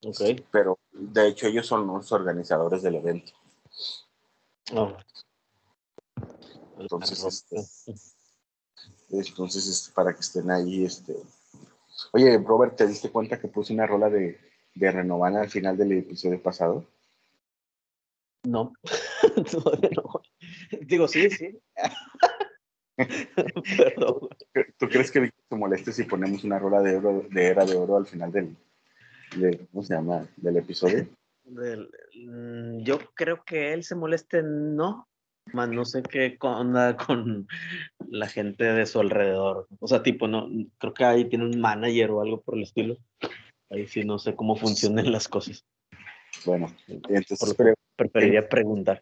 Ok. 0.05 0.21
Pero 0.51 0.79
de 0.91 1.27
hecho 1.27 1.47
ellos 1.47 1.67
son 1.67 1.85
los 1.87 2.11
organizadores 2.11 2.81
del 2.81 2.95
evento. 2.95 3.33
Oh. 4.73 4.93
Entonces, 6.79 7.45
Roca. 7.45 7.63
Entonces, 9.11 9.67
este, 9.67 9.91
para 9.93 10.13
que 10.13 10.21
estén 10.21 10.49
ahí, 10.49 10.85
este. 10.85 11.15
Oye, 12.13 12.37
Robert, 12.39 12.75
¿te 12.75 12.87
diste 12.87 13.11
cuenta 13.11 13.39
que 13.39 13.47
puse 13.47 13.73
una 13.73 13.85
rola 13.85 14.09
de, 14.09 14.39
de 14.73 14.91
Renovana 14.91 15.41
al 15.41 15.49
final 15.49 15.77
del 15.77 15.91
episodio 15.91 16.41
pasado? 16.41 16.85
No, 18.43 18.73
todavía 19.51 19.89
no. 19.95 20.21
Digo, 20.93 21.07
sí, 21.07 21.27
sí. 21.31 21.57
Perdón. 23.77 24.29
¿Tú 24.77 24.87
crees 24.87 25.09
que 25.09 25.31
se 25.49 25.55
moleste 25.55 25.91
si 25.91 26.03
ponemos 26.03 26.43
una 26.43 26.59
rola 26.59 26.81
de, 26.81 26.97
oro, 26.97 27.25
de 27.31 27.47
Era 27.47 27.65
de 27.65 27.75
Oro 27.75 27.97
al 27.97 28.05
final 28.05 28.31
del, 28.31 28.55
de, 29.35 29.65
¿cómo 29.71 29.83
se 29.83 29.95
llama? 29.95 30.27
del 30.37 30.57
episodio? 30.57 31.07
Del- 31.45 31.89
mm, 32.13 32.83
yo 32.83 32.99
creo 33.15 33.43
que 33.43 33.73
él 33.73 33.83
se 33.83 33.95
moleste, 33.95 34.43
no. 34.43 35.07
Más 35.51 35.67
no 35.69 35.83
sé 35.83 36.03
qué 36.03 36.37
onda 36.41 36.95
con 36.95 37.47
la 38.07 38.27
gente 38.27 38.63
de 38.63 38.85
su 38.85 38.99
alrededor. 38.99 39.65
O 39.79 39.87
sea, 39.87 40.03
tipo, 40.03 40.27
no, 40.27 40.47
creo 40.77 40.93
que 40.93 41.05
ahí 41.05 41.25
tiene 41.27 41.45
un 41.45 41.59
manager 41.59 42.11
o 42.11 42.21
algo 42.21 42.39
por 42.41 42.53
el 42.53 42.61
estilo. 42.61 42.97
Ahí 43.71 43.87
sí 43.87 44.03
no 44.03 44.19
sé 44.19 44.35
cómo 44.35 44.55
funcionan 44.55 45.11
las 45.11 45.27
cosas. 45.27 45.65
Bueno, 46.45 46.67
entonces 46.87 47.39
Por 47.39 47.75
Preferiría 47.95 48.47
preguntar. 48.47 49.01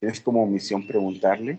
Tienes 0.00 0.20
como 0.20 0.46
misión 0.46 0.86
preguntarle 0.86 1.58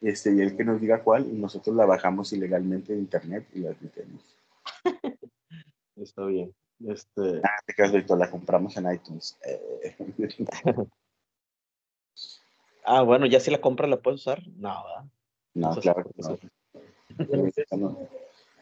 este, 0.00 0.34
y 0.34 0.40
él 0.40 0.56
que 0.56 0.64
nos 0.64 0.80
diga 0.80 1.02
cuál 1.02 1.26
y 1.26 1.32
nosotros 1.32 1.74
la 1.76 1.84
bajamos 1.86 2.32
ilegalmente 2.32 2.92
de 2.92 2.98
internet 2.98 3.46
y 3.54 3.60
la 3.60 3.70
admitemos. 3.70 4.36
Está 5.96 6.24
bien. 6.26 6.54
Este, 6.86 7.40
Ah, 7.44 7.58
te 7.66 7.74
quedas 7.74 7.92
Víctor, 7.92 8.18
la 8.18 8.30
compramos 8.30 8.76
en 8.78 8.90
iTunes. 8.92 9.38
Eh, 9.44 9.96
ah, 12.84 13.02
bueno, 13.02 13.26
ya 13.26 13.40
si 13.40 13.50
la 13.50 13.60
compra 13.60 13.86
la 13.86 14.00
puedes 14.00 14.20
usar. 14.20 14.42
No, 14.56 14.82
¿verdad? 14.84 15.04
no, 15.54 15.72
Eso 15.72 15.80
claro 15.80 16.04
que 16.04 16.22
no. 17.76 17.78
no- 17.78 18.08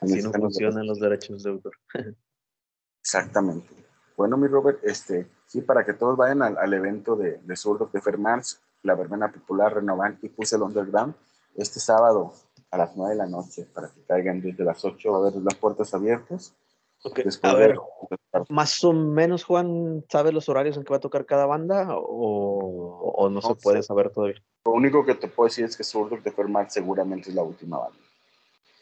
Así 0.01 0.23
no 0.23 0.33
funcionan 0.33 0.87
los 0.87 1.01
derechos 1.01 1.43
de 1.43 1.51
autor. 1.51 1.73
Exactamente. 3.03 3.69
Bueno, 4.16 4.37
mi 4.37 4.47
Robert, 4.47 4.79
este, 4.85 5.27
sí, 5.47 5.61
para 5.61 5.85
que 5.85 5.93
todos 5.93 6.16
vayan 6.16 6.41
al, 6.43 6.57
al 6.57 6.73
evento 6.73 7.16
de, 7.16 7.39
de 7.39 7.57
Zurdos 7.57 7.91
de 7.93 8.01
Fermars, 8.01 8.61
la 8.83 8.95
verbena 8.95 9.31
popular 9.33 9.74
Renovan 9.74 10.18
y 10.22 10.29
puse 10.29 10.57
el 10.57 10.62
underground 10.62 11.14
este 11.57 11.81
sábado 11.81 12.33
a 12.70 12.79
las 12.79 12.97
9 12.97 13.12
de 13.12 13.18
la 13.18 13.26
noche 13.26 13.64
para 13.72 13.89
que 13.89 14.03
caigan 14.03 14.41
desde 14.41 14.64
las 14.64 14.85
8 14.85 15.14
a 15.16 15.20
ver 15.20 15.35
las 15.43 15.55
puertas 15.57 15.93
abiertas. 15.95 16.55
Ok, 17.05 17.20
Después 17.24 17.53
A 17.53 17.57
de- 17.57 17.68
ver, 17.68 17.79
más 18.49 18.83
o 18.85 18.93
menos, 18.93 19.45
Juan, 19.45 20.05
¿sabes 20.09 20.33
los 20.35 20.49
horarios 20.49 20.76
en 20.76 20.85
que 20.85 20.91
va 20.91 20.97
a 20.97 21.01
tocar 21.01 21.24
cada 21.26 21.47
banda 21.47 21.89
o, 21.97 23.12
o 23.16 23.29
no 23.31 23.41
se 23.41 23.49
No 23.49 23.55
puede 23.57 23.83
sé. 23.83 23.87
saber 23.89 24.11
todavía? 24.11 24.43
Lo 24.64 24.72
único 24.72 25.05
que 25.05 25.14
te 25.14 25.29
puedo 25.29 25.49
decir 25.49 25.64
es 25.64 25.76
que 25.76 25.85
Zurdos 25.85 26.22
de 26.22 26.31
Fermars 26.33 26.72
seguramente 26.72 27.31
es 27.31 27.35
la 27.35 27.43
última 27.43 27.79
banda. 27.79 27.99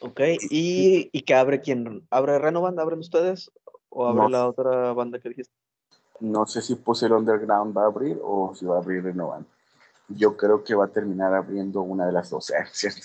Ok, 0.01 0.19
¿y, 0.49 1.09
y 1.11 1.21
que 1.21 1.33
abre 1.33 1.61
quién? 1.61 2.05
¿Abre 2.11 2.37
Renovand? 2.37 2.79
¿Abren 2.79 2.99
ustedes? 2.99 3.51
¿O 3.89 4.05
abre 4.05 4.23
No 4.23 4.29
la 4.29 4.47
otra 4.47 4.93
banda 4.93 5.19
que 5.19 5.29
dijiste? 5.29 5.53
No 6.19 6.45
sé 6.45 6.61
si 6.61 6.75
puse 6.75 7.05
el 7.05 7.13
underground 7.13 7.75
va 7.75 7.83
a 7.83 7.87
abrir 7.87 8.19
o 8.21 8.53
si 8.53 8.65
va 8.65 8.75
a 8.75 8.79
abrir 8.79 9.03
Renovan. 9.03 9.45
Yo 10.09 10.37
creo 10.37 10.63
que 10.63 10.73
va 10.75 10.85
a 10.85 10.89
terminar 10.89 11.33
abriendo 11.33 11.81
una 11.81 12.05
de 12.05 12.13
las 12.13 12.29
dos. 12.29 12.51
¿Cierto? 12.71 13.01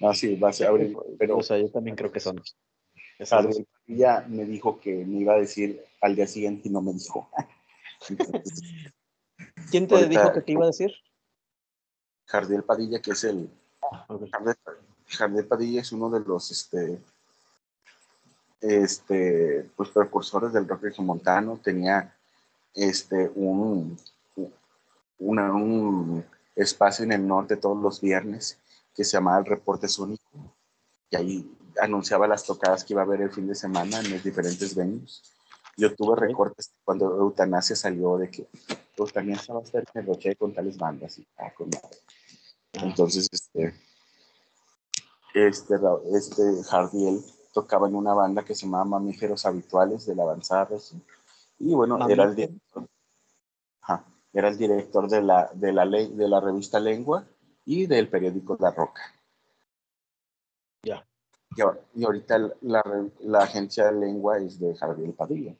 No, 0.00 0.14
sí, 0.14 0.36
va 0.36 0.50
a 0.50 0.52
ser 0.52 0.68
abrir, 0.68 0.96
pero 1.18 1.38
O 1.38 1.42
sea, 1.42 1.58
yo 1.58 1.70
también 1.70 1.96
creo 1.96 2.10
que 2.10 2.20
son. 2.20 2.42
Padilla 3.30 4.24
me 4.28 4.44
dijo 4.44 4.78
que 4.80 5.04
me 5.04 5.20
iba 5.20 5.34
a 5.34 5.38
decir 5.38 5.82
al 6.00 6.14
día 6.16 6.26
siguiente 6.26 6.68
y 6.68 6.72
no 6.72 6.80
me 6.82 6.92
dijo. 6.92 7.28
Entonces, 8.08 8.62
¿Quién 9.70 9.86
te 9.86 10.08
dijo 10.08 10.32
que 10.32 10.40
te 10.42 10.52
iba 10.52 10.64
a 10.64 10.68
decir? 10.68 10.92
Jardiel 12.26 12.62
Padilla, 12.62 13.00
que 13.00 13.12
es 13.12 13.24
el. 13.24 13.50
Jardiel, 14.32 14.56
Jardiel 15.08 15.46
Padilla 15.46 15.80
es 15.80 15.92
uno 15.92 16.10
de 16.10 16.20
los 16.20 16.50
este, 16.50 16.98
este, 18.60 19.68
pues, 19.76 19.90
precursores 19.90 20.52
del 20.52 20.66
rock 20.68 20.82
regiomontano. 20.82 21.58
Tenía 21.62 22.14
este, 22.74 23.30
un, 23.34 23.98
una- 25.18 25.52
un 25.54 26.24
espacio 26.56 27.04
en 27.04 27.12
el 27.12 27.26
norte 27.26 27.56
todos 27.56 27.80
los 27.80 28.00
viernes 28.00 28.58
que 28.94 29.04
se 29.04 29.12
llamaba 29.12 29.38
el 29.38 29.44
Reporte 29.44 29.88
Sónico. 29.88 30.56
Y 31.10 31.16
ahí 31.16 31.56
anunciaba 31.80 32.26
las 32.26 32.44
tocadas 32.44 32.82
que 32.82 32.94
iba 32.94 33.02
a 33.02 33.04
haber 33.04 33.20
el 33.20 33.30
fin 33.30 33.46
de 33.46 33.54
semana 33.54 34.00
en 34.00 34.10
los 34.10 34.24
diferentes 34.24 34.74
venues. 34.74 35.22
Yo 35.76 35.94
tuve 35.94 36.16
recortes 36.16 36.72
cuando 36.84 37.14
Eutanasia 37.16 37.76
salió 37.76 38.16
de 38.16 38.30
que 38.30 38.48
Eutanasia 38.96 39.54
va 39.54 39.60
a 39.60 39.62
estar 39.62 39.84
en 39.94 40.00
el 40.00 40.06
Roche 40.06 40.34
con 40.36 40.54
tales 40.54 40.78
bandas. 40.78 41.18
Y, 41.18 41.26
ah, 41.36 41.52
con 41.54 41.68
Entonces, 42.72 43.28
este, 43.30 43.74
este, 45.34 45.74
este 46.14 46.64
Jardiel 46.64 47.22
tocaba 47.52 47.88
en 47.88 47.94
una 47.94 48.14
banda 48.14 48.42
que 48.42 48.54
se 48.54 48.64
llamaba 48.64 48.86
Mamíferos 48.86 49.44
Habituales 49.44 50.06
de 50.06 50.14
la 50.14 50.22
Avanzada 50.22 50.64
Reci. 50.64 50.98
Y 51.58 51.74
bueno, 51.74 51.96
era 51.96 52.06
el, 52.06 52.16
Mamíferos. 52.16 52.36
director, 52.36 52.88
era 54.38 54.48
el 54.50 54.58
director 54.58 55.08
de 55.08 55.22
la, 55.22 55.50
de, 55.54 55.72
la 55.72 55.86
ley, 55.86 56.08
de 56.12 56.28
la 56.28 56.40
revista 56.40 56.78
Lengua 56.78 57.26
y 57.64 57.86
del 57.86 58.08
periódico 58.10 58.56
La 58.60 58.70
Roca. 58.70 59.00
Ya. 60.82 61.06
Y, 61.56 61.60
ahor- 61.62 61.80
y 61.94 62.04
ahorita 62.04 62.52
la, 62.60 62.82
agencia 63.40 63.86
de 63.90 63.98
Lengua 63.98 64.38
es 64.38 64.60
de 64.60 64.74
Jardiel 64.76 65.14
Padilla. 65.14 65.54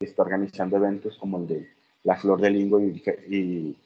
Está 0.00 0.22
organizando 0.22 0.78
eventos 0.78 1.18
como 1.18 1.36
el 1.38 1.46
de 1.46 1.70
La 2.04 2.16
Flor 2.16 2.40
de 2.40 2.48
Lingo 2.50 2.80
y, 2.80 3.02
y 3.28 3.76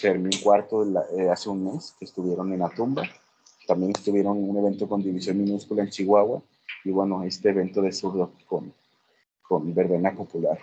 Fermín 0.00 0.32
Cuarto 0.42 0.86
la- 0.86 1.04
eh, 1.14 1.28
hace 1.28 1.50
un 1.50 1.62
mes, 1.64 1.94
que 1.98 2.06
estuvieron 2.06 2.50
en 2.50 2.60
la 2.60 2.70
tumba. 2.70 3.02
También 3.66 3.92
estuvieron 3.94 4.38
en 4.38 4.48
un 4.48 4.56
evento 4.56 4.88
con 4.88 5.02
División 5.02 5.36
Minúscula 5.36 5.82
en 5.82 5.90
Chihuahua. 5.90 6.42
Y 6.84 6.90
bueno, 6.90 7.22
este 7.24 7.50
evento 7.50 7.82
de 7.82 7.92
zurdo 7.92 8.32
con, 8.48 8.72
con 9.42 9.74
verbena 9.74 10.16
popular. 10.16 10.58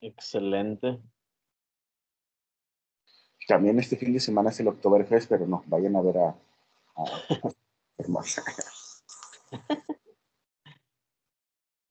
Excelente. 0.00 0.98
También 3.52 3.78
este 3.78 3.96
fin 3.98 4.14
de 4.14 4.18
semana 4.20 4.48
es 4.48 4.58
el 4.60 4.68
Oktoberfest, 4.68 5.28
pero 5.28 5.46
no, 5.46 5.62
vayan 5.66 5.94
a 5.94 6.00
ver 6.00 6.16
a... 6.16 6.28
a- 6.96 7.50
Hermosa. 7.98 8.42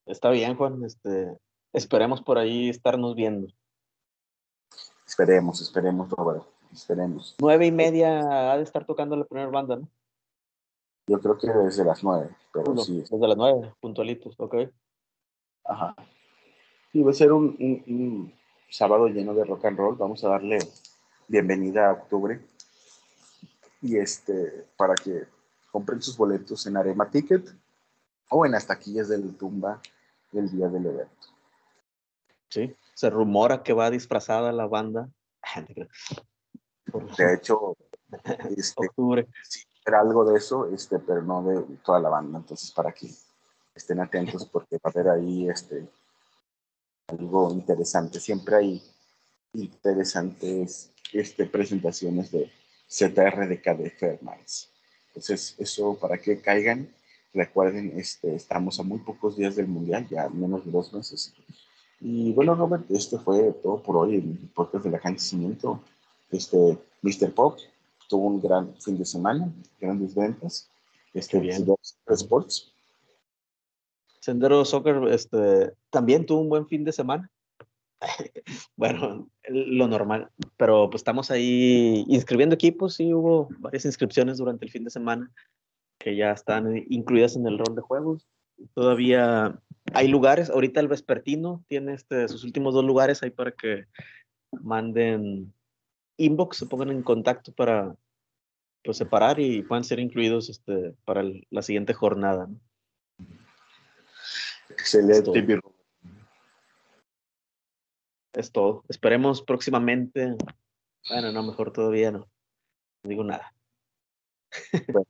Está 0.07 0.31
bien, 0.31 0.55
Juan. 0.57 0.83
Este, 0.83 1.37
esperemos 1.71 2.19
por 2.23 2.39
ahí 2.39 2.69
estarnos 2.69 3.13
viendo. 3.15 3.47
esperemos, 5.05 5.61
esperemos, 5.61 6.09
Roberto, 6.09 6.47
esperemos. 6.73 7.35
Nueve 7.39 7.67
y 7.67 7.71
media 7.71 8.51
ha 8.51 8.57
de 8.57 8.63
estar 8.63 8.83
tocando 8.83 9.15
la 9.15 9.25
primera 9.25 9.51
banda, 9.51 9.75
¿no? 9.75 9.87
Yo 11.05 11.19
creo 11.19 11.37
que 11.37 11.47
desde 11.47 11.85
las 11.85 12.03
nueve, 12.03 12.35
pero 12.51 12.71
Uno, 12.71 12.81
sí. 12.81 13.01
Desde 13.01 13.27
las 13.27 13.37
nueve, 13.37 13.71
puntualitos, 13.79 14.33
ok. 14.39 14.55
Ajá. 15.65 15.93
Sí, 16.91 17.03
va 17.03 17.11
a 17.11 17.13
ser 17.13 17.31
un, 17.31 17.55
un- 17.59 17.83
un 17.87 18.33
sábado 18.67 19.07
lleno 19.09 19.35
de 19.35 19.43
rock 19.45 19.65
and 19.65 19.77
roll. 19.77 19.95
Vamos 19.95 20.23
a 20.23 20.29
darle 20.29 20.57
bienvenida 21.27 21.89
a 21.89 21.93
octubre. 21.93 22.39
Y 23.81 23.97
este, 23.97 24.67
para 24.77 24.95
que 24.95 25.25
compren 25.71 26.01
sus 26.01 26.17
boletos 26.17 26.65
en 26.67 26.77
Arema 26.77 27.09
Ticket 27.09 27.49
o 28.29 28.45
en 28.45 28.51
las 28.51 28.67
taquillas 28.67 29.09
del 29.09 29.35
Tumba 29.35 29.81
el 30.33 30.49
día 30.51 30.67
del 30.67 30.85
evento. 30.85 31.27
Sí. 32.49 32.75
Se 32.93 33.09
rumora 33.09 33.63
que 33.63 33.73
va 33.73 33.89
disfrazada 33.89 34.51
la 34.51 34.67
banda. 34.67 35.09
De 37.17 37.33
hecho, 37.33 37.75
este, 38.55 38.87
octubre. 38.87 39.27
sí, 39.43 39.63
era 39.85 40.01
algo 40.01 40.25
de 40.25 40.37
eso, 40.37 40.67
este, 40.73 40.99
pero 40.99 41.21
no 41.21 41.43
de 41.43 41.61
toda 41.77 41.99
la 41.99 42.09
banda. 42.09 42.39
Entonces, 42.39 42.71
para 42.71 42.91
que 42.91 43.09
estén 43.73 43.99
atentos, 43.99 44.45
porque 44.45 44.75
va 44.75 44.81
a 44.83 44.89
haber 44.89 45.09
ahí 45.09 45.49
este, 45.49 45.87
algo 47.07 47.51
interesante. 47.51 48.19
Siempre 48.19 48.55
hay 48.55 48.83
interesantes 49.53 50.90
este, 51.13 51.45
presentaciones 51.45 52.31
de 52.31 52.51
ZRDK 52.89 53.77
de 53.77 53.89
Fairmans. 53.91 54.69
Entonces, 55.07 55.55
eso 55.57 55.97
para 55.99 56.17
que 56.17 56.39
caigan. 56.39 56.89
Recuerden, 57.33 57.93
este, 57.97 58.35
estamos 58.35 58.79
a 58.79 58.83
muy 58.83 58.99
pocos 58.99 59.37
días 59.37 59.55
del 59.55 59.67
Mundial, 59.67 60.07
ya 60.09 60.27
menos 60.29 60.65
de 60.65 60.71
dos 60.71 60.93
meses. 60.93 61.33
Y 62.01 62.33
bueno, 62.33 62.55
Robert, 62.55 62.89
este 62.89 63.17
fue 63.17 63.53
todo 63.63 63.81
por 63.81 63.95
hoy, 63.95 64.15
el 64.15 64.49
podcast 64.53 64.83
del 64.83 64.95
acontecimiento. 64.95 65.81
Este, 66.29 66.77
Mr. 67.01 67.33
Pop 67.33 67.59
tuvo 68.09 68.27
un 68.27 68.41
gran 68.41 68.75
fin 68.81 68.97
de 68.97 69.05
semana, 69.05 69.53
grandes 69.79 70.15
ventas. 70.15 70.69
Este, 71.13 71.39
bien. 71.39 71.65
Sports. 72.07 72.71
Sendero 74.19 74.63
Soccer 74.65 75.07
este, 75.09 75.73
también 75.89 76.25
tuvo 76.25 76.41
un 76.41 76.49
buen 76.49 76.67
fin 76.67 76.83
de 76.83 76.91
semana. 76.91 77.29
bueno, 78.75 79.29
lo 79.47 79.87
normal, 79.87 80.29
pero 80.57 80.89
pues 80.89 81.01
estamos 81.01 81.31
ahí 81.31 82.03
inscribiendo 82.07 82.55
equipos 82.55 82.99
y 82.99 83.13
hubo 83.13 83.49
varias 83.59 83.85
inscripciones 83.85 84.37
durante 84.37 84.65
el 84.65 84.71
fin 84.71 84.83
de 84.83 84.89
semana 84.89 85.31
que 85.99 86.15
ya 86.15 86.31
están 86.31 86.83
incluidas 86.89 87.35
en 87.35 87.45
el 87.45 87.59
rol 87.59 87.75
de 87.75 87.81
juegos. 87.81 88.27
Todavía 88.73 89.59
hay 89.93 90.07
lugares, 90.07 90.49
ahorita 90.49 90.79
el 90.79 90.87
Vespertino 90.87 91.63
tiene 91.67 91.93
este, 91.93 92.27
sus 92.27 92.43
últimos 92.43 92.73
dos 92.73 92.83
lugares 92.85 93.21
ahí 93.21 93.29
para 93.29 93.51
que 93.51 93.85
manden 94.63 95.53
inbox, 96.17 96.57
se 96.57 96.65
pongan 96.65 96.89
en 96.89 97.03
contacto 97.03 97.51
para 97.53 97.95
pues, 98.83 98.97
separar 98.97 99.39
y 99.39 99.61
puedan 99.61 99.83
ser 99.83 99.99
incluidos 99.99 100.49
este, 100.49 100.93
para 101.05 101.21
el- 101.21 101.45
la 101.49 101.61
siguiente 101.61 101.93
jornada. 101.93 102.47
¿no? 102.47 102.59
Excelente, 104.69 105.17
Esto. 105.19 105.31
Es 108.33 108.51
todo. 108.51 108.83
Esperemos 108.89 109.41
próximamente. 109.41 110.35
Bueno, 111.09 111.31
no, 111.31 111.43
mejor 111.43 111.71
todavía 111.73 112.11
no. 112.11 112.19
No 113.03 113.09
digo 113.09 113.23
nada. 113.23 113.53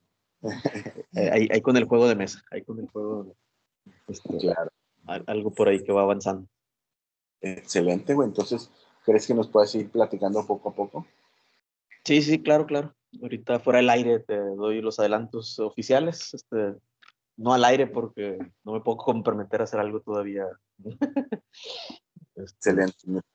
Eh, 1.14 1.30
ahí, 1.30 1.48
ahí 1.52 1.60
con 1.60 1.76
el 1.76 1.84
juego 1.84 2.08
de 2.08 2.16
mesa, 2.16 2.42
ahí 2.50 2.62
con 2.62 2.80
el 2.80 2.88
juego, 2.88 3.36
este, 4.08 4.38
Claro. 4.38 4.70
al- 5.06 5.22
algo 5.28 5.52
por 5.52 5.68
ahí 5.68 5.84
que 5.84 5.92
va 5.92 6.02
avanzando. 6.02 6.48
Excelente, 7.40 8.12
güey. 8.14 8.26
Entonces, 8.26 8.68
¿crees 9.04 9.24
que 9.28 9.34
nos 9.34 9.46
puedes 9.46 9.72
ir 9.76 9.88
platicando 9.88 10.44
poco 10.44 10.70
a 10.70 10.74
poco? 10.74 11.06
Sí, 12.04 12.22
sí, 12.22 12.42
claro, 12.42 12.66
claro. 12.66 12.92
Ahorita 13.22 13.60
fuera 13.60 13.76
del 13.78 13.90
aire 13.90 14.18
te 14.18 14.36
doy 14.36 14.80
los 14.80 14.98
adelantos 14.98 15.60
oficiales. 15.60 16.34
Este, 16.34 16.74
no 17.36 17.54
al 17.54 17.64
aire 17.64 17.86
porque 17.86 18.36
no 18.64 18.72
me 18.72 18.80
puedo 18.80 18.96
comprometer 18.96 19.60
a 19.60 19.64
hacer 19.64 19.78
algo 19.78 20.00
todavía. 20.00 20.44
Este, 22.34 22.70
Excelente. 22.70 23.28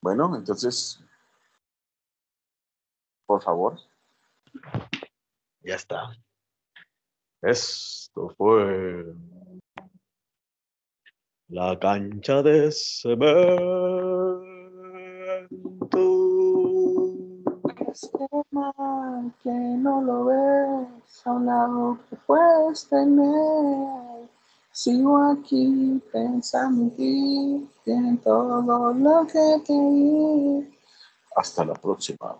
Bueno, 0.00 0.34
entonces, 0.34 1.00
por 3.26 3.42
favor. 3.42 3.78
Ya 5.62 5.74
está. 5.74 6.10
Esto 7.42 8.34
fue 8.36 9.14
la 11.48 11.78
cancha 11.78 12.42
de 12.42 12.72
cemento. 12.72 13.70
que 19.42 19.50
no 19.50 20.00
lo 20.02 20.24
ves 20.26 21.26
a 21.26 21.32
un 21.32 21.46
lado 21.46 21.98
que 22.08 22.16
puedes 22.26 22.88
tener. 22.88 24.29
Sigo 24.82 25.12
aquí 25.30 26.00
pensando 26.10 26.84
en 26.84 26.90
ti, 26.96 27.68
en 27.84 28.16
todo 28.16 28.62
lo 28.94 29.26
que 29.26 29.60
te 29.66 29.74
di. 29.74 30.74
Hasta 31.36 31.66
la 31.66 31.74
próxima. 31.74 32.38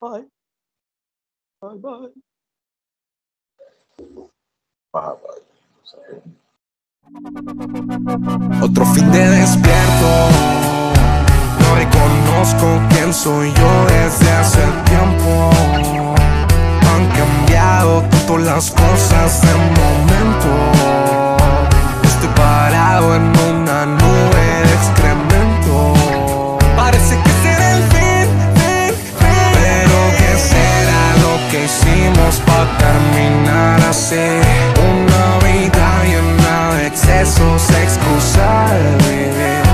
Bye. 0.00 0.28
Bye, 1.60 1.78
bye. 1.80 2.12
Bye, 4.92 5.16
bye. 5.20 5.42
Otro 8.62 8.84
fin 8.94 9.10
de 9.10 9.30
despierto. 9.30 10.10
No 11.58 11.74
reconozco 11.74 12.66
quién 12.90 13.12
soy 13.12 13.52
yo 13.52 13.84
desde 13.88 14.30
hace 14.30 14.62
tiempo. 14.84 16.07
Cambiado 17.18 18.02
tanto 18.02 18.38
las 18.38 18.70
cosas 18.70 19.40
de 19.42 19.52
momento. 19.52 20.50
Estoy 22.04 22.28
parado 22.36 23.16
en 23.16 23.22
una 23.22 23.86
nube 23.86 24.44
de 24.62 24.72
excremento. 24.78 25.94
Parece 26.76 27.18
que 27.20 27.30
será 27.42 27.72
el 27.72 27.82
fin, 27.94 28.28
fin, 28.54 28.94
fin. 29.18 29.50
Pero 29.52 29.98
¿qué 30.18 30.38
será 30.38 31.02
lo 31.24 31.34
que 31.50 31.64
hicimos 31.64 32.36
para 32.46 32.68
terminar 32.78 33.80
así? 33.90 34.28
Una 34.94 35.24
vida 35.44 35.86
llena 36.04 36.74
de 36.76 36.86
excesos, 36.86 37.68
excusa 37.82 38.48
de 38.74 38.90
vivir. 39.08 39.64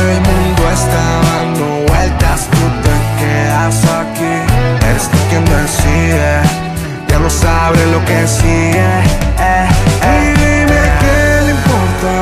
El 0.00 0.20
mundo 0.22 0.62
está 0.72 1.04
dando 1.28 1.64
vueltas, 1.88 2.48
tú 2.50 2.62
te 2.84 2.96
quedas 3.20 3.84
aquí. 4.00 4.34
Eres 4.88 5.08
tú 5.10 5.18
quien 5.28 5.44
decide, 5.44 6.59
no 7.30 7.36
sabes 7.38 7.86
lo 7.88 8.04
que 8.04 8.26
sigue. 8.26 8.80
eh, 9.38 9.68
eh. 10.02 10.34
Y 10.34 10.40
dime 10.40 10.82
qué 11.00 11.42
le 11.44 11.50
importa, 11.52 12.12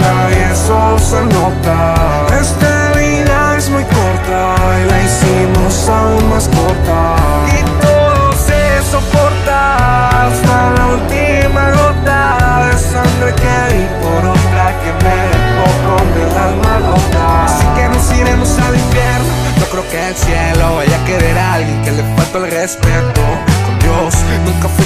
nadie 0.00 0.52
eso 0.52 0.98
se 0.98 1.20
nota. 1.34 2.26
Esta 2.40 2.92
vida 2.98 3.56
es 3.56 3.70
muy 3.70 3.84
corta 3.84 4.54
y 4.80 4.90
la 4.90 5.02
hicimos 5.02 5.88
aún 5.88 6.28
más 6.30 6.48
corta. 6.48 7.16
Y 7.56 7.62
todo 7.80 8.32
se 8.32 8.90
soporta 8.90 10.26
hasta 10.26 10.70
la 10.76 10.86
última 10.96 11.70
gota 11.70 12.66
de 12.66 12.78
sangre 12.78 13.34
que 13.34 13.74
di 13.74 13.86
por 14.02 14.22
otra 14.36 14.64
que 14.82 14.90
me 15.04 15.16
dejó 15.30 15.66
con 15.86 16.06
el 16.22 16.38
alma 16.38 16.78
rota. 16.90 17.44
Así 17.44 17.64
que 17.76 17.88
nos 17.88 18.12
iremos 18.12 18.58
al 18.58 18.74
infierno. 18.74 19.32
No 19.60 19.66
creo 19.66 19.88
que 19.90 20.08
el 20.08 20.14
cielo 20.16 20.76
vaya 20.76 20.96
a 21.00 21.04
querer 21.04 21.38
a 21.38 21.54
alguien 21.54 21.82
que 21.84 21.92
le 21.92 22.02
falta 22.16 22.38
el 22.38 22.50
respeto. 22.50 23.22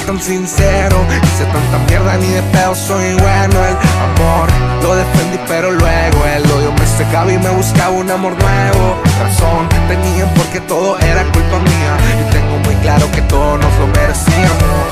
Tan 0.09 0.21
sincero. 0.23 0.97
Hice 1.23 1.45
tanta 1.45 1.79
mierda, 1.87 2.17
ni 2.17 2.29
de 2.29 2.43
pedo 2.45 2.75
soy 2.75 3.13
bueno. 3.13 3.57
El 3.71 3.77
amor 4.09 4.49
lo 4.83 4.97
defendí, 4.97 5.39
pero 5.47 5.71
luego 5.71 6.19
el 6.35 6.51
odio 6.51 6.73
me 6.73 6.87
secaba 6.87 7.31
y 7.31 7.39
me 7.39 7.51
buscaba 7.51 7.91
un 7.91 8.11
amor 8.11 8.33
nuevo. 8.33 9.03
Razón 9.21 9.69
tenían 9.87 10.31
porque 10.35 10.61
todo 10.61 10.99
era 11.01 11.23
culpa 11.25 11.59
mía. 11.59 11.93
Y 12.21 12.33
tengo 12.33 12.57
muy 12.65 12.75
claro 12.77 13.05
que 13.13 13.21
todos 13.23 13.61
nos 13.61 13.75
lo 13.79 13.87
merecíamos. 13.89 14.91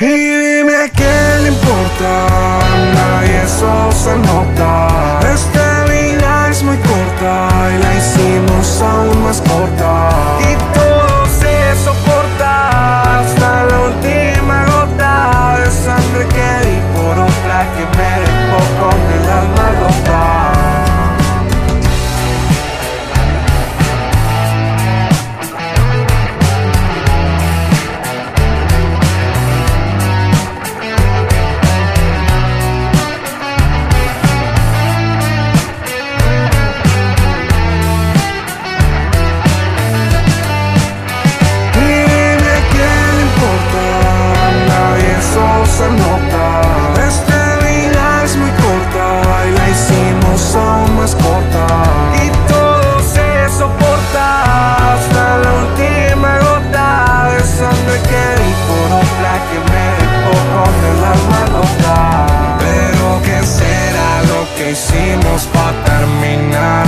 Y 0.00 0.06
dime 0.06 0.90
qué 0.96 1.14
le 1.42 1.48
importa, 1.48 2.10
nadie 2.94 3.42
eso 3.42 3.92
se 3.92 4.16
nota. 4.16 5.20
Esta 5.34 5.84
vida 5.84 6.48
es 6.50 6.62
muy 6.62 6.78
corta 6.78 7.48
y 7.72 7.82
la 7.82 7.94
hicimos 8.00 8.80
aún 8.80 9.22
más 9.24 9.42
corta. 9.42 10.32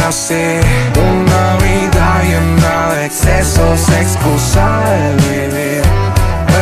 Una 0.05 1.57
vida 1.65 2.21
llena 2.23 2.93
de 2.93 3.07
excesos, 3.07 3.89
excusa 3.89 4.83
de 4.85 5.15
vivir. 5.17 5.83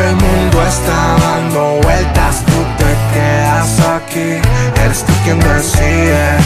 El 0.01 0.15
mundo 0.15 0.63
está 0.65 1.17
dando 1.19 1.81
vueltas, 1.83 2.45
tú 2.47 2.65
te 2.79 2.95
quedas 3.13 3.81
aquí. 3.81 4.41
Eres 4.85 5.03
tú 5.03 5.13
quien 5.25 5.41
decide, 5.41 6.37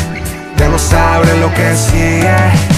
ya 0.57 0.69
no 0.71 0.79
sabes 0.79 1.39
lo 1.39 1.53
que 1.53 1.77
sigue. 1.77 2.76